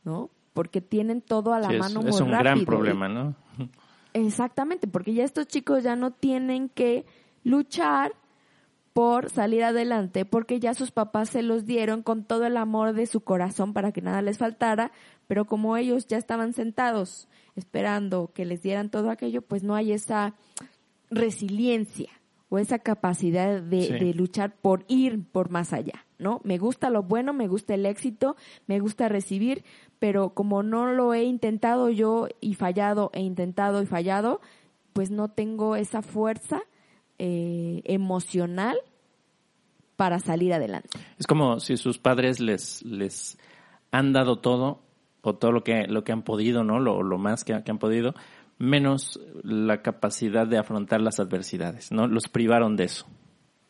¿no? 0.03 0.29
Porque 0.53 0.81
tienen 0.81 1.21
todo 1.21 1.53
a 1.53 1.59
la 1.59 1.67
Sí, 1.69 1.73
es, 1.75 1.79
mano 1.79 1.99
es 2.01 2.05
muy 2.15 2.21
un 2.21 2.31
rápido. 2.31 2.39
gran 2.53 2.65
problema, 2.65 3.07
¿no? 3.09 3.35
Exactamente, 4.13 4.87
porque 4.87 5.13
ya 5.13 5.23
estos 5.23 5.47
chicos 5.47 5.83
ya 5.83 5.95
no 5.95 6.11
tienen 6.11 6.69
que 6.69 7.05
luchar 7.43 8.13
por 8.93 9.29
salir 9.29 9.63
adelante, 9.63 10.25
porque 10.25 10.59
ya 10.59 10.73
sus 10.73 10.91
papás 10.91 11.29
se 11.29 11.43
los 11.43 11.65
dieron 11.65 12.01
con 12.01 12.23
todo 12.25 12.45
el 12.45 12.57
amor 12.57 12.93
de 12.93 13.05
su 13.05 13.21
corazón 13.21 13.71
para 13.73 13.91
que 13.91 14.01
nada 14.01 14.21
les 14.21 14.37
faltara, 14.39 14.91
pero 15.27 15.45
como 15.45 15.77
ellos 15.77 16.07
ya 16.07 16.17
estaban 16.17 16.53
sentados 16.53 17.27
esperando 17.55 18.31
que 18.33 18.45
les 18.45 18.61
dieran 18.63 18.89
todo 18.89 19.11
aquello, 19.11 19.41
pues 19.43 19.63
no 19.63 19.75
hay 19.75 19.91
esa 19.91 20.33
resiliencia 21.11 22.09
o 22.49 22.57
esa 22.57 22.79
capacidad 22.79 23.61
de, 23.61 23.83
Sí. 23.83 23.93
de 23.93 24.13
luchar 24.15 24.55
por 24.55 24.85
ir 24.87 25.23
por 25.31 25.49
más 25.49 25.71
allá, 25.71 26.05
¿no? 26.19 26.41
Me 26.43 26.57
gusta 26.57 26.89
lo 26.89 27.01
bueno, 27.03 27.33
me 27.33 27.47
gusta 27.47 27.73
el 27.73 27.85
éxito, 27.85 28.35
me 28.67 28.79
gusta 28.79 29.09
recibir, 29.09 29.63
pero 29.97 30.31
como 30.31 30.61
no 30.61 30.91
lo 30.93 31.13
he 31.13 31.23
intentado 31.23 31.89
yo 31.89 32.27
y 32.39 32.53
fallado 32.53 33.09
e 33.13 33.21
intentado 33.21 33.81
y 33.81 33.85
fallado, 33.85 34.41
pues 34.93 35.09
no 35.09 35.29
tengo 35.29 35.75
esa 35.75 36.01
fuerza 36.01 36.61
eh, 37.17 37.81
emocional 37.85 38.77
para 39.95 40.19
salir 40.19 40.53
adelante. 40.53 40.89
Es 41.17 41.27
como 41.27 41.59
si 41.59 41.75
sus 41.77 41.97
padres 41.97 42.39
les, 42.39 42.83
les 42.83 43.37
han 43.91 44.13
dado 44.13 44.39
todo, 44.39 44.81
o 45.21 45.35
todo 45.35 45.51
lo 45.51 45.63
que, 45.63 45.87
lo 45.87 46.03
que 46.03 46.11
han 46.11 46.23
podido, 46.23 46.63
¿no? 46.63 46.79
Lo, 46.79 47.03
lo 47.03 47.17
más 47.17 47.43
que, 47.43 47.61
que 47.63 47.71
han 47.71 47.79
podido, 47.79 48.13
menos 48.57 49.19
la 49.43 49.81
capacidad 49.81 50.47
de 50.47 50.57
afrontar 50.57 51.01
las 51.01 51.19
adversidades, 51.19 51.91
¿no? 51.91 52.07
Los 52.07 52.27
privaron 52.29 52.75
de 52.75 52.85
eso. 52.85 53.07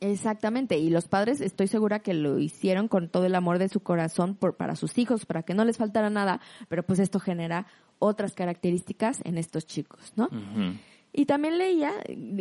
Exactamente, 0.02 0.78
y 0.78 0.90
los 0.90 1.10
padres 1.10 1.42
estoy 1.42 1.68
segura 1.68 2.00
que 2.00 2.14
lo 2.14 2.40
hicieron 2.40 2.88
con 2.88 3.10
todo 3.10 3.26
el 3.26 3.36
amor 3.36 3.60
de 3.60 3.68
su 3.68 3.82
corazón 3.82 4.36
por, 4.36 4.56
para 4.56 4.78
sus 4.78 4.98
hijos, 4.98 5.26
para 5.26 5.44
que 5.44 5.54
no 5.54 5.66
les 5.66 5.78
faltara 5.78 6.10
nada, 6.10 6.40
pero 6.70 6.84
pues 6.84 7.00
esto 7.00 7.20
genera 7.20 7.68
otras 8.00 8.34
características 8.34 9.20
en 9.26 9.38
estos 9.38 9.68
chicos, 9.68 10.14
¿no? 10.16 10.30
Y 11.12 11.26
también 11.26 11.58
leía 11.58 11.92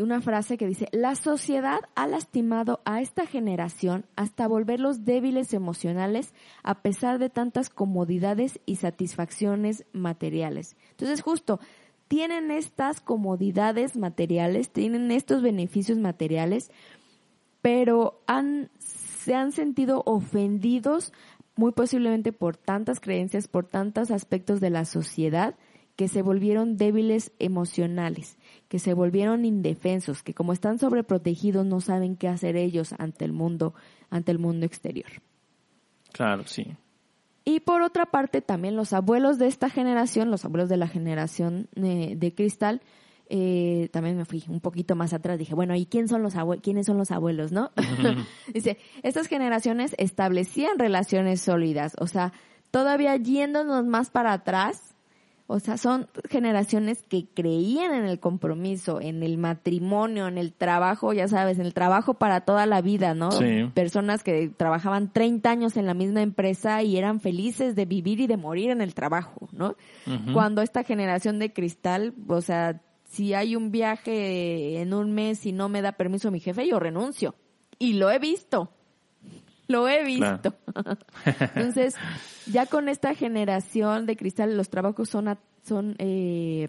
una 0.00 0.20
frase 0.20 0.58
que 0.58 0.66
dice, 0.66 0.88
la 0.92 1.16
sociedad 1.16 1.80
ha 1.94 2.06
lastimado 2.06 2.80
a 2.84 3.00
esta 3.00 3.26
generación 3.26 4.04
hasta 4.14 4.46
volverlos 4.46 5.04
débiles 5.04 5.54
emocionales 5.54 6.34
a 6.62 6.82
pesar 6.82 7.18
de 7.18 7.30
tantas 7.30 7.70
comodidades 7.70 8.60
y 8.66 8.76
satisfacciones 8.76 9.84
materiales. 9.92 10.76
Entonces 10.90 11.22
justo, 11.22 11.60
tienen 12.08 12.50
estas 12.50 13.00
comodidades 13.00 13.96
materiales, 13.96 14.70
tienen 14.70 15.10
estos 15.10 15.42
beneficios 15.42 15.98
materiales, 15.98 16.70
pero 17.62 18.20
han, 18.26 18.70
se 18.78 19.34
han 19.34 19.52
sentido 19.52 20.02
ofendidos 20.06 21.12
muy 21.56 21.72
posiblemente 21.72 22.32
por 22.32 22.56
tantas 22.56 23.00
creencias, 23.00 23.48
por 23.48 23.66
tantos 23.66 24.10
aspectos 24.10 24.60
de 24.60 24.70
la 24.70 24.84
sociedad 24.84 25.56
que 25.96 26.06
se 26.06 26.22
volvieron 26.22 26.76
débiles 26.76 27.32
emocionales, 27.40 28.38
que 28.68 28.78
se 28.78 28.94
volvieron 28.94 29.44
indefensos, 29.44 30.22
que 30.22 30.32
como 30.32 30.52
están 30.52 30.78
sobreprotegidos 30.78 31.66
no 31.66 31.80
saben 31.80 32.14
qué 32.14 32.28
hacer 32.28 32.54
ellos 32.54 32.94
ante 32.98 33.24
el 33.24 33.32
mundo, 33.32 33.74
ante 34.08 34.30
el 34.30 34.38
mundo 34.38 34.64
exterior. 34.64 35.10
Claro, 36.12 36.44
sí. 36.46 36.76
Y 37.44 37.60
por 37.60 37.82
otra 37.82 38.06
parte, 38.06 38.42
también 38.42 38.76
los 38.76 38.92
abuelos 38.92 39.38
de 39.38 39.48
esta 39.48 39.70
generación, 39.70 40.30
los 40.30 40.44
abuelos 40.44 40.68
de 40.68 40.76
la 40.76 40.86
generación 40.86 41.68
eh, 41.74 42.14
de 42.16 42.32
cristal, 42.32 42.80
eh, 43.28 43.88
también 43.92 44.16
me 44.16 44.24
fui 44.24 44.42
un 44.48 44.60
poquito 44.60 44.96
más 44.96 45.12
atrás, 45.12 45.38
dije, 45.38 45.54
bueno, 45.54 45.74
¿y 45.74 45.86
quién 45.86 46.08
son 46.08 46.22
los 46.22 46.34
abue- 46.36 46.60
quiénes 46.62 46.86
son 46.86 46.96
los 46.98 47.10
abuelos, 47.10 47.52
no? 47.52 47.70
Dice, 48.54 48.78
estas 49.02 49.26
generaciones 49.26 49.94
establecían 49.98 50.78
relaciones 50.78 51.40
sólidas, 51.40 51.94
o 52.00 52.06
sea, 52.06 52.32
todavía 52.70 53.16
yéndonos 53.16 53.84
más 53.84 54.10
para 54.10 54.32
atrás, 54.32 54.94
o 55.50 55.60
sea, 55.60 55.78
son 55.78 56.08
generaciones 56.28 57.02
que 57.08 57.26
creían 57.34 57.94
en 57.94 58.04
el 58.04 58.20
compromiso, 58.20 59.00
en 59.00 59.22
el 59.22 59.38
matrimonio, 59.38 60.28
en 60.28 60.36
el 60.36 60.52
trabajo, 60.52 61.14
ya 61.14 61.26
sabes, 61.26 61.58
en 61.58 61.64
el 61.64 61.72
trabajo 61.72 62.14
para 62.14 62.42
toda 62.42 62.66
la 62.66 62.82
vida, 62.82 63.14
¿no? 63.14 63.30
Sí. 63.32 63.64
Personas 63.72 64.22
que 64.22 64.50
trabajaban 64.54 65.10
30 65.10 65.50
años 65.50 65.78
en 65.78 65.86
la 65.86 65.94
misma 65.94 66.20
empresa 66.20 66.82
y 66.82 66.98
eran 66.98 67.20
felices 67.20 67.74
de 67.76 67.86
vivir 67.86 68.20
y 68.20 68.26
de 68.26 68.36
morir 68.36 68.70
en 68.70 68.82
el 68.82 68.92
trabajo, 68.92 69.48
¿no? 69.52 69.74
Cuando 70.34 70.60
esta 70.60 70.82
generación 70.84 71.38
de 71.38 71.50
cristal, 71.54 72.12
o 72.28 72.42
sea, 72.42 72.82
si 73.08 73.34
hay 73.34 73.56
un 73.56 73.70
viaje 73.72 74.80
en 74.80 74.94
un 74.94 75.12
mes 75.12 75.44
y 75.46 75.52
no 75.52 75.68
me 75.68 75.82
da 75.82 75.92
permiso 75.92 76.30
mi 76.30 76.38
jefe, 76.40 76.68
yo 76.68 76.78
renuncio. 76.78 77.34
Y 77.80 77.94
lo 77.94 78.10
he 78.10 78.18
visto. 78.20 78.70
Lo 79.66 79.86
he 79.88 80.04
visto. 80.04 80.54
Entonces, 81.54 81.94
ya 82.46 82.66
con 82.66 82.88
esta 82.88 83.14
generación 83.14 84.06
de 84.06 84.16
cristal, 84.16 84.56
los 84.56 84.70
trabajos 84.70 85.08
son, 85.10 85.28
a- 85.28 85.38
son 85.62 85.94
eh, 85.98 86.68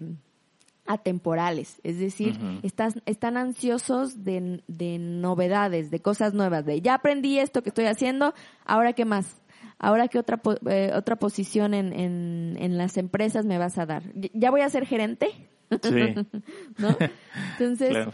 atemporales. 0.86 1.80
Es 1.82 1.98
decir, 1.98 2.36
estás- 2.62 3.00
están 3.06 3.36
ansiosos 3.36 4.24
de, 4.24 4.62
de 4.66 4.98
novedades, 4.98 5.90
de 5.90 6.00
cosas 6.00 6.34
nuevas. 6.34 6.64
De 6.64 6.80
ya 6.80 6.94
aprendí 6.94 7.38
esto 7.38 7.62
que 7.62 7.68
estoy 7.70 7.86
haciendo, 7.86 8.34
ahora 8.64 8.92
qué 8.92 9.04
más. 9.04 9.36
Ahora 9.78 10.08
qué 10.08 10.18
otra, 10.18 10.40
eh, 10.68 10.90
otra 10.94 11.16
posición 11.16 11.72
en, 11.72 11.92
en, 11.94 12.56
en 12.58 12.76
las 12.76 12.96
empresas 12.98 13.46
me 13.46 13.56
vas 13.56 13.78
a 13.78 13.86
dar. 13.86 14.02
¿Ya 14.34 14.50
voy 14.50 14.60
a 14.60 14.68
ser 14.68 14.84
gerente? 14.86 15.28
Sí. 15.82 16.14
¿no? 16.78 16.96
Entonces, 17.52 17.90
Claro. 17.90 18.12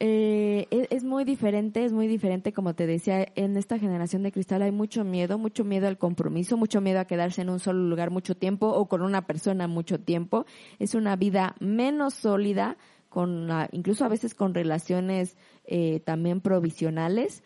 eh, 0.00 0.66
es, 0.70 0.88
es 0.90 1.04
muy 1.04 1.24
diferente, 1.24 1.84
es 1.84 1.92
muy 1.92 2.06
diferente, 2.06 2.52
como 2.52 2.74
te 2.74 2.86
decía, 2.86 3.26
en 3.34 3.56
esta 3.56 3.78
generación 3.78 4.22
de 4.22 4.32
cristal 4.32 4.62
hay 4.62 4.72
mucho 4.72 5.04
miedo, 5.04 5.38
mucho 5.38 5.64
miedo 5.64 5.86
al 5.88 5.98
compromiso, 5.98 6.56
mucho 6.56 6.80
miedo 6.80 7.00
a 7.00 7.04
quedarse 7.06 7.42
en 7.42 7.50
un 7.50 7.60
solo 7.60 7.80
lugar 7.88 8.10
mucho 8.10 8.36
tiempo 8.36 8.68
o 8.68 8.88
con 8.88 9.02
una 9.02 9.26
persona 9.26 9.68
mucho 9.68 10.00
tiempo. 10.00 10.46
Es 10.78 10.94
una 10.94 11.16
vida 11.16 11.54
menos 11.60 12.14
sólida, 12.14 12.76
con 13.08 13.46
la- 13.46 13.68
incluso 13.72 14.04
a 14.04 14.08
veces 14.08 14.34
con 14.34 14.54
relaciones 14.54 15.36
eh, 15.66 16.00
también 16.00 16.40
provisionales 16.40 17.42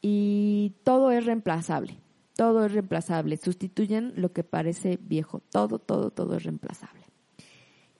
y 0.00 0.74
todo 0.84 1.10
es 1.10 1.26
reemplazable. 1.26 1.98
Todo 2.36 2.64
es 2.66 2.72
reemplazable. 2.72 3.36
Sustituyen 3.36 4.12
lo 4.16 4.32
que 4.32 4.44
parece 4.44 4.98
viejo. 5.00 5.40
Todo, 5.50 5.78
todo, 5.78 6.10
todo 6.10 6.36
es 6.36 6.42
reemplazable. 6.44 7.03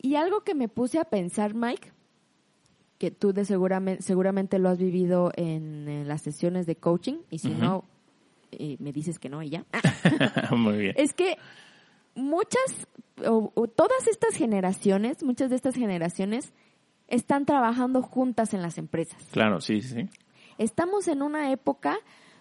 Y 0.05 0.17
algo 0.17 0.43
que 0.43 0.55
me 0.55 0.69
puse 0.69 0.99
a 0.99 1.05
pensar, 1.05 1.55
Mike, 1.55 1.91
que 2.99 3.11
tú 3.11 3.33
de 3.33 3.47
seguramente, 3.47 4.03
seguramente 4.03 4.59
lo 4.59 4.69
has 4.69 4.77
vivido 4.77 5.33
en, 5.35 6.07
las 6.07 6.21
sesiones 6.21 6.67
de 6.67 6.77
coaching, 6.77 7.21
y 7.31 7.39
si 7.39 7.49
no, 7.49 7.85
eh, 8.53 8.77
me 8.81 8.93
dices 8.93 9.19
que 9.19 9.31
no 9.31 9.43
y 9.43 9.49
ya. 9.49 9.65
Muy 10.55 10.77
bien. 10.77 10.95
es 10.99 11.15
que 11.15 11.39
muchas, 12.15 12.87
o, 13.27 13.51
o 13.55 13.67
todas 13.67 14.07
estas 14.07 14.37
generaciones, 14.37 15.23
muchas 15.23 15.49
de 15.49 15.57
estas 15.57 15.75
generaciones 15.75 16.53
están 17.09 17.47
trabajando 17.47 18.03
juntas 18.03 18.53
en 18.53 18.61
las 18.61 18.77
empresas. 18.77 19.27
Claro, 19.33 19.63
sí, 19.63 19.81
sí. 19.81 20.11
Estamos 20.59 21.09
en 21.09 21.23
una 21.23 21.51
época 21.51 21.97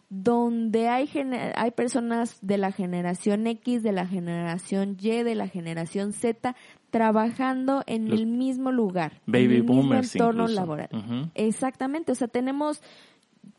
donde 0.09 0.89
hay, 0.89 1.09
hay 1.55 1.71
personas 1.71 2.37
de 2.41 2.57
la 2.57 2.71
generación 2.73 3.47
X, 3.47 3.83
de 3.83 3.93
la 3.93 4.05
generación 4.05 4.97
Y, 4.99 5.23
de 5.23 5.33
la 5.35 5.47
generación 5.47 6.11
Z, 6.13 6.55
trabajando 6.93 7.81
en 7.87 8.07
Los 8.07 8.19
el 8.19 8.27
mismo 8.27 8.71
lugar, 8.71 9.19
baby 9.25 9.45
en 9.45 9.51
el 9.51 9.63
mismo 9.63 9.95
entorno 9.95 10.43
incluso. 10.43 10.61
laboral. 10.61 10.89
Exactamente, 11.33 12.11
o 12.11 12.15
sea, 12.15 12.27
tenemos 12.27 12.83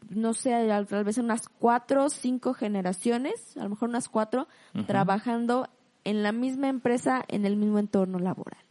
no 0.08 0.34
sé, 0.34 0.50
tal 0.88 1.02
vez 1.02 1.18
unas 1.18 1.48
cuatro 1.48 2.04
o 2.04 2.10
cinco 2.10 2.54
generaciones, 2.54 3.56
a 3.56 3.64
lo 3.64 3.70
mejor 3.70 3.88
unas 3.88 4.08
cuatro, 4.08 4.46
trabajando 4.86 5.68
en 6.04 6.22
la 6.22 6.30
misma 6.30 6.68
empresa, 6.68 7.24
en 7.26 7.44
el 7.44 7.56
mismo 7.56 7.80
entorno 7.80 8.20
laboral. 8.20 8.62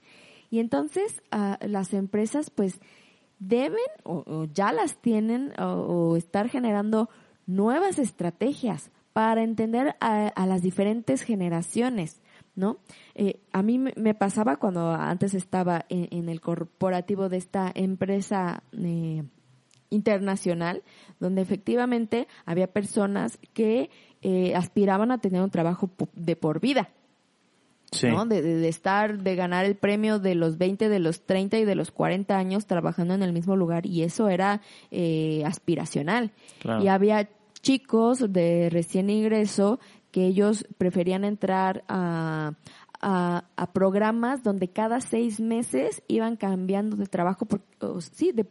Y 0.50 0.60
entonces 0.60 1.22
ah, 1.32 1.60
las 1.60 1.94
empresas 1.94 2.50
pues 2.50 2.80
deben 3.40 3.80
o, 4.04 4.46
ya 4.54 4.72
las 4.72 4.96
tienen 5.02 5.52
o, 5.60 6.16
estar 6.16 6.48
generando 6.48 7.10
nuevas 7.48 8.00
estrategias 8.00 8.92
para 9.12 9.44
entender 9.44 9.98
a, 10.00 10.46
las 10.46 10.62
diferentes 10.62 11.24
generaciones, 11.24 12.22
¿no? 12.56 12.78
Eh, 13.16 13.40
a 13.52 13.62
mí 13.64 13.80
me, 13.80 14.14
pasaba 14.14 14.58
cuando 14.58 14.92
antes 14.92 15.34
estaba 15.34 15.86
en, 15.90 16.30
el 16.30 16.42
corporativo 16.42 17.30
de 17.30 17.38
esta 17.38 17.72
empresa 17.74 18.64
eh, 18.74 19.24
internacional, 19.94 20.84
donde 21.20 21.42
efectivamente 21.42 22.28
había 22.46 22.68
personas 22.68 23.40
que 23.54 23.90
eh, 24.22 24.56
aspiraban 24.56 25.12
a 25.12 25.20
tener 25.20 25.42
un 25.42 25.52
trabajo 25.52 25.90
de 26.14 26.36
por 26.36 26.60
vida, 26.60 26.90
de, 28.02 28.68
estar, 28.68 29.20
de 29.20 29.36
ganar 29.36 29.66
el 29.66 29.76
premio 29.76 30.18
de 30.18 30.34
los 30.34 30.58
20, 30.58 30.90
de 30.90 31.00
los 31.00 31.26
30 31.26 31.60
y 31.60 31.66
de 31.66 31.76
los 31.76 31.92
40 31.92 32.36
años 32.36 32.66
trabajando 32.66 33.14
en 33.14 33.22
el 33.22 33.34
mismo 33.34 33.56
lugar 33.56 33.86
y 33.86 34.04
eso 34.04 34.30
era 34.30 34.62
eh, 34.90 35.44
aspiracional. 35.46 36.32
Y 36.82 36.88
había 36.88 37.30
chicos 37.62 38.34
de 38.34 38.70
recién 38.72 39.10
ingreso 39.10 39.80
que 40.14 40.28
ellos 40.28 40.66
preferían 40.78 41.26
entrar 41.26 41.84
a, 41.88 42.54
a, 43.02 43.74
programas 43.74 44.44
donde 44.44 44.70
cada 44.70 45.02
seis 45.02 45.40
meses 45.40 46.04
iban 46.08 46.38
cambiando 46.38 46.96
de 46.96 47.08
trabajo, 47.08 47.48
por, 47.48 47.62
sí, 48.00 48.32
de, 48.32 48.46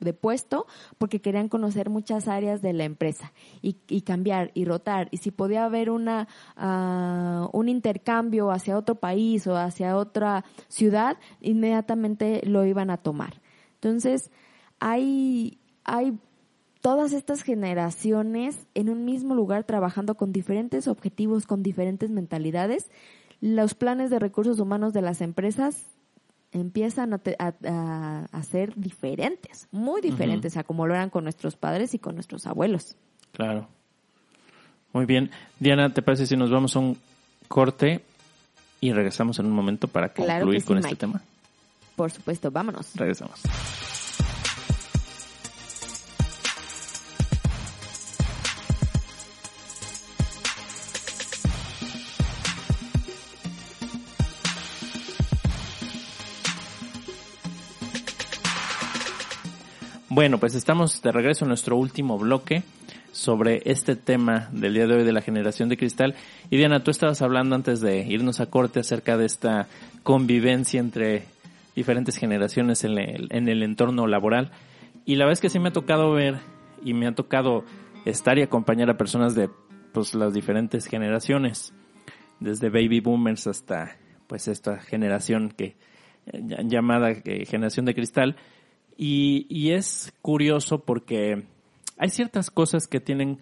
de, 0.00 0.12
puesto, 0.14 0.66
porque 0.96 1.20
querían 1.20 1.50
conocer 1.50 1.90
muchas 1.90 2.26
áreas 2.26 2.62
de 2.62 2.72
la 2.72 2.84
empresa 2.84 3.34
y, 3.60 3.76
y 3.86 4.00
cambiar 4.00 4.50
y 4.54 4.64
rotar. 4.64 5.08
Y 5.10 5.18
si 5.18 5.30
podía 5.30 5.66
haber 5.66 5.90
una, 5.90 6.26
uh, 6.56 7.56
un 7.56 7.68
intercambio 7.68 8.50
hacia 8.50 8.78
otro 8.78 8.94
país 8.94 9.46
o 9.46 9.58
hacia 9.58 9.98
otra 9.98 10.46
ciudad, 10.68 11.18
inmediatamente 11.42 12.40
lo 12.46 12.64
iban 12.64 12.88
a 12.88 12.96
tomar. 12.96 13.42
Entonces, 13.74 14.30
hay, 14.80 15.58
hay 15.84 16.18
todas 16.84 17.14
estas 17.14 17.42
generaciones 17.42 18.58
en 18.74 18.90
un 18.90 19.06
mismo 19.06 19.34
lugar 19.34 19.64
trabajando 19.64 20.16
con 20.16 20.32
diferentes 20.32 20.86
objetivos, 20.86 21.46
con 21.46 21.62
diferentes 21.62 22.10
mentalidades 22.10 22.90
los 23.40 23.74
planes 23.74 24.10
de 24.10 24.18
recursos 24.18 24.60
humanos 24.60 24.92
de 24.92 25.00
las 25.00 25.22
empresas 25.22 25.86
empiezan 26.52 27.14
a, 27.38 28.42
ser 28.42 28.74
diferentes, 28.76 29.66
muy 29.72 30.02
diferentes 30.02 30.58
a 30.58 30.64
como 30.64 30.86
lo 30.86 30.94
eran 30.94 31.08
con 31.08 31.24
nuestros 31.24 31.56
padres 31.56 31.94
y 31.94 31.98
con 31.98 32.16
nuestros 32.16 32.46
abuelos. 32.46 32.96
Claro. 33.32 33.66
Muy 34.92 35.06
bien. 35.06 35.30
Diana, 35.58 35.92
¿te 35.94 36.02
parece 36.02 36.26
si 36.26 36.36
nos 36.36 36.50
vamos 36.50 36.76
a 36.76 36.80
un 36.80 36.98
corte 37.48 38.04
y 38.80 38.92
regresamos 38.92 39.38
en 39.38 39.46
un 39.46 39.52
momento 39.52 39.88
para 39.88 40.12
concluir 40.12 40.64
con 40.64 40.78
este 40.78 40.96
tema? 40.96 41.22
Por 41.96 42.10
supuesto, 42.10 42.50
vámonos. 42.50 42.94
Regresamos. 42.94 43.40
Bueno, 60.14 60.38
pues 60.38 60.54
estamos 60.54 61.02
de 61.02 61.10
regreso 61.10 61.44
en 61.44 61.48
nuestro 61.48 61.76
último 61.76 62.16
bloque 62.16 62.62
sobre 63.10 63.62
este 63.64 63.96
tema 63.96 64.48
del 64.52 64.72
día 64.72 64.86
de 64.86 64.94
hoy 64.94 65.02
de 65.02 65.12
la 65.12 65.22
generación 65.22 65.68
de 65.68 65.76
cristal. 65.76 66.14
Y 66.50 66.56
Diana, 66.56 66.84
tú 66.84 66.92
estabas 66.92 67.20
hablando 67.20 67.56
antes 67.56 67.80
de 67.80 68.06
irnos 68.06 68.38
a 68.38 68.46
corte 68.46 68.78
acerca 68.78 69.16
de 69.16 69.26
esta 69.26 69.66
convivencia 70.04 70.78
entre 70.78 71.24
diferentes 71.74 72.16
generaciones 72.16 72.84
en 72.84 72.96
el, 72.96 73.26
en 73.32 73.48
el 73.48 73.64
entorno 73.64 74.06
laboral. 74.06 74.52
Y 75.04 75.16
la 75.16 75.24
verdad 75.24 75.32
es 75.32 75.40
que 75.40 75.50
sí 75.50 75.58
me 75.58 75.70
ha 75.70 75.72
tocado 75.72 76.12
ver 76.12 76.38
y 76.84 76.94
me 76.94 77.08
ha 77.08 77.14
tocado 77.16 77.64
estar 78.04 78.38
y 78.38 78.42
acompañar 78.42 78.90
a 78.90 78.96
personas 78.96 79.34
de 79.34 79.50
pues 79.92 80.14
las 80.14 80.32
diferentes 80.32 80.86
generaciones, 80.86 81.74
desde 82.38 82.70
baby 82.70 83.00
boomers 83.00 83.48
hasta 83.48 83.96
pues 84.28 84.46
esta 84.46 84.78
generación 84.78 85.48
que 85.48 85.74
llamada 86.32 87.10
eh, 87.10 87.46
generación 87.46 87.84
de 87.84 87.94
cristal 87.96 88.36
y, 88.96 89.46
y 89.48 89.72
es 89.72 90.12
curioso 90.22 90.80
porque 90.84 91.44
hay 91.98 92.10
ciertas 92.10 92.50
cosas 92.50 92.86
que 92.86 93.00
tienen 93.00 93.40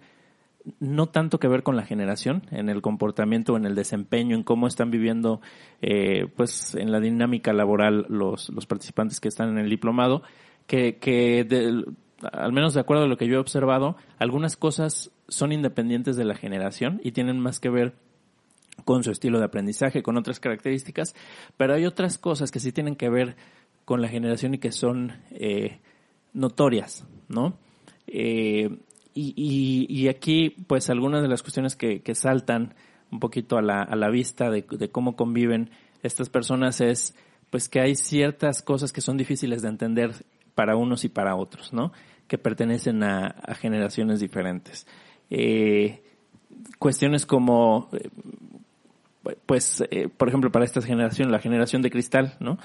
no 0.79 1.07
tanto 1.07 1.39
que 1.39 1.47
ver 1.47 1.63
con 1.63 1.75
la 1.75 1.83
generación, 1.83 2.43
en 2.51 2.69
el 2.69 2.81
comportamiento, 2.81 3.57
en 3.57 3.65
el 3.65 3.75
desempeño, 3.75 4.35
en 4.35 4.43
cómo 4.43 4.67
están 4.67 4.91
viviendo, 4.91 5.41
eh, 5.81 6.27
pues, 6.35 6.75
en 6.75 6.91
la 6.91 6.99
dinámica 6.99 7.53
laboral 7.53 8.05
los, 8.09 8.49
los 8.49 8.65
participantes 8.65 9.19
que 9.19 9.27
están 9.27 9.49
en 9.49 9.57
el 9.57 9.69
diplomado, 9.69 10.23
que, 10.67 10.97
que 10.97 11.45
al 12.31 12.53
menos 12.53 12.73
de 12.73 12.79
acuerdo 12.79 13.03
a 13.03 13.07
lo 13.07 13.17
que 13.17 13.27
yo 13.27 13.35
he 13.35 13.39
observado, 13.39 13.97
algunas 14.17 14.55
cosas 14.55 15.11
son 15.27 15.51
independientes 15.51 16.15
de 16.15 16.25
la 16.25 16.35
generación 16.35 17.01
y 17.03 17.11
tienen 17.11 17.39
más 17.39 17.59
que 17.59 17.69
ver 17.69 17.95
con 18.85 19.03
su 19.03 19.11
estilo 19.11 19.39
de 19.39 19.45
aprendizaje, 19.45 20.01
con 20.01 20.17
otras 20.17 20.39
características, 20.39 21.13
pero 21.57 21.73
hay 21.73 21.85
otras 21.85 22.17
cosas 22.17 22.51
que 22.51 22.59
sí 22.59 22.71
tienen 22.71 22.95
que 22.95 23.09
ver 23.09 23.35
con 23.85 24.01
la 24.01 24.07
generación 24.07 24.53
y 24.53 24.57
que 24.59 24.71
son 24.71 25.13
eh, 25.31 25.79
notorias, 26.33 27.05
¿no? 27.27 27.57
Eh, 28.07 28.77
y, 29.15 30.07
aquí, 30.07 30.49
pues, 30.67 30.89
algunas 30.89 31.21
de 31.21 31.27
las 31.27 31.43
cuestiones 31.43 31.75
que, 31.75 32.01
que 32.01 32.15
saltan 32.15 32.73
un 33.11 33.19
poquito 33.19 33.57
a 33.57 33.61
la, 33.61 33.83
a 33.83 33.95
la 33.95 34.09
vista 34.09 34.49
de, 34.49 34.65
de, 34.67 34.89
cómo 34.89 35.15
conviven 35.15 35.69
estas 36.01 36.29
personas 36.29 36.81
es, 36.81 37.15
pues, 37.51 37.69
que 37.69 37.79
hay 37.79 37.95
ciertas 37.95 38.63
cosas 38.63 38.91
que 38.91 39.01
son 39.01 39.17
difíciles 39.17 39.61
de 39.61 39.69
entender 39.69 40.25
para 40.55 40.75
unos 40.75 41.05
y 41.05 41.09
para 41.09 41.35
otros, 41.35 41.73
¿no? 41.73 41.91
Que 42.27 42.39
pertenecen 42.39 43.03
a, 43.03 43.27
a 43.27 43.53
generaciones 43.53 44.19
diferentes. 44.19 44.87
Eh, 45.29 46.01
cuestiones 46.79 47.27
como, 47.27 47.89
pues, 49.45 49.83
por 50.17 50.27
ejemplo, 50.27 50.51
para 50.51 50.65
esta 50.65 50.81
generación, 50.81 51.31
la 51.31 51.39
generación 51.39 51.83
de 51.83 51.91
cristal, 51.91 52.35
¿no? 52.39 52.57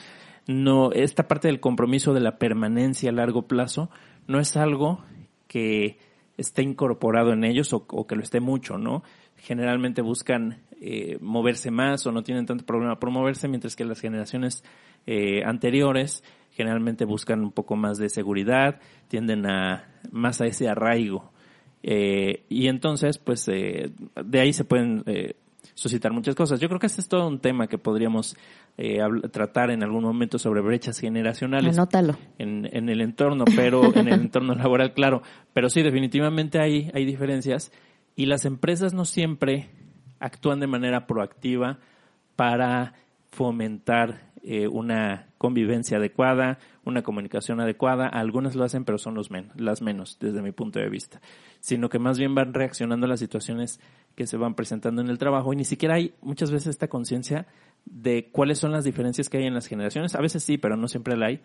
No, 0.48 0.92
esta 0.92 1.28
parte 1.28 1.46
del 1.46 1.60
compromiso 1.60 2.14
de 2.14 2.20
la 2.20 2.38
permanencia 2.38 3.10
a 3.10 3.12
largo 3.12 3.42
plazo 3.42 3.90
no 4.26 4.40
es 4.40 4.56
algo 4.56 5.04
que 5.46 5.98
esté 6.38 6.62
incorporado 6.62 7.34
en 7.34 7.44
ellos 7.44 7.74
o, 7.74 8.06
que 8.06 8.16
lo 8.16 8.22
esté 8.22 8.40
mucho, 8.40 8.78
¿no? 8.78 9.02
Generalmente 9.36 10.00
buscan 10.00 10.62
eh, 10.80 11.18
moverse 11.20 11.70
más 11.70 12.06
o 12.06 12.12
no 12.12 12.22
tienen 12.22 12.46
tanto 12.46 12.64
problema 12.64 12.98
por 12.98 13.10
moverse, 13.10 13.46
mientras 13.46 13.76
que 13.76 13.84
las 13.84 14.00
generaciones 14.00 14.64
eh, 15.06 15.42
anteriores 15.44 16.24
generalmente 16.52 17.04
buscan 17.04 17.40
un 17.40 17.52
poco 17.52 17.76
más 17.76 17.98
de 17.98 18.08
seguridad, 18.08 18.80
tienden 19.08 19.44
a 19.44 20.00
más 20.10 20.40
a 20.40 20.46
ese 20.46 20.66
arraigo. 20.66 21.30
Eh, 21.82 22.44
y 22.48 22.68
entonces, 22.68 23.18
pues, 23.18 23.44
de 23.44 24.40
ahí 24.40 24.54
se 24.54 24.64
pueden 24.64 25.04
suscitar 25.78 26.12
muchas 26.12 26.34
cosas. 26.34 26.58
Yo 26.58 26.66
creo 26.66 26.80
que 26.80 26.88
este 26.88 27.00
es 27.00 27.08
todo 27.08 27.28
un 27.28 27.38
tema 27.38 27.68
que 27.68 27.78
podríamos 27.78 28.36
eh, 28.76 28.98
tratar 29.30 29.70
en 29.70 29.84
algún 29.84 30.02
momento 30.02 30.36
sobre 30.36 30.60
brechas 30.60 30.98
generacionales. 30.98 31.78
Anótalo. 31.78 32.16
En, 32.36 32.68
en 32.72 32.88
el 32.88 33.00
entorno, 33.00 33.44
pero 33.54 33.94
en 33.94 34.08
el 34.08 34.14
entorno 34.22 34.56
laboral, 34.56 34.92
claro. 34.92 35.22
Pero 35.52 35.70
sí, 35.70 35.82
definitivamente 35.82 36.58
hay, 36.58 36.90
hay 36.94 37.04
diferencias 37.04 37.70
y 38.16 38.26
las 38.26 38.44
empresas 38.44 38.92
no 38.92 39.04
siempre 39.04 39.70
actúan 40.18 40.58
de 40.58 40.66
manera 40.66 41.06
proactiva 41.06 41.78
para 42.34 42.94
fomentar 43.30 44.32
eh, 44.42 44.66
una 44.66 45.28
convivencia 45.38 45.98
adecuada, 45.98 46.58
una 46.84 47.02
comunicación 47.02 47.60
adecuada. 47.60 48.08
Algunas 48.08 48.56
lo 48.56 48.64
hacen, 48.64 48.84
pero 48.84 48.98
son 48.98 49.14
los 49.14 49.30
men 49.30 49.52
las 49.54 49.80
menos, 49.80 50.18
desde 50.18 50.42
mi 50.42 50.50
punto 50.50 50.80
de 50.80 50.88
vista. 50.88 51.20
Sino 51.60 51.88
que 51.88 52.00
más 52.00 52.18
bien 52.18 52.34
van 52.34 52.52
reaccionando 52.52 53.06
a 53.06 53.08
las 53.08 53.20
situaciones 53.20 53.78
que 54.18 54.26
se 54.26 54.36
van 54.36 54.56
presentando 54.56 55.00
en 55.00 55.10
el 55.10 55.16
trabajo 55.16 55.52
y 55.52 55.56
ni 55.56 55.64
siquiera 55.64 55.94
hay 55.94 56.12
muchas 56.22 56.50
veces 56.50 56.70
esta 56.70 56.88
conciencia 56.88 57.46
de 57.84 58.30
cuáles 58.32 58.58
son 58.58 58.72
las 58.72 58.82
diferencias 58.82 59.28
que 59.28 59.38
hay 59.38 59.44
en 59.44 59.54
las 59.54 59.68
generaciones. 59.68 60.16
A 60.16 60.20
veces 60.20 60.42
sí, 60.42 60.58
pero 60.58 60.76
no 60.76 60.88
siempre 60.88 61.16
la 61.16 61.26
hay. 61.26 61.40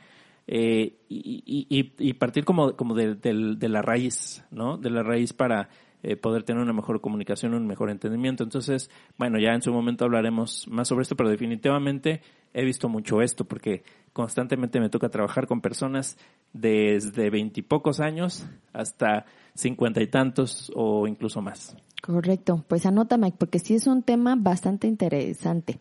Eh, 0.47 0.95
y, 1.07 2.13
partir 2.13 2.45
como, 2.45 2.75
como 2.75 2.95
de, 2.95 3.13
de, 3.13 3.69
la 3.69 3.83
raíz, 3.83 4.43
¿no? 4.49 4.77
De 4.77 4.89
la 4.89 5.03
raíz 5.03 5.33
para 5.33 5.69
eh, 6.01 6.15
poder 6.15 6.41
tener 6.41 6.63
una 6.63 6.73
mejor 6.73 6.99
comunicación, 6.99 7.53
un 7.53 7.67
mejor 7.67 7.91
entendimiento. 7.91 8.43
Entonces, 8.43 8.89
bueno, 9.19 9.37
ya 9.37 9.53
en 9.53 9.61
su 9.61 9.71
momento 9.71 10.05
hablaremos 10.05 10.67
más 10.67 10.87
sobre 10.87 11.03
esto, 11.03 11.15
pero 11.15 11.29
definitivamente 11.29 12.21
he 12.55 12.65
visto 12.65 12.89
mucho 12.89 13.21
esto 13.21 13.45
porque 13.45 13.83
constantemente 14.13 14.79
me 14.79 14.89
toca 14.89 15.09
trabajar 15.09 15.45
con 15.45 15.61
personas 15.61 16.17
desde 16.53 17.29
veintipocos 17.29 17.99
años 17.99 18.47
hasta 18.73 19.27
cincuenta 19.53 20.01
y 20.01 20.07
tantos 20.07 20.71
o 20.73 21.05
incluso 21.05 21.39
más. 21.39 21.77
Correcto, 22.05 22.65
pues 22.67 22.85
anota 22.85 23.17
Mike, 23.17 23.37
porque 23.39 23.59
sí 23.59 23.75
es 23.75 23.87
un 23.87 24.03
tema 24.03 24.35
bastante 24.37 24.87
interesante. 24.87 25.79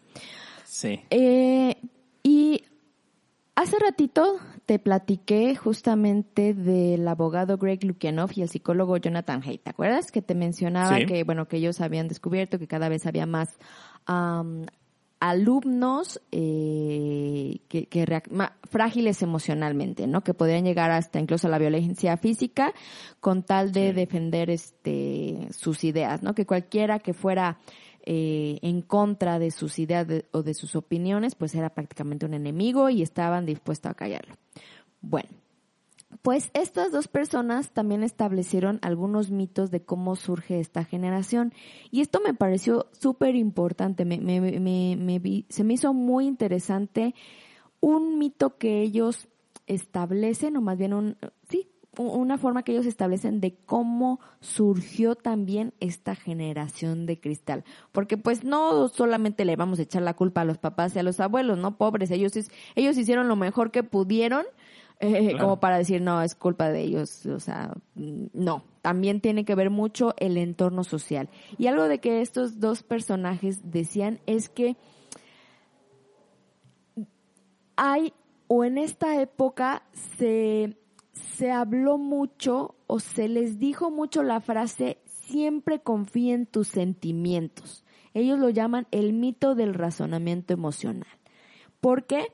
Sí. 0.64 1.00
Eh, 1.10 1.76
y 2.22 2.62
Hace 3.54 3.76
ratito 3.78 4.38
te 4.64 4.78
platiqué 4.78 5.54
justamente 5.56 6.54
del 6.54 7.06
abogado 7.06 7.58
Greg 7.58 7.84
Lukianoff 7.84 8.36
y 8.38 8.42
el 8.42 8.48
psicólogo 8.48 8.96
Jonathan 8.96 9.42
Haidt. 9.44 9.64
¿Te 9.64 9.70
acuerdas 9.70 10.10
que 10.10 10.22
te 10.22 10.34
mencionaba 10.34 10.96
Sí. 10.96 11.04
que 11.06 11.22
bueno 11.24 11.46
que 11.48 11.58
ellos 11.58 11.82
habían 11.82 12.08
descubierto 12.08 12.58
que 12.58 12.66
cada 12.66 12.88
vez 12.88 13.04
había 13.04 13.26
más 13.26 13.58
am, 14.06 14.64
alumnos 15.22 16.20
eh, 16.32 17.60
que, 17.68 17.86
que 17.86 18.22
ma- 18.30 18.56
frágiles 18.68 19.22
emocionalmente, 19.22 20.08
¿no? 20.08 20.22
Que 20.22 20.34
podrían 20.34 20.64
llegar 20.64 20.90
hasta 20.90 21.20
incluso 21.20 21.46
a 21.46 21.50
la 21.50 21.58
violencia 21.58 22.16
física 22.16 22.72
con 23.20 23.44
tal 23.44 23.70
de 23.70 23.92
defender 23.92 24.50
este 24.50 25.46
sus 25.52 25.84
ideas, 25.84 26.24
¿no? 26.24 26.34
Que 26.34 26.44
cualquiera 26.44 26.98
que 26.98 27.14
fuera 27.14 27.58
eh, 28.04 28.58
en 28.62 28.82
contra 28.82 29.38
de 29.38 29.52
sus 29.52 29.78
ideas 29.78 30.08
de- 30.08 30.24
o 30.32 30.42
de 30.42 30.54
sus 30.54 30.74
opiniones, 30.74 31.36
pues 31.36 31.54
era 31.54 31.70
prácticamente 31.70 32.26
un 32.26 32.34
enemigo 32.34 32.90
y 32.90 33.02
estaban 33.02 33.46
dispuestos 33.46 33.92
a 33.92 33.94
callarlo. 33.94 34.34
Bueno, 35.00 35.28
pues 36.20 36.50
estas 36.52 36.92
dos 36.92 37.08
personas 37.08 37.70
también 37.70 38.02
establecieron 38.02 38.78
algunos 38.82 39.30
mitos 39.30 39.70
de 39.70 39.82
cómo 39.84 40.14
surge 40.16 40.60
esta 40.60 40.84
generación. 40.84 41.52
Y 41.90 42.02
esto 42.02 42.20
me 42.24 42.34
pareció 42.34 42.86
súper 42.92 43.34
importante, 43.34 44.04
me, 44.04 44.18
me- 44.18 44.60
me- 44.60 45.44
se 45.48 45.64
me 45.64 45.74
hizo 45.74 45.94
muy 45.94 46.26
interesante 46.26 47.14
un 47.80 48.18
mito 48.18 48.58
que 48.58 48.82
ellos 48.82 49.28
establecen, 49.66 50.56
o 50.56 50.60
más 50.60 50.76
bien 50.78 50.92
un, 50.92 51.16
sí, 51.48 51.68
una 51.98 52.38
forma 52.38 52.62
que 52.62 52.72
ellos 52.72 52.86
establecen 52.86 53.40
de 53.40 53.54
cómo 53.66 54.18
surgió 54.40 55.14
también 55.14 55.74
esta 55.78 56.14
generación 56.14 57.04
de 57.06 57.20
cristal. 57.20 57.64
Porque 57.92 58.16
pues 58.16 58.44
no 58.44 58.88
solamente 58.88 59.44
le 59.44 59.56
vamos 59.56 59.78
a 59.78 59.82
echar 59.82 60.02
la 60.02 60.14
culpa 60.14 60.40
a 60.40 60.44
los 60.46 60.58
papás 60.58 60.96
y 60.96 61.00
a 61.00 61.02
los 61.02 61.20
abuelos, 61.20 61.58
¿no? 61.58 61.76
Pobres, 61.76 62.10
ellos, 62.10 62.32
ellos 62.76 62.96
hicieron 62.96 63.28
lo 63.28 63.36
mejor 63.36 63.70
que 63.70 63.82
pudieron 63.82 64.44
eh, 65.03 65.30
Claro. 65.30 65.38
como 65.38 65.61
para 65.61 65.78
decir, 65.78 66.00
no, 66.00 66.22
es 66.22 66.34
culpa 66.34 66.70
de 66.70 66.80
ellos, 66.80 67.26
o 67.26 67.40
sea, 67.40 67.74
mm, 67.96 68.26
no, 68.32 68.62
también 68.82 69.20
tiene 69.20 69.44
que 69.44 69.55
ver 69.57 69.68
mucho 69.68 70.14
el 70.18 70.36
entorno 70.36 70.84
social. 70.84 71.28
Y 71.59 71.66
algo 71.66 71.88
de 71.88 71.98
que 71.98 72.22
estos 72.22 72.61
dos 72.61 72.82
personajes 72.82 73.70
decían 73.70 74.20
es 74.26 74.48
que 74.48 74.76
hay, 77.76 78.12
o 78.46 78.64
en 78.64 78.78
esta 78.78 79.20
época 79.20 79.82
se, 80.18 80.76
se 81.12 81.50
habló 81.50 81.98
mucho 81.98 82.76
o 82.86 83.00
se 83.00 83.28
les 83.28 83.59
dijo 83.59 83.90
mucho 83.90 84.22
la 84.22 84.40
frase, 84.40 84.98
siempre 85.05 85.80
confía 85.80 86.34
en 86.34 86.46
tus 86.46 86.68
sentimientos. 86.68 87.84
Ellos 88.14 88.38
lo 88.38 88.50
llaman 88.50 88.86
el 88.90 89.14
mito 89.14 89.55
del 89.55 89.74
razonamiento 89.74 90.53
emocional. 90.53 91.09
¿Por 91.80 92.05
qué? 92.05 92.26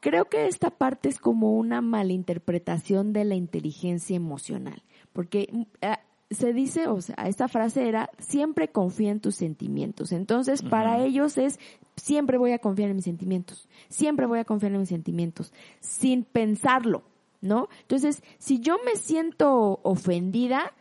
Creo 0.00 0.26
que 0.26 0.46
esta 0.46 0.70
parte 0.70 1.08
es 1.08 1.18
como 1.18 1.56
una 1.56 1.80
malinterpretación 1.80 3.12
de 3.12 3.24
la 3.24 3.34
inteligencia 3.34 4.16
emocional, 4.16 4.82
porque 5.12 5.48
mm, 5.50 5.62
eh, 5.80 5.96
se 6.30 6.52
dice, 6.52 6.88
o 6.88 7.00
sea, 7.00 7.14
esta 7.26 7.48
frase 7.48 7.88
era, 7.88 8.10
siempre 8.18 8.68
confía 8.68 9.10
en 9.10 9.20
tus 9.20 9.36
sentimientos. 9.36 10.12
Entonces, 10.12 10.62
para 10.62 11.04
ellos 11.04 11.38
es, 11.38 11.60
siempre 11.96 12.36
voy 12.36 12.52
a 12.52 12.58
confiar 12.58 12.90
en 12.90 12.96
mis 12.96 13.04
sentimientos, 13.04 13.68
siempre 13.88 14.26
voy 14.26 14.40
a 14.40 14.44
confiar 14.44 14.72
en 14.72 14.80
mis 14.80 14.88
sentimientos, 14.88 15.52
sin 15.80 16.24
pensarlo, 16.24 17.04
¿no? 17.40 17.68
Entonces, 17.82 18.22
si 18.38 18.60
yo 18.60 18.76
me 18.84 18.96
siento 18.96 19.80
ofendida, 19.82 20.72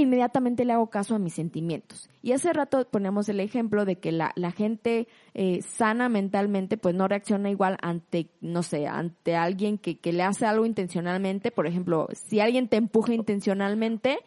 inmediatamente 0.00 0.64
le 0.64 0.72
hago 0.72 0.90
caso 0.90 1.14
a 1.14 1.18
mis 1.18 1.34
sentimientos. 1.34 2.10
Y 2.20 2.32
hace 2.32 2.52
rato 2.52 2.86
ponemos 2.90 3.28
el 3.28 3.38
ejemplo 3.40 3.84
de 3.84 3.96
que 3.96 4.12
la, 4.12 4.32
la 4.34 4.50
gente 4.50 5.06
eh, 5.34 5.62
sana 5.62 6.08
mentalmente 6.08 6.76
pues 6.76 6.94
no 6.94 7.06
reacciona 7.08 7.48
igual 7.50 7.78
ante, 7.80 8.28
no 8.40 8.62
sé, 8.62 8.86
ante 8.88 9.36
alguien 9.36 9.78
que, 9.78 9.98
que 9.98 10.12
le 10.12 10.22
hace 10.24 10.46
algo 10.46 10.66
intencionalmente. 10.66 11.50
Por 11.52 11.66
ejemplo, 11.66 12.08
si 12.12 12.40
alguien 12.40 12.68
te 12.68 12.76
empuja 12.76 13.14
intencionalmente, 13.14 14.18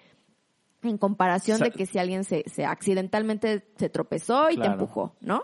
en 0.83 0.97
comparación 0.97 1.57
Sa- 1.57 1.65
de 1.65 1.71
que 1.71 1.85
si 1.85 1.99
alguien 1.99 2.23
se, 2.23 2.43
se 2.47 2.65
accidentalmente 2.65 3.65
se 3.77 3.89
tropezó 3.89 4.49
y 4.49 4.57
te 4.57 4.67
empujó, 4.67 5.15
¿no? 5.21 5.43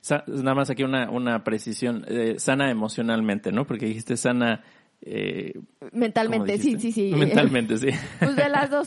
Sa- 0.00 0.24
nada 0.26 0.54
más 0.56 0.70
aquí 0.70 0.82
una, 0.82 1.08
una 1.10 1.44
precisión. 1.44 2.04
eh, 2.08 2.34
sana 2.38 2.70
emocionalmente, 2.70 3.52
¿no? 3.52 3.66
Porque 3.66 3.86
dijiste 3.86 4.16
sana... 4.16 4.62
eh, 5.04 5.52
Mentalmente, 5.92 6.52
¿cómo 6.52 6.62
sí, 6.62 6.78
sí, 6.78 6.92
sí. 6.92 7.12
Mentalmente, 7.16 7.76
sí. 7.78 7.88
Pues 8.18 8.36
de 8.36 8.48
las 8.48 8.70
dos. 8.70 8.86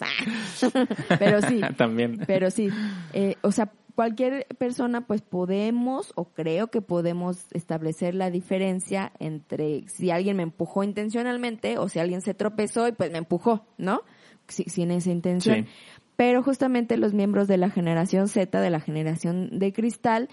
Pero 1.19 1.41
sí. 1.41 1.61
También. 1.77 2.19
Pero 2.25 2.49
sí, 2.51 2.69
eh, 3.13 3.35
o 3.41 3.51
sea, 3.51 3.71
cualquier 3.95 4.45
persona 4.57 5.01
pues 5.07 5.21
podemos 5.21 6.11
o 6.15 6.25
creo 6.25 6.67
que 6.67 6.81
podemos 6.81 7.45
establecer 7.51 8.15
la 8.15 8.29
diferencia 8.29 9.11
entre 9.19 9.87
si 9.87 10.11
alguien 10.11 10.37
me 10.37 10.43
empujó 10.43 10.83
intencionalmente 10.83 11.77
o 11.77 11.87
si 11.89 11.99
alguien 11.99 12.21
se 12.21 12.33
tropezó 12.33 12.87
y 12.87 12.91
pues 12.91 13.11
me 13.11 13.17
empujó, 13.17 13.65
¿no? 13.77 14.01
Si- 14.47 14.65
sin 14.65 14.91
esa 14.91 15.11
intención. 15.11 15.63
Sí. 15.65 15.71
Pero 16.17 16.41
justamente 16.43 16.95
los 16.97 17.13
miembros 17.13 17.47
de 17.49 17.57
la 17.57 17.69
generación 17.69 18.29
Z, 18.29 18.61
de 18.61 18.69
la 18.69 18.79
generación 18.79 19.59
de 19.59 19.73
cristal, 19.73 20.29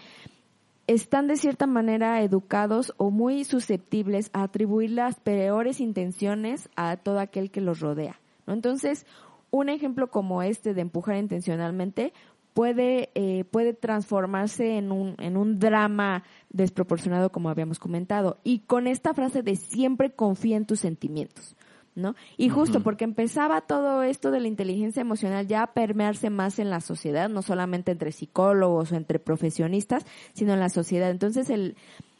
están 0.86 1.26
de 1.26 1.36
cierta 1.36 1.66
manera 1.66 2.22
educados 2.22 2.92
o 2.96 3.10
muy 3.10 3.44
susceptibles 3.44 4.30
a 4.32 4.42
atribuir 4.42 4.90
las 4.90 5.20
peores 5.20 5.80
intenciones 5.80 6.68
a 6.76 6.96
todo 6.96 7.20
aquel 7.20 7.50
que 7.50 7.60
los 7.60 7.80
rodea. 7.80 8.20
¿no? 8.46 8.52
Entonces, 8.52 9.06
un 9.50 9.68
ejemplo 9.68 10.10
como 10.10 10.42
este 10.42 10.74
de 10.74 10.80
empujar 10.80 11.16
intencionalmente 11.16 12.12
puede, 12.54 13.10
eh, 13.14 13.44
puede 13.44 13.74
transformarse 13.74 14.76
en 14.76 14.92
un, 14.92 15.14
en 15.18 15.36
un 15.36 15.58
drama 15.58 16.24
desproporcionado 16.50 17.30
como 17.30 17.48
habíamos 17.48 17.78
comentado. 17.78 18.38
Y 18.44 18.60
con 18.60 18.86
esta 18.86 19.14
frase 19.14 19.42
de 19.42 19.56
siempre 19.56 20.12
confía 20.12 20.56
en 20.56 20.66
tus 20.66 20.80
sentimientos. 20.80 21.56
¿No? 21.94 22.14
Y 22.36 22.48
justo 22.48 22.80
porque 22.82 23.04
empezaba 23.04 23.60
todo 23.60 24.02
esto 24.02 24.30
de 24.30 24.40
la 24.40 24.48
inteligencia 24.48 25.00
emocional 25.00 25.46
ya 25.46 25.62
a 25.62 25.72
permearse 25.74 26.30
más 26.30 26.58
en 26.58 26.70
la 26.70 26.80
sociedad, 26.80 27.28
no 27.28 27.42
solamente 27.42 27.92
entre 27.92 28.12
psicólogos 28.12 28.92
o 28.92 28.96
entre 28.96 29.18
profesionistas, 29.18 30.06
sino 30.32 30.54
en 30.54 30.60
la 30.60 30.68
sociedad. 30.68 31.10
Entonces, 31.10 31.50
el 31.50 31.76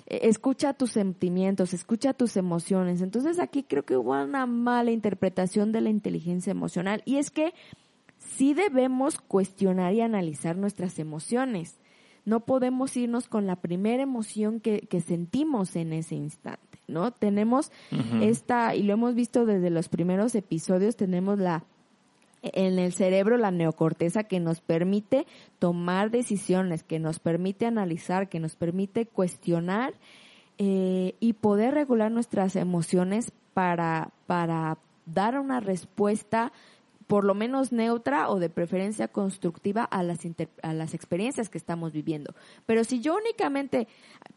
eh, 0.06 0.20
escucha 0.28 0.74
tus 0.74 0.92
sentimientos, 0.92 1.72
escucha 1.72 2.12
tus 2.12 2.36
emociones. 2.36 3.00
Entonces, 3.00 3.38
aquí 3.38 3.62
creo 3.62 3.84
que 3.84 3.96
hubo 3.96 4.12
una 4.12 4.46
mala 4.46 4.90
interpretación 4.90 5.72
de 5.72 5.80
la 5.80 5.90
inteligencia 5.90 6.50
emocional 6.50 7.02
y 7.04 7.16
es 7.16 7.30
que 7.30 7.54
sí 8.18 8.54
debemos 8.54 9.20
cuestionar 9.20 9.94
y 9.94 10.00
analizar 10.00 10.56
nuestras 10.56 10.98
emociones. 10.98 11.78
No 12.24 12.40
podemos 12.40 12.96
irnos 12.96 13.28
con 13.28 13.46
la 13.46 13.56
primera 13.56 14.02
emoción 14.02 14.60
que, 14.60 14.80
que 14.80 15.00
sentimos 15.00 15.74
en 15.76 15.92
ese 15.92 16.14
instante, 16.14 16.71
¿no? 16.93 17.11
Tenemos 17.11 17.72
esta, 18.20 18.74
y 18.74 18.82
lo 18.82 18.93
hemos 18.93 19.14
visto 19.14 19.47
desde 19.47 19.70
los 19.70 19.88
primeros 19.88 20.34
episodios, 20.34 20.97
tenemos 20.97 21.38
la, 21.38 21.64
en 22.43 22.78
el 22.78 22.93
cerebro 22.93 23.36
la 23.36 23.51
neocorteza 23.51 24.24
que 24.24 24.40
nos 24.40 24.61
permite 24.61 25.26
tomar 25.59 26.11
decisiones, 26.11 26.82
que 26.82 26.99
nos 26.99 27.18
permite 27.18 27.66
analizar, 27.66 28.28
que 28.28 28.40
nos 28.40 28.57
permite 28.57 29.07
cuestionar 29.07 29.95
eh, 30.59 31.14
y 31.18 31.32
poder 31.34 31.74
regular 31.74 32.11
nuestras 32.11 32.57
emociones 32.57 33.32
para, 33.55 34.11
para 34.26 34.78
dar 35.07 35.38
una 35.38 35.61
respuesta 35.61 36.53
por 37.12 37.24
lo 37.24 37.34
menos 37.34 37.72
neutra 37.72 38.30
o 38.30 38.38
de 38.38 38.48
preferencia 38.48 39.06
constructiva 39.06 39.84
a 39.84 40.02
las, 40.02 40.20
a 40.62 40.72
las 40.72 40.94
experiencias 40.94 41.50
que 41.50 41.58
estamos 41.58 41.92
viviendo. 41.92 42.34
Pero 42.64 42.84
si 42.84 43.02
yo 43.02 43.14
únicamente 43.14 43.86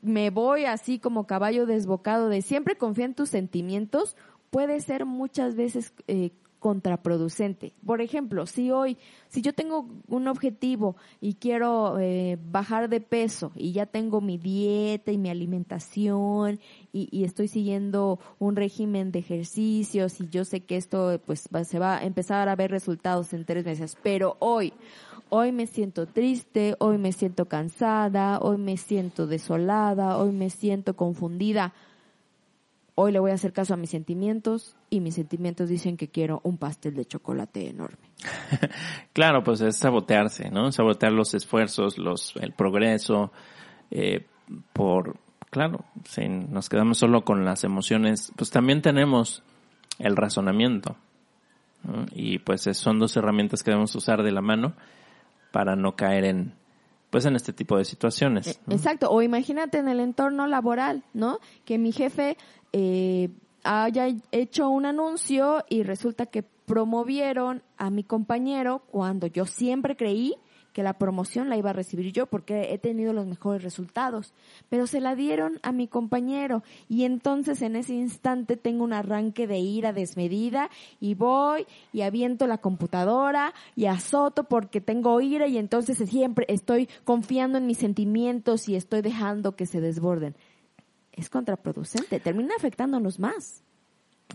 me 0.01 0.29
voy 0.29 0.65
así 0.65 0.99
como 0.99 1.25
caballo 1.25 1.65
desbocado 1.65 2.27
de 2.27 2.41
siempre 2.41 2.75
confía 2.75 3.05
en 3.05 3.13
tus 3.13 3.29
sentimientos, 3.29 4.17
puede 4.49 4.81
ser 4.81 5.05
muchas 5.05 5.55
veces 5.55 5.93
eh, 6.09 6.31
contraproducente. 6.59 7.73
Por 7.85 8.01
ejemplo, 8.01 8.45
si 8.45 8.71
hoy, 8.71 8.97
si 9.27 9.41
yo 9.41 9.53
tengo 9.53 9.87
un 10.07 10.27
objetivo 10.27 10.95
y 11.21 11.35
quiero 11.35 11.99
eh, 11.99 12.37
bajar 12.51 12.89
de 12.89 13.01
peso 13.01 13.51
y 13.55 13.71
ya 13.71 13.85
tengo 13.85 14.21
mi 14.21 14.37
dieta 14.37 15.11
y 15.11 15.17
mi 15.17 15.29
alimentación 15.29 16.59
y, 16.91 17.07
y 17.11 17.23
estoy 17.23 17.47
siguiendo 17.47 18.19
un 18.39 18.55
régimen 18.55 19.11
de 19.11 19.19
ejercicios 19.19 20.19
y 20.21 20.29
yo 20.29 20.45
sé 20.45 20.61
que 20.61 20.77
esto 20.77 21.19
pues 21.25 21.47
va- 21.53 21.63
se 21.63 21.79
va 21.79 21.97
a 21.97 22.03
empezar 22.03 22.49
a 22.49 22.55
ver 22.55 22.71
resultados 22.71 23.33
en 23.33 23.45
tres 23.45 23.65
meses, 23.65 23.97
pero 24.01 24.37
hoy, 24.39 24.73
hoy 25.29 25.51
me 25.51 25.67
siento 25.67 26.05
triste, 26.07 26.75
hoy 26.79 26.97
me 26.97 27.11
siento 27.11 27.45
cansada, 27.45 28.39
hoy 28.39 28.57
me 28.57 28.77
siento 28.77 29.27
desolada, 29.27 30.17
hoy 30.17 30.31
me 30.31 30.49
siento 30.49 30.95
confundida 30.95 31.73
hoy 32.95 33.11
le 33.11 33.19
voy 33.19 33.31
a 33.31 33.35
hacer 33.35 33.51
caso 33.53 33.73
a 33.73 33.77
mis 33.77 33.89
sentimientos 33.89 34.75
y 34.89 34.99
mis 35.01 35.15
sentimientos 35.15 35.69
dicen 35.69 35.97
que 35.97 36.07
quiero 36.09 36.39
un 36.43 36.57
pastel 36.57 36.95
de 36.95 37.05
chocolate 37.05 37.69
enorme. 37.69 37.97
Claro, 39.13 39.43
pues 39.43 39.61
es 39.61 39.77
sabotearse, 39.77 40.49
¿no? 40.51 40.71
Sabotear 40.71 41.11
los 41.13 41.33
esfuerzos, 41.33 41.97
los, 41.97 42.35
el 42.37 42.51
progreso, 42.53 43.31
eh, 43.91 44.25
por, 44.73 45.15
claro, 45.49 45.85
si 46.03 46.27
nos 46.27 46.67
quedamos 46.67 46.97
solo 46.97 47.23
con 47.23 47.45
las 47.45 47.63
emociones, 47.63 48.31
pues 48.35 48.49
también 48.49 48.81
tenemos 48.81 49.41
el 49.99 50.15
razonamiento. 50.17 50.97
Y 52.13 52.39
pues 52.39 52.67
es- 52.67 52.77
son 52.77 52.99
dos 52.99 53.15
herramientas 53.15 53.63
que 53.63 53.71
debemos 53.71 53.95
usar 53.95 54.21
de 54.23 54.31
la 54.31 54.41
mano 54.41 54.73
para 55.51 55.75
no 55.77 55.95
caer 55.95 56.25
en, 56.25 56.53
pues 57.15 57.23
en 57.23 57.37
este 57.37 57.53
tipo 57.53 57.77
de 57.77 57.85
situaciones. 57.85 58.59
¿no? 58.65 58.75
Exacto, 58.75 59.09
o 59.09 59.21
imagínate 59.21 59.77
en 59.77 59.87
el 59.87 60.01
entorno 60.01 60.47
laboral, 60.47 61.05
¿no? 61.13 61.39
Que 61.63 61.77
mi 61.77 61.93
jefe 61.93 62.35
eh, 62.73 63.29
haya 63.63 64.07
hecho 64.33 64.67
un 64.67 64.85
anuncio 64.85 65.63
y 65.69 65.83
resulta 65.83 66.25
que 66.25 66.43
promovieron 66.43 67.63
a 67.77 67.89
mi 67.89 68.03
compañero 68.03 68.83
cuando 68.91 69.27
yo 69.27 69.45
siempre 69.45 69.95
creí 69.95 70.35
que 70.75 70.83
la 70.83 70.97
promoción 70.97 71.47
la 71.47 71.55
iba 71.55 71.69
a 71.69 71.73
recibir 71.73 72.11
yo 72.11 72.25
porque 72.25 72.73
he 72.73 72.77
tenido 72.77 73.13
los 73.13 73.25
mejores 73.25 73.63
resultados, 73.63 74.33
pero 74.67 74.87
se 74.87 74.99
la 74.99 75.15
dieron 75.15 75.57
a 75.63 75.71
mi 75.71 75.87
compañero 75.87 76.63
y 76.89 77.05
entonces 77.05 77.61
en 77.61 77.77
ese 77.77 77.93
instante 77.93 78.57
tengo 78.57 78.83
un 78.83 78.91
arranque 78.91 79.47
de 79.47 79.57
ira 79.57 79.93
desmedida 79.93 80.69
y 80.99 81.13
voy 81.13 81.65
y 81.93 82.01
aviento 82.01 82.45
la 82.45 82.57
computadora 82.57 83.53
y 83.77 83.85
azoto 83.85 84.43
porque 84.43 84.81
tengo 84.81 85.21
ira 85.21 85.47
y 85.47 85.57
entonces 85.57 85.97
siempre 86.09 86.45
estoy 86.49 86.89
confiando 87.05 87.57
en 87.57 87.67
mis 87.67 87.77
sentimientos 87.77 88.67
y 88.67 88.75
estoy 88.75 89.01
dejando 89.01 89.55
que 89.55 89.65
se 89.65 89.79
desborden. 89.79 90.35
Es 91.13 91.29
contraproducente, 91.29 92.19
termina 92.19 92.53
afectándonos 92.57 93.17
más. 93.17 93.63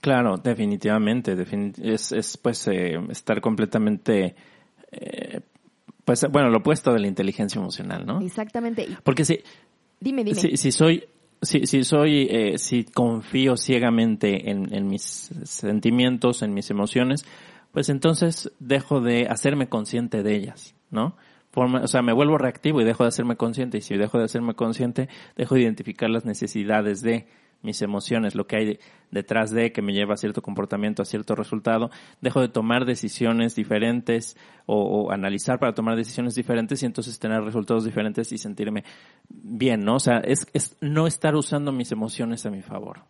Claro, 0.01 0.38
definitivamente, 0.38 1.36
defini- 1.36 1.74
es, 1.82 2.12
es 2.12 2.38
pues 2.38 2.66
eh, 2.68 2.95
estar 3.11 3.43
completamente, 3.43 4.34
eh, 4.91 5.41
pues 6.11 6.26
bueno, 6.28 6.50
lo 6.50 6.58
opuesto 6.58 6.92
de 6.92 6.98
la 6.98 7.06
inteligencia 7.06 7.61
emocional, 7.61 8.04
¿no? 8.04 8.20
Exactamente. 8.20 8.88
Porque 9.04 9.24
si, 9.24 9.38
Dime, 10.00 10.24
dime. 10.24 10.40
si, 10.40 10.56
si 10.56 10.72
soy, 10.72 11.04
si, 11.40 11.66
si 11.66 11.84
soy, 11.84 12.26
eh, 12.28 12.58
si 12.58 12.82
confío 12.82 13.56
ciegamente 13.56 14.50
en, 14.50 14.74
en 14.74 14.88
mis 14.88 15.30
sentimientos, 15.44 16.42
en 16.42 16.52
mis 16.52 16.68
emociones, 16.68 17.24
pues 17.70 17.90
entonces 17.90 18.50
dejo 18.58 19.00
de 19.00 19.28
hacerme 19.28 19.68
consciente 19.68 20.24
de 20.24 20.34
ellas, 20.34 20.74
¿no? 20.90 21.16
Forma, 21.52 21.82
o 21.82 21.86
sea, 21.86 22.02
me 22.02 22.12
vuelvo 22.12 22.38
reactivo 22.38 22.80
y 22.80 22.84
dejo 22.84 23.04
de 23.04 23.08
hacerme 23.11 23.36
consciente. 23.36 23.78
Y 23.78 23.82
si 23.82 23.96
dejo 23.96 24.18
de 24.18 24.24
hacerme 24.24 24.54
consciente, 24.54 25.08
dejo 25.36 25.54
de 25.54 25.61
identificar 25.61 26.11
las 26.11 26.24
necesidades 26.24 27.02
de 27.02 27.28
mis 27.62 27.82
emociones, 27.82 28.34
lo 28.34 28.46
que 28.46 28.56
hay 28.56 28.78
detrás 29.11 29.50
de 29.50 29.72
que 29.72 29.82
me 29.82 29.92
lleva 29.92 30.14
a 30.14 30.16
cierto 30.16 30.42
comportamiento, 30.42 31.02
a 31.02 31.04
cierto 31.04 31.34
resultado. 31.34 31.90
Dejo 32.20 32.40
de 32.40 32.48
tomar 32.48 32.84
decisiones 32.84 33.54
diferentes 33.54 34.36
o, 34.66 35.11
analizar 35.11 35.58
para 35.58 35.74
tomar 35.74 35.96
decisiones 35.96 36.34
diferentes 36.34 36.82
y 36.82 36.86
entonces 36.86 37.18
tener 37.18 37.42
resultados 37.42 37.84
diferentes 37.84 38.32
y 38.32 38.38
sentirme 38.38 38.84
bien, 39.28 39.84
¿no? 39.84 39.96
O 39.96 40.00
sea, 40.00 40.18
es, 40.18 40.46
es 40.52 40.76
no 40.80 41.06
estar 41.06 41.34
usando 41.34 41.72
mis 41.72 41.92
emociones 41.92 42.46
a 42.46 42.50
mi 42.50 42.62
favor. 42.62 43.04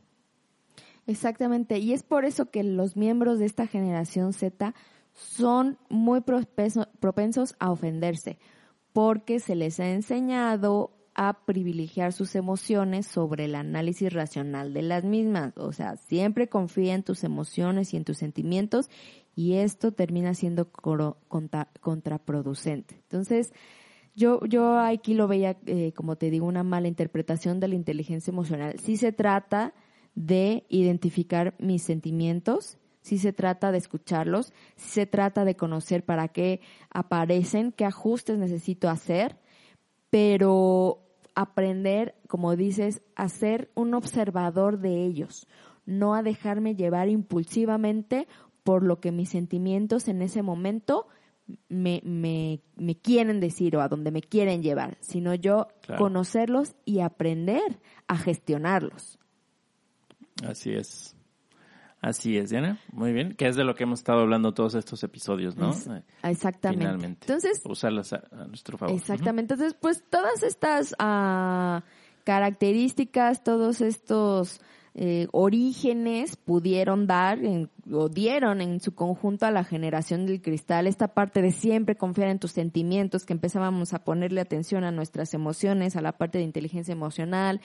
Exactamente, 1.07 1.79
y 1.79 1.93
es 1.93 2.03
por 2.03 2.25
eso 2.25 2.51
que 2.51 2.63
los 2.63 2.97
miembros 2.97 3.39
de 3.39 3.47
esta 3.47 3.67
generación 3.67 4.33
Z 4.33 4.75
son 5.13 5.79
muy 5.89 6.21
propenso- 6.21 6.89
propensos 7.01 7.57
a 7.59 7.71
ofenderse, 7.71 8.39
porque 8.93 9.41
se 9.41 9.55
les 9.55 9.81
ha 9.81 9.89
enseñado 9.91 11.00
a 11.23 11.35
privilegiar 11.45 12.15
sus 12.15 12.35
emociones 12.35 13.07
sobre 13.07 13.45
el 13.45 13.55
análisis 13.55 14.11
racional 14.11 14.73
de 14.73 14.81
las 14.81 15.05
mismas. 15.05 15.53
O 15.59 15.71
sea, 15.71 15.97
siempre 15.97 16.49
confía 16.49 16.95
en 16.95 17.03
tus 17.03 17.25
emociones 17.25 17.93
y 17.93 17.99
en 17.99 18.07
tus 18.07 18.17
sentimientos 18.17 18.89
y 19.37 19.57
esto 19.57 19.93
termina 19.93 20.33
siendo 20.33 20.71
contraproducente. 21.81 22.95
Entonces, 22.95 23.53
yo, 24.15 24.41
yo 24.47 24.79
aquí 24.79 25.13
lo 25.13 25.29
veía, 25.29 25.59
eh, 25.67 25.93
como 25.93 26.17
te 26.17 26.31
digo, 26.31 26.47
una 26.47 26.63
mala 26.63 26.89
interpretación 26.89 27.61
de 27.61 27.69
la 27.69 27.75
inteligencia 27.75 28.31
emocional. 28.31 28.79
Sí 28.79 28.97
se 28.97 29.13
trata 29.13 29.75
de 30.15 30.65
identificar 30.71 31.55
mis 31.59 31.83
sentimientos, 31.83 32.79
sí 33.03 33.19
se 33.19 33.35
trata 33.35 33.73
de 33.73 33.79
escucharlos, 33.79 34.55
sí 34.77 34.89
se 34.89 35.05
trata 35.05 35.45
de 35.45 35.55
conocer 35.55 36.03
para 36.03 36.29
qué 36.29 36.63
aparecen, 36.89 37.73
qué 37.73 37.85
ajustes 37.85 38.39
necesito 38.39 38.89
hacer, 38.89 39.37
pero 40.09 41.07
aprender, 41.35 42.15
como 42.29 42.57
dices, 42.57 43.03
a 43.17 43.29
ser 43.29 43.71
un 43.75 43.95
observador 43.95 44.79
de 44.79 45.05
ellos, 45.05 45.47
no 45.87 46.15
a 46.15 46.23
dejarme 46.23 46.77
llevar 46.77 47.09
impulsivamente 47.09 48.29
por 48.63 48.83
lo 48.83 49.01
que 49.01 49.13
mis 49.13 49.31
sentimientos 49.31 50.09
en 50.09 50.23
ese 50.23 50.43
momento 50.43 51.07
me, 51.69 52.01
me, 52.05 52.61
me 52.77 52.95
quieren 52.95 53.41
decir 53.41 53.77
o 53.77 53.81
a 53.81 53.89
donde 53.89 54.11
me 54.11 54.21
quieren 54.23 54.63
llevar, 54.63 54.99
sino 55.01 55.35
yo 55.35 55.67
Claro. 55.83 56.05
conocerlos 56.05 56.75
y 56.85 57.01
aprender 57.01 57.81
a 58.07 58.17
gestionarlos. 58.17 59.19
Así 60.45 60.71
es. 60.73 61.17
Así 62.03 62.39
es, 62.39 62.49
Diana. 62.51 62.79
Muy 62.93 63.13
bien. 63.13 63.35
Que 63.35 63.47
es 63.49 63.57
de 63.57 63.65
lo 63.65 63.75
que 63.75 63.83
hemos 63.83 63.99
estado 64.01 64.21
hablando 64.21 64.55
todos 64.55 64.75
estos 64.75 65.03
episodios, 65.05 65.57
¿no? 65.57 65.71
Es- 65.71 65.87
Eh, 65.87 66.03
Exactamente. 66.23 66.83
Finalmente. 66.85 67.27
Entonces, 67.27 67.61
Usarlas 67.65 68.13
a, 68.15 68.23
a 68.33 68.47
nuestro 68.47 68.79
favor. 68.79 68.95
Exactamente. 68.97 69.53
Entonces, 69.55 69.77
pues 69.79 70.03
todas 70.09 70.43
estas 70.43 70.95
ah, 70.99 71.83
características, 72.25 73.45
todos 73.45 73.81
estos 73.83 74.61
eh, 74.95 75.29
orígenes 75.33 76.37
pudieron 76.37 77.07
dar 77.07 77.39
en- 77.45 77.71
o 77.93 78.09
dieron 78.09 78.61
en 78.61 78.81
su 78.81 78.95
conjunto 78.95 79.47
a 79.47 79.51
la 79.51 79.65
generación 79.65 80.27
del 80.27 80.43
cristal 80.43 80.87
esta 80.87 81.09
parte 81.09 81.43
de 81.43 81.51
siempre 81.53 81.97
confiar 81.97 82.29
en 82.29 82.39
tus 82.39 82.53
sentimientos, 82.53 83.25
que 83.25 83.33
empezábamos 83.33 83.95
a 83.95 84.05
ponerle 84.05 84.41
atención 84.41 84.85
a 84.85 84.93
nuestras 84.93 85.35
emociones, 85.35 85.97
a 85.97 86.01
la 86.01 86.13
parte 86.13 86.39
de 86.39 86.45
inteligencia 86.45 86.93
emocional, 86.93 87.61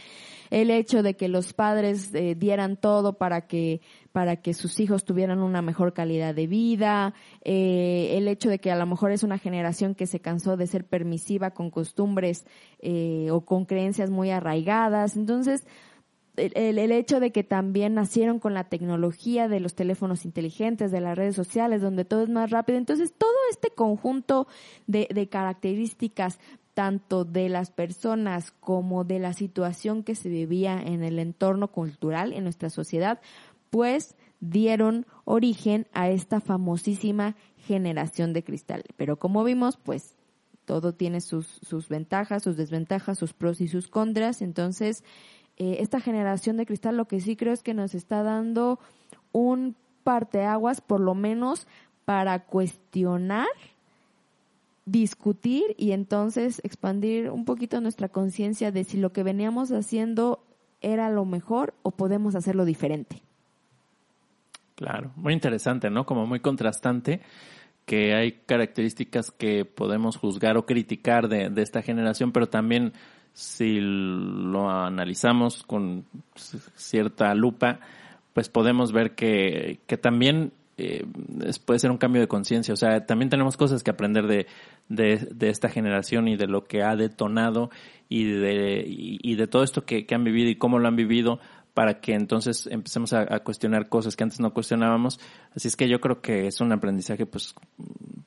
el 0.49 0.71
hecho 0.71 1.03
de 1.03 1.15
que 1.15 1.27
los 1.27 1.53
padres 1.53 2.13
eh, 2.13 2.35
dieran 2.35 2.77
todo 2.77 3.17
para 3.17 3.47
que 3.47 3.81
para 4.11 4.37
que 4.37 4.53
sus 4.53 4.79
hijos 4.79 5.03
tuvieran 5.03 5.39
una 5.39 5.61
mejor 5.61 5.91
calidad 5.91 6.33
de 6.33 6.47
vida, 6.47 7.13
eh, 7.43 8.13
el 8.17 8.29
hecho 8.29 8.49
de 8.49 8.59
que 8.59 8.71
a 8.71 8.77
lo 8.77 8.85
mejor 8.85 9.11
es 9.11 9.23
una 9.23 9.37
generación 9.37 9.93
que 9.93 10.07
se 10.07 10.21
cansó 10.21 10.55
de 10.55 10.67
ser 10.67 10.85
permisiva 10.85 11.51
con 11.51 11.69
costumbres 11.69 12.45
eh, 12.79 13.27
o 13.31 13.41
con 13.41 13.65
creencias 13.65 14.09
muy 14.09 14.29
arraigadas. 14.31 15.17
Entonces, 15.17 15.67
el, 16.37 16.91
hecho 16.91 17.19
de 17.19 17.31
que 17.31 17.43
también 17.43 17.93
nacieron 17.93 18.39
con 18.39 18.53
la 18.53 18.65
tecnología 18.65 19.47
de 19.47 19.59
los 19.59 19.75
teléfonos 19.75 20.25
inteligentes, 20.25 20.91
de 20.91 21.01
las 21.01 21.17
redes 21.17 21.35
sociales, 21.35 21.81
donde 21.81 22.05
todo 22.05 22.23
es 22.23 22.29
más 22.29 22.51
rápido. 22.51 22.77
Entonces, 22.77 23.13
todo 23.17 23.31
este 23.51 23.69
conjunto 23.69 24.47
de, 24.87 25.07
de 25.13 25.27
características, 25.27 26.39
tanto 26.73 27.25
de 27.25 27.49
las 27.49 27.71
personas 27.71 28.51
como 28.51 29.03
de 29.03 29.19
la 29.19 29.33
situación 29.33 30.03
que 30.03 30.15
se 30.15 30.29
vivía 30.29 30.81
en 30.81 31.03
el 31.03 31.19
entorno 31.19 31.71
cultural, 31.71 32.33
en 32.33 32.43
nuestra 32.43 32.69
sociedad, 32.69 33.21
pues 33.69 34.15
dieron 34.39 35.05
origen 35.23 35.87
a 35.93 36.09
esta 36.09 36.41
famosísima 36.41 37.35
generación 37.57 38.33
de 38.33 38.43
cristal. 38.43 38.83
Pero 38.97 39.17
como 39.17 39.43
vimos, 39.43 39.77
pues 39.77 40.15
todo 40.65 40.93
tiene 40.93 41.21
sus, 41.21 41.47
sus 41.61 41.87
ventajas, 41.89 42.43
sus 42.43 42.57
desventajas, 42.57 43.17
sus 43.17 43.33
pros 43.33 43.61
y 43.61 43.67
sus 43.67 43.87
contras. 43.87 44.41
Entonces, 44.41 45.03
eh, 45.57 45.77
esta 45.79 45.99
generación 45.99 46.57
de 46.57 46.65
cristal 46.65 46.97
lo 46.97 47.05
que 47.05 47.21
sí 47.21 47.35
creo 47.35 47.53
es 47.53 47.63
que 47.63 47.73
nos 47.73 47.95
está 47.95 48.23
dando 48.23 48.79
un 49.31 49.75
parteaguas, 50.03 50.81
por 50.81 50.99
lo 50.99 51.15
menos, 51.15 51.67
para 52.05 52.39
cuestionar, 52.39 53.47
discutir 54.85 55.63
y 55.77 55.91
entonces 55.91 56.61
expandir 56.63 57.31
un 57.31 57.43
poquito 57.43 57.81
nuestra 57.81 58.09
conciencia 58.09 58.71
de 58.71 58.83
si 58.83 58.97
lo 58.97 59.11
que 59.11 59.23
veníamos 59.23 59.71
haciendo 59.71 60.43
era 60.81 61.09
lo 61.09 61.25
mejor 61.25 61.73
o 61.81 61.91
podemos 61.91 62.35
hacerlo 62.35 62.65
diferente. 62.65 63.21
Claro, 64.75 65.11
muy 65.15 65.33
interesante, 65.33 65.89
¿no? 65.89 66.05
Como 66.05 66.27
muy 66.27 66.41
contrastante, 66.41 67.21
que 67.85 68.13
hay 68.13 68.33
características 68.45 69.31
que 69.31 69.65
podemos 69.65 70.17
juzgar 70.17 70.57
o 70.57 70.65
criticar 70.65 71.29
de, 71.29 71.49
de 71.49 71.61
esta 71.61 71.81
generación, 71.81 72.31
pero 72.31 72.47
también 72.47 72.93
si 73.35 73.79
lo 73.81 74.69
analizamos 74.69 75.63
con 75.63 76.05
cierta 76.75 77.35
lupa, 77.35 77.81
pues 78.31 78.47
podemos 78.47 78.93
ver 78.93 79.13
que, 79.13 79.81
que 79.87 79.97
también 79.97 80.53
eh, 80.77 81.05
puede 81.65 81.79
ser 81.79 81.91
un 81.91 81.97
cambio 81.97 82.21
de 82.21 82.29
conciencia. 82.29 82.73
O 82.73 82.77
sea, 82.77 83.05
también 83.05 83.29
tenemos 83.29 83.57
cosas 83.57 83.83
que 83.83 83.91
aprender 83.91 84.27
de, 84.27 84.47
de, 84.87 85.17
de 85.17 85.49
esta 85.49 85.67
generación 85.67 86.29
y 86.29 86.37
de 86.37 86.47
lo 86.47 86.63
que 86.63 86.81
ha 86.81 86.95
detonado 86.95 87.71
y 88.07 88.23
de, 88.23 88.85
y, 88.87 89.19
y 89.21 89.35
de 89.35 89.47
todo 89.47 89.63
esto 89.63 89.83
que, 89.83 90.05
que 90.05 90.15
han 90.15 90.23
vivido 90.23 90.49
y 90.49 90.55
cómo 90.55 90.79
lo 90.79 90.87
han 90.87 90.95
vivido 90.95 91.39
para 91.75 91.99
que 91.99 92.13
entonces 92.13 92.67
empecemos 92.67 93.11
a, 93.11 93.41
cuestionar 93.41 93.89
cosas 93.89 94.15
que 94.15 94.23
antes 94.23 94.39
no 94.39 94.53
cuestionábamos. 94.53 95.19
Así 95.53 95.67
es 95.67 95.75
que 95.75 95.89
yo 95.89 95.99
creo 95.99 96.21
que 96.21 96.47
es 96.47 96.61
un 96.61 96.71
aprendizaje 96.71 97.25
pues, 97.25 97.53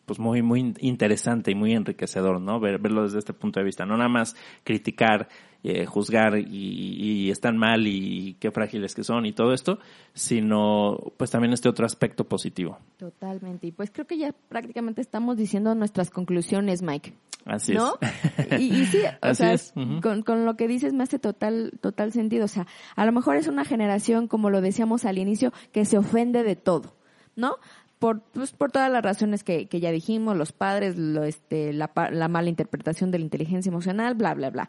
pues 0.04 0.18
muy, 0.18 0.42
muy 0.42 0.60
in- 0.60 0.74
interesante 0.80 1.50
y 1.50 1.54
muy 1.54 1.72
enriquecedor, 1.72 2.42
¿no? 2.42 2.60
Ver, 2.60 2.78
verlo 2.78 3.04
desde 3.04 3.18
este 3.18 3.32
punto 3.32 3.58
de 3.58 3.64
vista. 3.64 3.86
No 3.86 3.96
nada 3.96 4.10
más 4.10 4.36
criticar, 4.64 5.30
eh, 5.64 5.86
juzgar 5.86 6.38
y, 6.38 6.44
y 6.46 7.30
están 7.30 7.56
mal 7.56 7.86
y 7.86 8.36
qué 8.38 8.50
frágiles 8.50 8.94
que 8.94 9.02
son 9.02 9.26
y 9.26 9.32
todo 9.32 9.52
esto, 9.52 9.78
sino 10.14 10.96
pues 11.16 11.30
también 11.30 11.52
este 11.52 11.68
otro 11.68 11.84
aspecto 11.84 12.24
positivo. 12.24 12.78
Totalmente. 12.96 13.66
Y 13.66 13.72
pues 13.72 13.90
creo 13.90 14.06
que 14.06 14.18
ya 14.18 14.34
prácticamente 14.48 15.00
estamos 15.00 15.36
diciendo 15.36 15.74
nuestras 15.74 16.10
conclusiones, 16.10 16.82
Mike. 16.82 17.14
Así 17.44 17.74
¿No? 17.74 17.98
es. 18.00 18.60
Y, 18.60 18.82
y 18.82 18.86
sí, 18.86 18.98
o 19.22 19.26
Así 19.26 19.42
sea, 19.42 19.52
es, 19.52 19.72
con, 19.72 20.22
con 20.22 20.44
lo 20.44 20.56
que 20.56 20.68
dices 20.68 20.92
me 20.92 21.02
hace 21.02 21.18
total, 21.18 21.72
total 21.80 22.12
sentido. 22.12 22.44
O 22.44 22.48
sea, 22.48 22.66
a 22.94 23.04
lo 23.04 23.12
mejor 23.12 23.36
es 23.36 23.48
una 23.48 23.64
generación, 23.64 24.28
como 24.28 24.50
lo 24.50 24.60
decíamos 24.60 25.04
al 25.04 25.18
inicio, 25.18 25.52
que 25.72 25.84
se 25.84 25.98
ofende 25.98 26.44
de 26.44 26.56
todo, 26.56 26.94
¿no? 27.36 27.56
por, 27.98 28.20
pues, 28.20 28.52
por 28.52 28.70
todas 28.70 28.90
las 28.90 29.02
razones 29.02 29.44
que, 29.44 29.66
que 29.66 29.80
ya 29.80 29.90
dijimos, 29.90 30.36
los 30.36 30.52
padres, 30.52 30.96
lo, 30.96 31.24
este, 31.24 31.72
la, 31.72 31.90
la 32.12 32.28
mala 32.28 32.48
interpretación 32.48 33.10
de 33.10 33.18
la 33.18 33.24
inteligencia 33.24 33.70
emocional, 33.70 34.14
bla, 34.14 34.34
bla, 34.34 34.50
bla. 34.50 34.68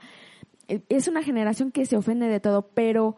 Es 0.89 1.07
una 1.07 1.24
generación 1.24 1.72
que 1.72 1.86
se 1.86 1.97
ofende 1.97 2.28
de 2.28 2.39
todo, 2.39 2.70
pero 2.74 3.15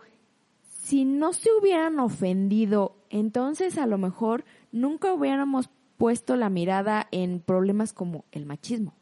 si 0.63 1.05
no 1.05 1.33
se 1.33 1.49
hubieran 1.59 1.99
ofendido, 1.99 2.95
entonces 3.09 3.77
a 3.77 3.85
lo 3.85 3.97
mejor 3.97 4.45
nunca 4.71 5.13
hubiéramos 5.13 5.69
puesto 5.97 6.35
la 6.35 6.49
mirada 6.49 7.07
en 7.11 7.39
problemas 7.41 7.93
como 7.93 8.25
el 8.31 8.45
machismo 8.45 8.93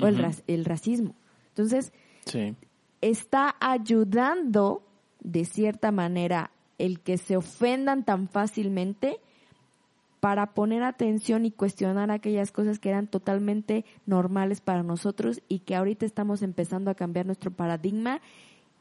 o 0.00 0.06
el, 0.06 0.18
ras- 0.18 0.44
el 0.46 0.64
racismo. 0.64 1.14
Entonces, 1.48 1.92
Sí. 2.26 2.54
está 3.00 3.56
ayudando 3.60 4.86
de 5.20 5.44
cierta 5.44 5.90
manera 5.92 6.50
el 6.78 7.00
que 7.00 7.18
se 7.18 7.36
ofendan 7.36 8.04
tan 8.04 8.28
fácilmente 8.28 9.18
para 10.22 10.54
poner 10.54 10.84
atención 10.84 11.44
y 11.44 11.50
cuestionar 11.50 12.12
aquellas 12.12 12.52
cosas 12.52 12.78
que 12.78 12.90
eran 12.90 13.08
totalmente 13.08 13.84
normales 14.06 14.60
para 14.60 14.84
nosotros 14.84 15.42
y 15.48 15.58
que 15.58 15.74
ahorita 15.74 16.06
estamos 16.06 16.42
empezando 16.42 16.92
a 16.92 16.94
cambiar 16.94 17.26
nuestro 17.26 17.50
paradigma 17.50 18.20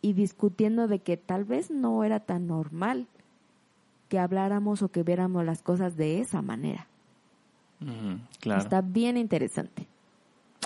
y 0.04 0.14
discutiendo 0.14 0.88
de 0.88 1.00
que 1.00 1.18
tal 1.18 1.44
vez 1.44 1.72
no 1.72 2.04
era 2.04 2.20
tan 2.20 2.46
normal 2.46 3.08
que 4.08 4.20
habláramos 4.20 4.84
o 4.84 4.90
que 4.90 5.02
viéramos 5.02 5.44
las 5.44 5.64
cosas 5.64 5.98
de 5.98 6.20
esa 6.20 6.44
manera. 6.44 6.86
Claro. 8.40 8.62
Está 8.62 8.82
bien 8.82 9.18
interesante. 9.18 9.88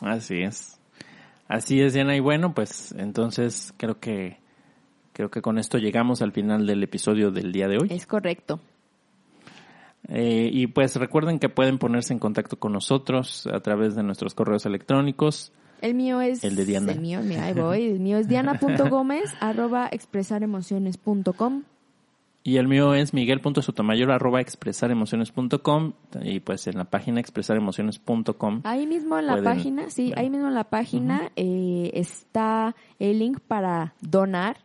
Así 0.02 0.42
es. 0.42 0.78
Así 1.48 1.80
es, 1.80 1.94
Diana. 1.94 2.18
Y 2.18 2.20
bueno, 2.20 2.54
pues 2.54 2.94
entonces 2.98 3.74
creo 3.78 4.02
que 4.02 4.40
creo 5.14 5.32
que 5.32 5.42
con 5.42 5.58
esto 5.58 5.78
llegamos 5.78 6.22
al 6.22 6.34
final 6.34 6.68
del 6.68 6.84
episodio 6.84 7.32
del 7.32 7.54
día 7.54 7.70
de 7.70 7.78
hoy. 7.78 7.88
Es 7.92 8.06
correcto. 8.06 8.60
Eh, 10.08 10.50
y 10.52 10.68
pues 10.68 10.96
recuerden 10.96 11.40
que 11.40 11.50
pueden 11.50 11.78
ponerse 11.78 12.14
en 12.14 12.20
contacto 12.20 12.58
con 12.58 12.74
nosotros 12.74 13.48
a 13.52 13.60
través 13.60 13.96
de 13.96 14.04
nuestros 14.04 14.34
correos 14.34 14.66
electrónicos. 14.66 15.52
El 15.82 15.96
mío 15.96 16.22
es... 16.22 16.44
El 16.44 16.56
de 16.56 16.66
Diana. 16.66 16.92
El 16.92 17.02
mío, 17.02 17.22
mira, 17.24 17.46
ahí 17.46 17.54
voy. 17.60 17.84
El 17.84 18.00
mío 18.00 18.18
es 18.18 18.28
diana.gómez 18.28 19.34
arroba 19.40 19.90
expresaremociones.com. 19.92 21.64
Y 22.48 22.58
el 22.58 22.68
mío 22.68 22.94
es 22.94 23.12
miguel.sotomayor 23.12 24.12
arroba 24.12 24.40
expresaremociones.com 24.40 25.94
y 26.22 26.42
pues 26.42 26.68
en 26.68 26.78
la 26.78 26.86
página 26.86 27.20
expresaremociones.com. 27.20 28.62
Ahí 28.66 28.86
mismo 28.86 29.18
en 29.18 29.26
la 29.26 29.34
Pueden 29.34 29.46
página, 29.46 29.90
sí, 29.90 30.10
ver. 30.10 30.20
ahí 30.20 30.30
mismo 30.30 30.50
en 30.50 30.54
la 30.54 30.66
página 30.66 31.32
eh, 31.36 31.90
está 31.96 32.76
el 33.00 33.18
link 33.18 33.40
para 33.40 33.96
donar. 34.00 34.58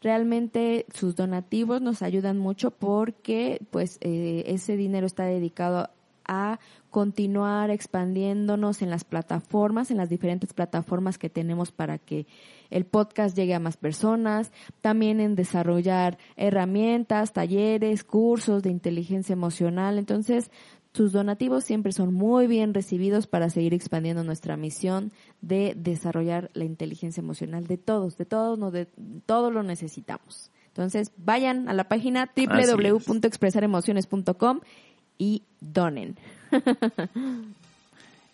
Realmente 0.00 0.86
sus 0.94 1.16
donativos 1.16 1.80
nos 1.80 2.02
ayudan 2.02 2.38
mucho 2.38 2.70
porque 2.70 3.60
pues 3.70 3.98
eh, 4.00 4.44
ese 4.46 4.76
dinero 4.76 5.06
está 5.06 5.24
dedicado 5.24 5.90
a 6.28 6.60
continuar 6.90 7.70
expandiéndonos 7.70 8.82
en 8.82 8.90
las 8.90 9.04
plataformas, 9.04 9.90
en 9.90 9.96
las 9.96 10.08
diferentes 10.08 10.52
plataformas 10.52 11.18
que 11.18 11.30
tenemos 11.30 11.72
para 11.72 11.98
que 11.98 12.26
el 12.70 12.84
podcast 12.84 13.36
llegue 13.36 13.54
a 13.54 13.60
más 13.60 13.76
personas, 13.76 14.52
también 14.82 15.20
en 15.20 15.34
desarrollar 15.34 16.18
herramientas, 16.36 17.32
talleres, 17.32 18.04
cursos 18.04 18.62
de 18.62 18.70
inteligencia 18.70 19.32
emocional. 19.32 19.98
Entonces, 19.98 20.50
sus 20.98 21.12
donativos 21.12 21.62
siempre 21.62 21.92
son 21.92 22.12
muy 22.12 22.48
bien 22.48 22.74
recibidos 22.74 23.28
para 23.28 23.50
seguir 23.50 23.72
expandiendo 23.72 24.24
nuestra 24.24 24.56
misión 24.56 25.12
de 25.40 25.74
desarrollar 25.76 26.50
la 26.54 26.64
inteligencia 26.64 27.20
emocional 27.20 27.68
de 27.68 27.78
todos, 27.78 28.18
de 28.18 28.24
todos, 28.24 28.58
no 28.58 28.72
de 28.72 28.88
todos 29.24 29.52
lo 29.52 29.62
necesitamos. 29.62 30.50
Entonces, 30.66 31.12
vayan 31.16 31.68
a 31.68 31.72
la 31.72 31.84
página 31.84 32.32
www.expresaremociones.com 32.36 34.58
y 35.18 35.44
donen. 35.60 36.16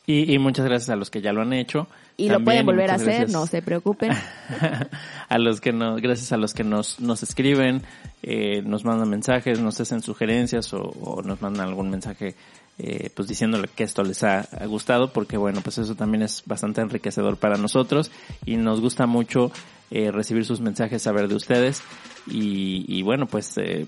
Y, 0.06 0.34
y 0.34 0.38
muchas 0.38 0.66
gracias 0.66 0.90
a 0.90 0.96
los 0.96 1.10
que 1.10 1.22
ya 1.22 1.32
lo 1.32 1.42
han 1.42 1.52
hecho. 1.52 1.88
Y 2.16 2.28
lo 2.28 2.44
pueden 2.44 2.66
volver 2.66 2.90
a 2.90 2.94
hacer, 2.94 3.30
no 3.30 3.46
se 3.46 3.62
preocupen. 3.62 4.12
a 5.28 5.38
los 5.38 5.60
que 5.60 5.72
nos, 5.72 6.00
gracias 6.00 6.30
a 6.32 6.36
los 6.36 6.54
que 6.54 6.62
nos, 6.62 7.00
nos 7.00 7.22
escriben, 7.22 7.82
eh, 8.22 8.62
nos 8.62 8.84
mandan 8.84 9.08
mensajes, 9.08 9.60
nos 9.60 9.80
hacen 9.80 10.02
sugerencias 10.02 10.72
o, 10.74 10.82
o 10.82 11.22
nos 11.22 11.40
mandan 11.40 11.68
algún 11.68 11.90
mensaje 11.90 12.34
eh, 12.76 13.08
pues 13.14 13.28
diciéndole 13.28 13.68
que 13.68 13.84
esto 13.84 14.02
les 14.02 14.24
ha, 14.24 14.40
ha 14.40 14.66
gustado 14.66 15.12
porque 15.12 15.36
bueno 15.36 15.60
pues 15.60 15.78
eso 15.78 15.94
también 15.94 16.22
es 16.24 16.42
bastante 16.44 16.80
enriquecedor 16.80 17.36
para 17.36 17.56
nosotros 17.56 18.10
y 18.44 18.56
nos 18.56 18.80
gusta 18.80 19.06
mucho 19.06 19.52
eh, 19.92 20.10
recibir 20.10 20.44
sus 20.44 20.60
mensajes, 20.60 21.02
saber 21.02 21.28
de 21.28 21.36
ustedes 21.36 21.84
y, 22.26 22.84
y 22.88 23.02
bueno 23.02 23.26
pues 23.26 23.56
eh, 23.58 23.86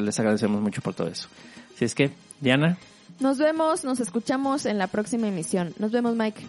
les 0.00 0.18
agradecemos 0.18 0.60
mucho 0.60 0.82
por 0.82 0.94
todo 0.94 1.06
eso. 1.06 1.28
Así 1.72 1.84
es 1.84 1.94
que, 1.94 2.10
Diana, 2.40 2.78
Nos 3.20 3.38
vemos, 3.38 3.84
nos 3.84 4.00
escuchamos 4.00 4.66
en 4.66 4.78
la 4.78 4.86
próxima 4.86 5.28
emisión. 5.28 5.72
Nos 5.78 5.92
vemos, 5.92 6.16
Mike. 6.16 6.46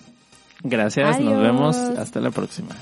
gracias, 0.64 1.20
nos 1.20 1.41
vemos, 1.41 1.76
hasta 1.76 2.20
la 2.20 2.32
próxima. 2.32 2.76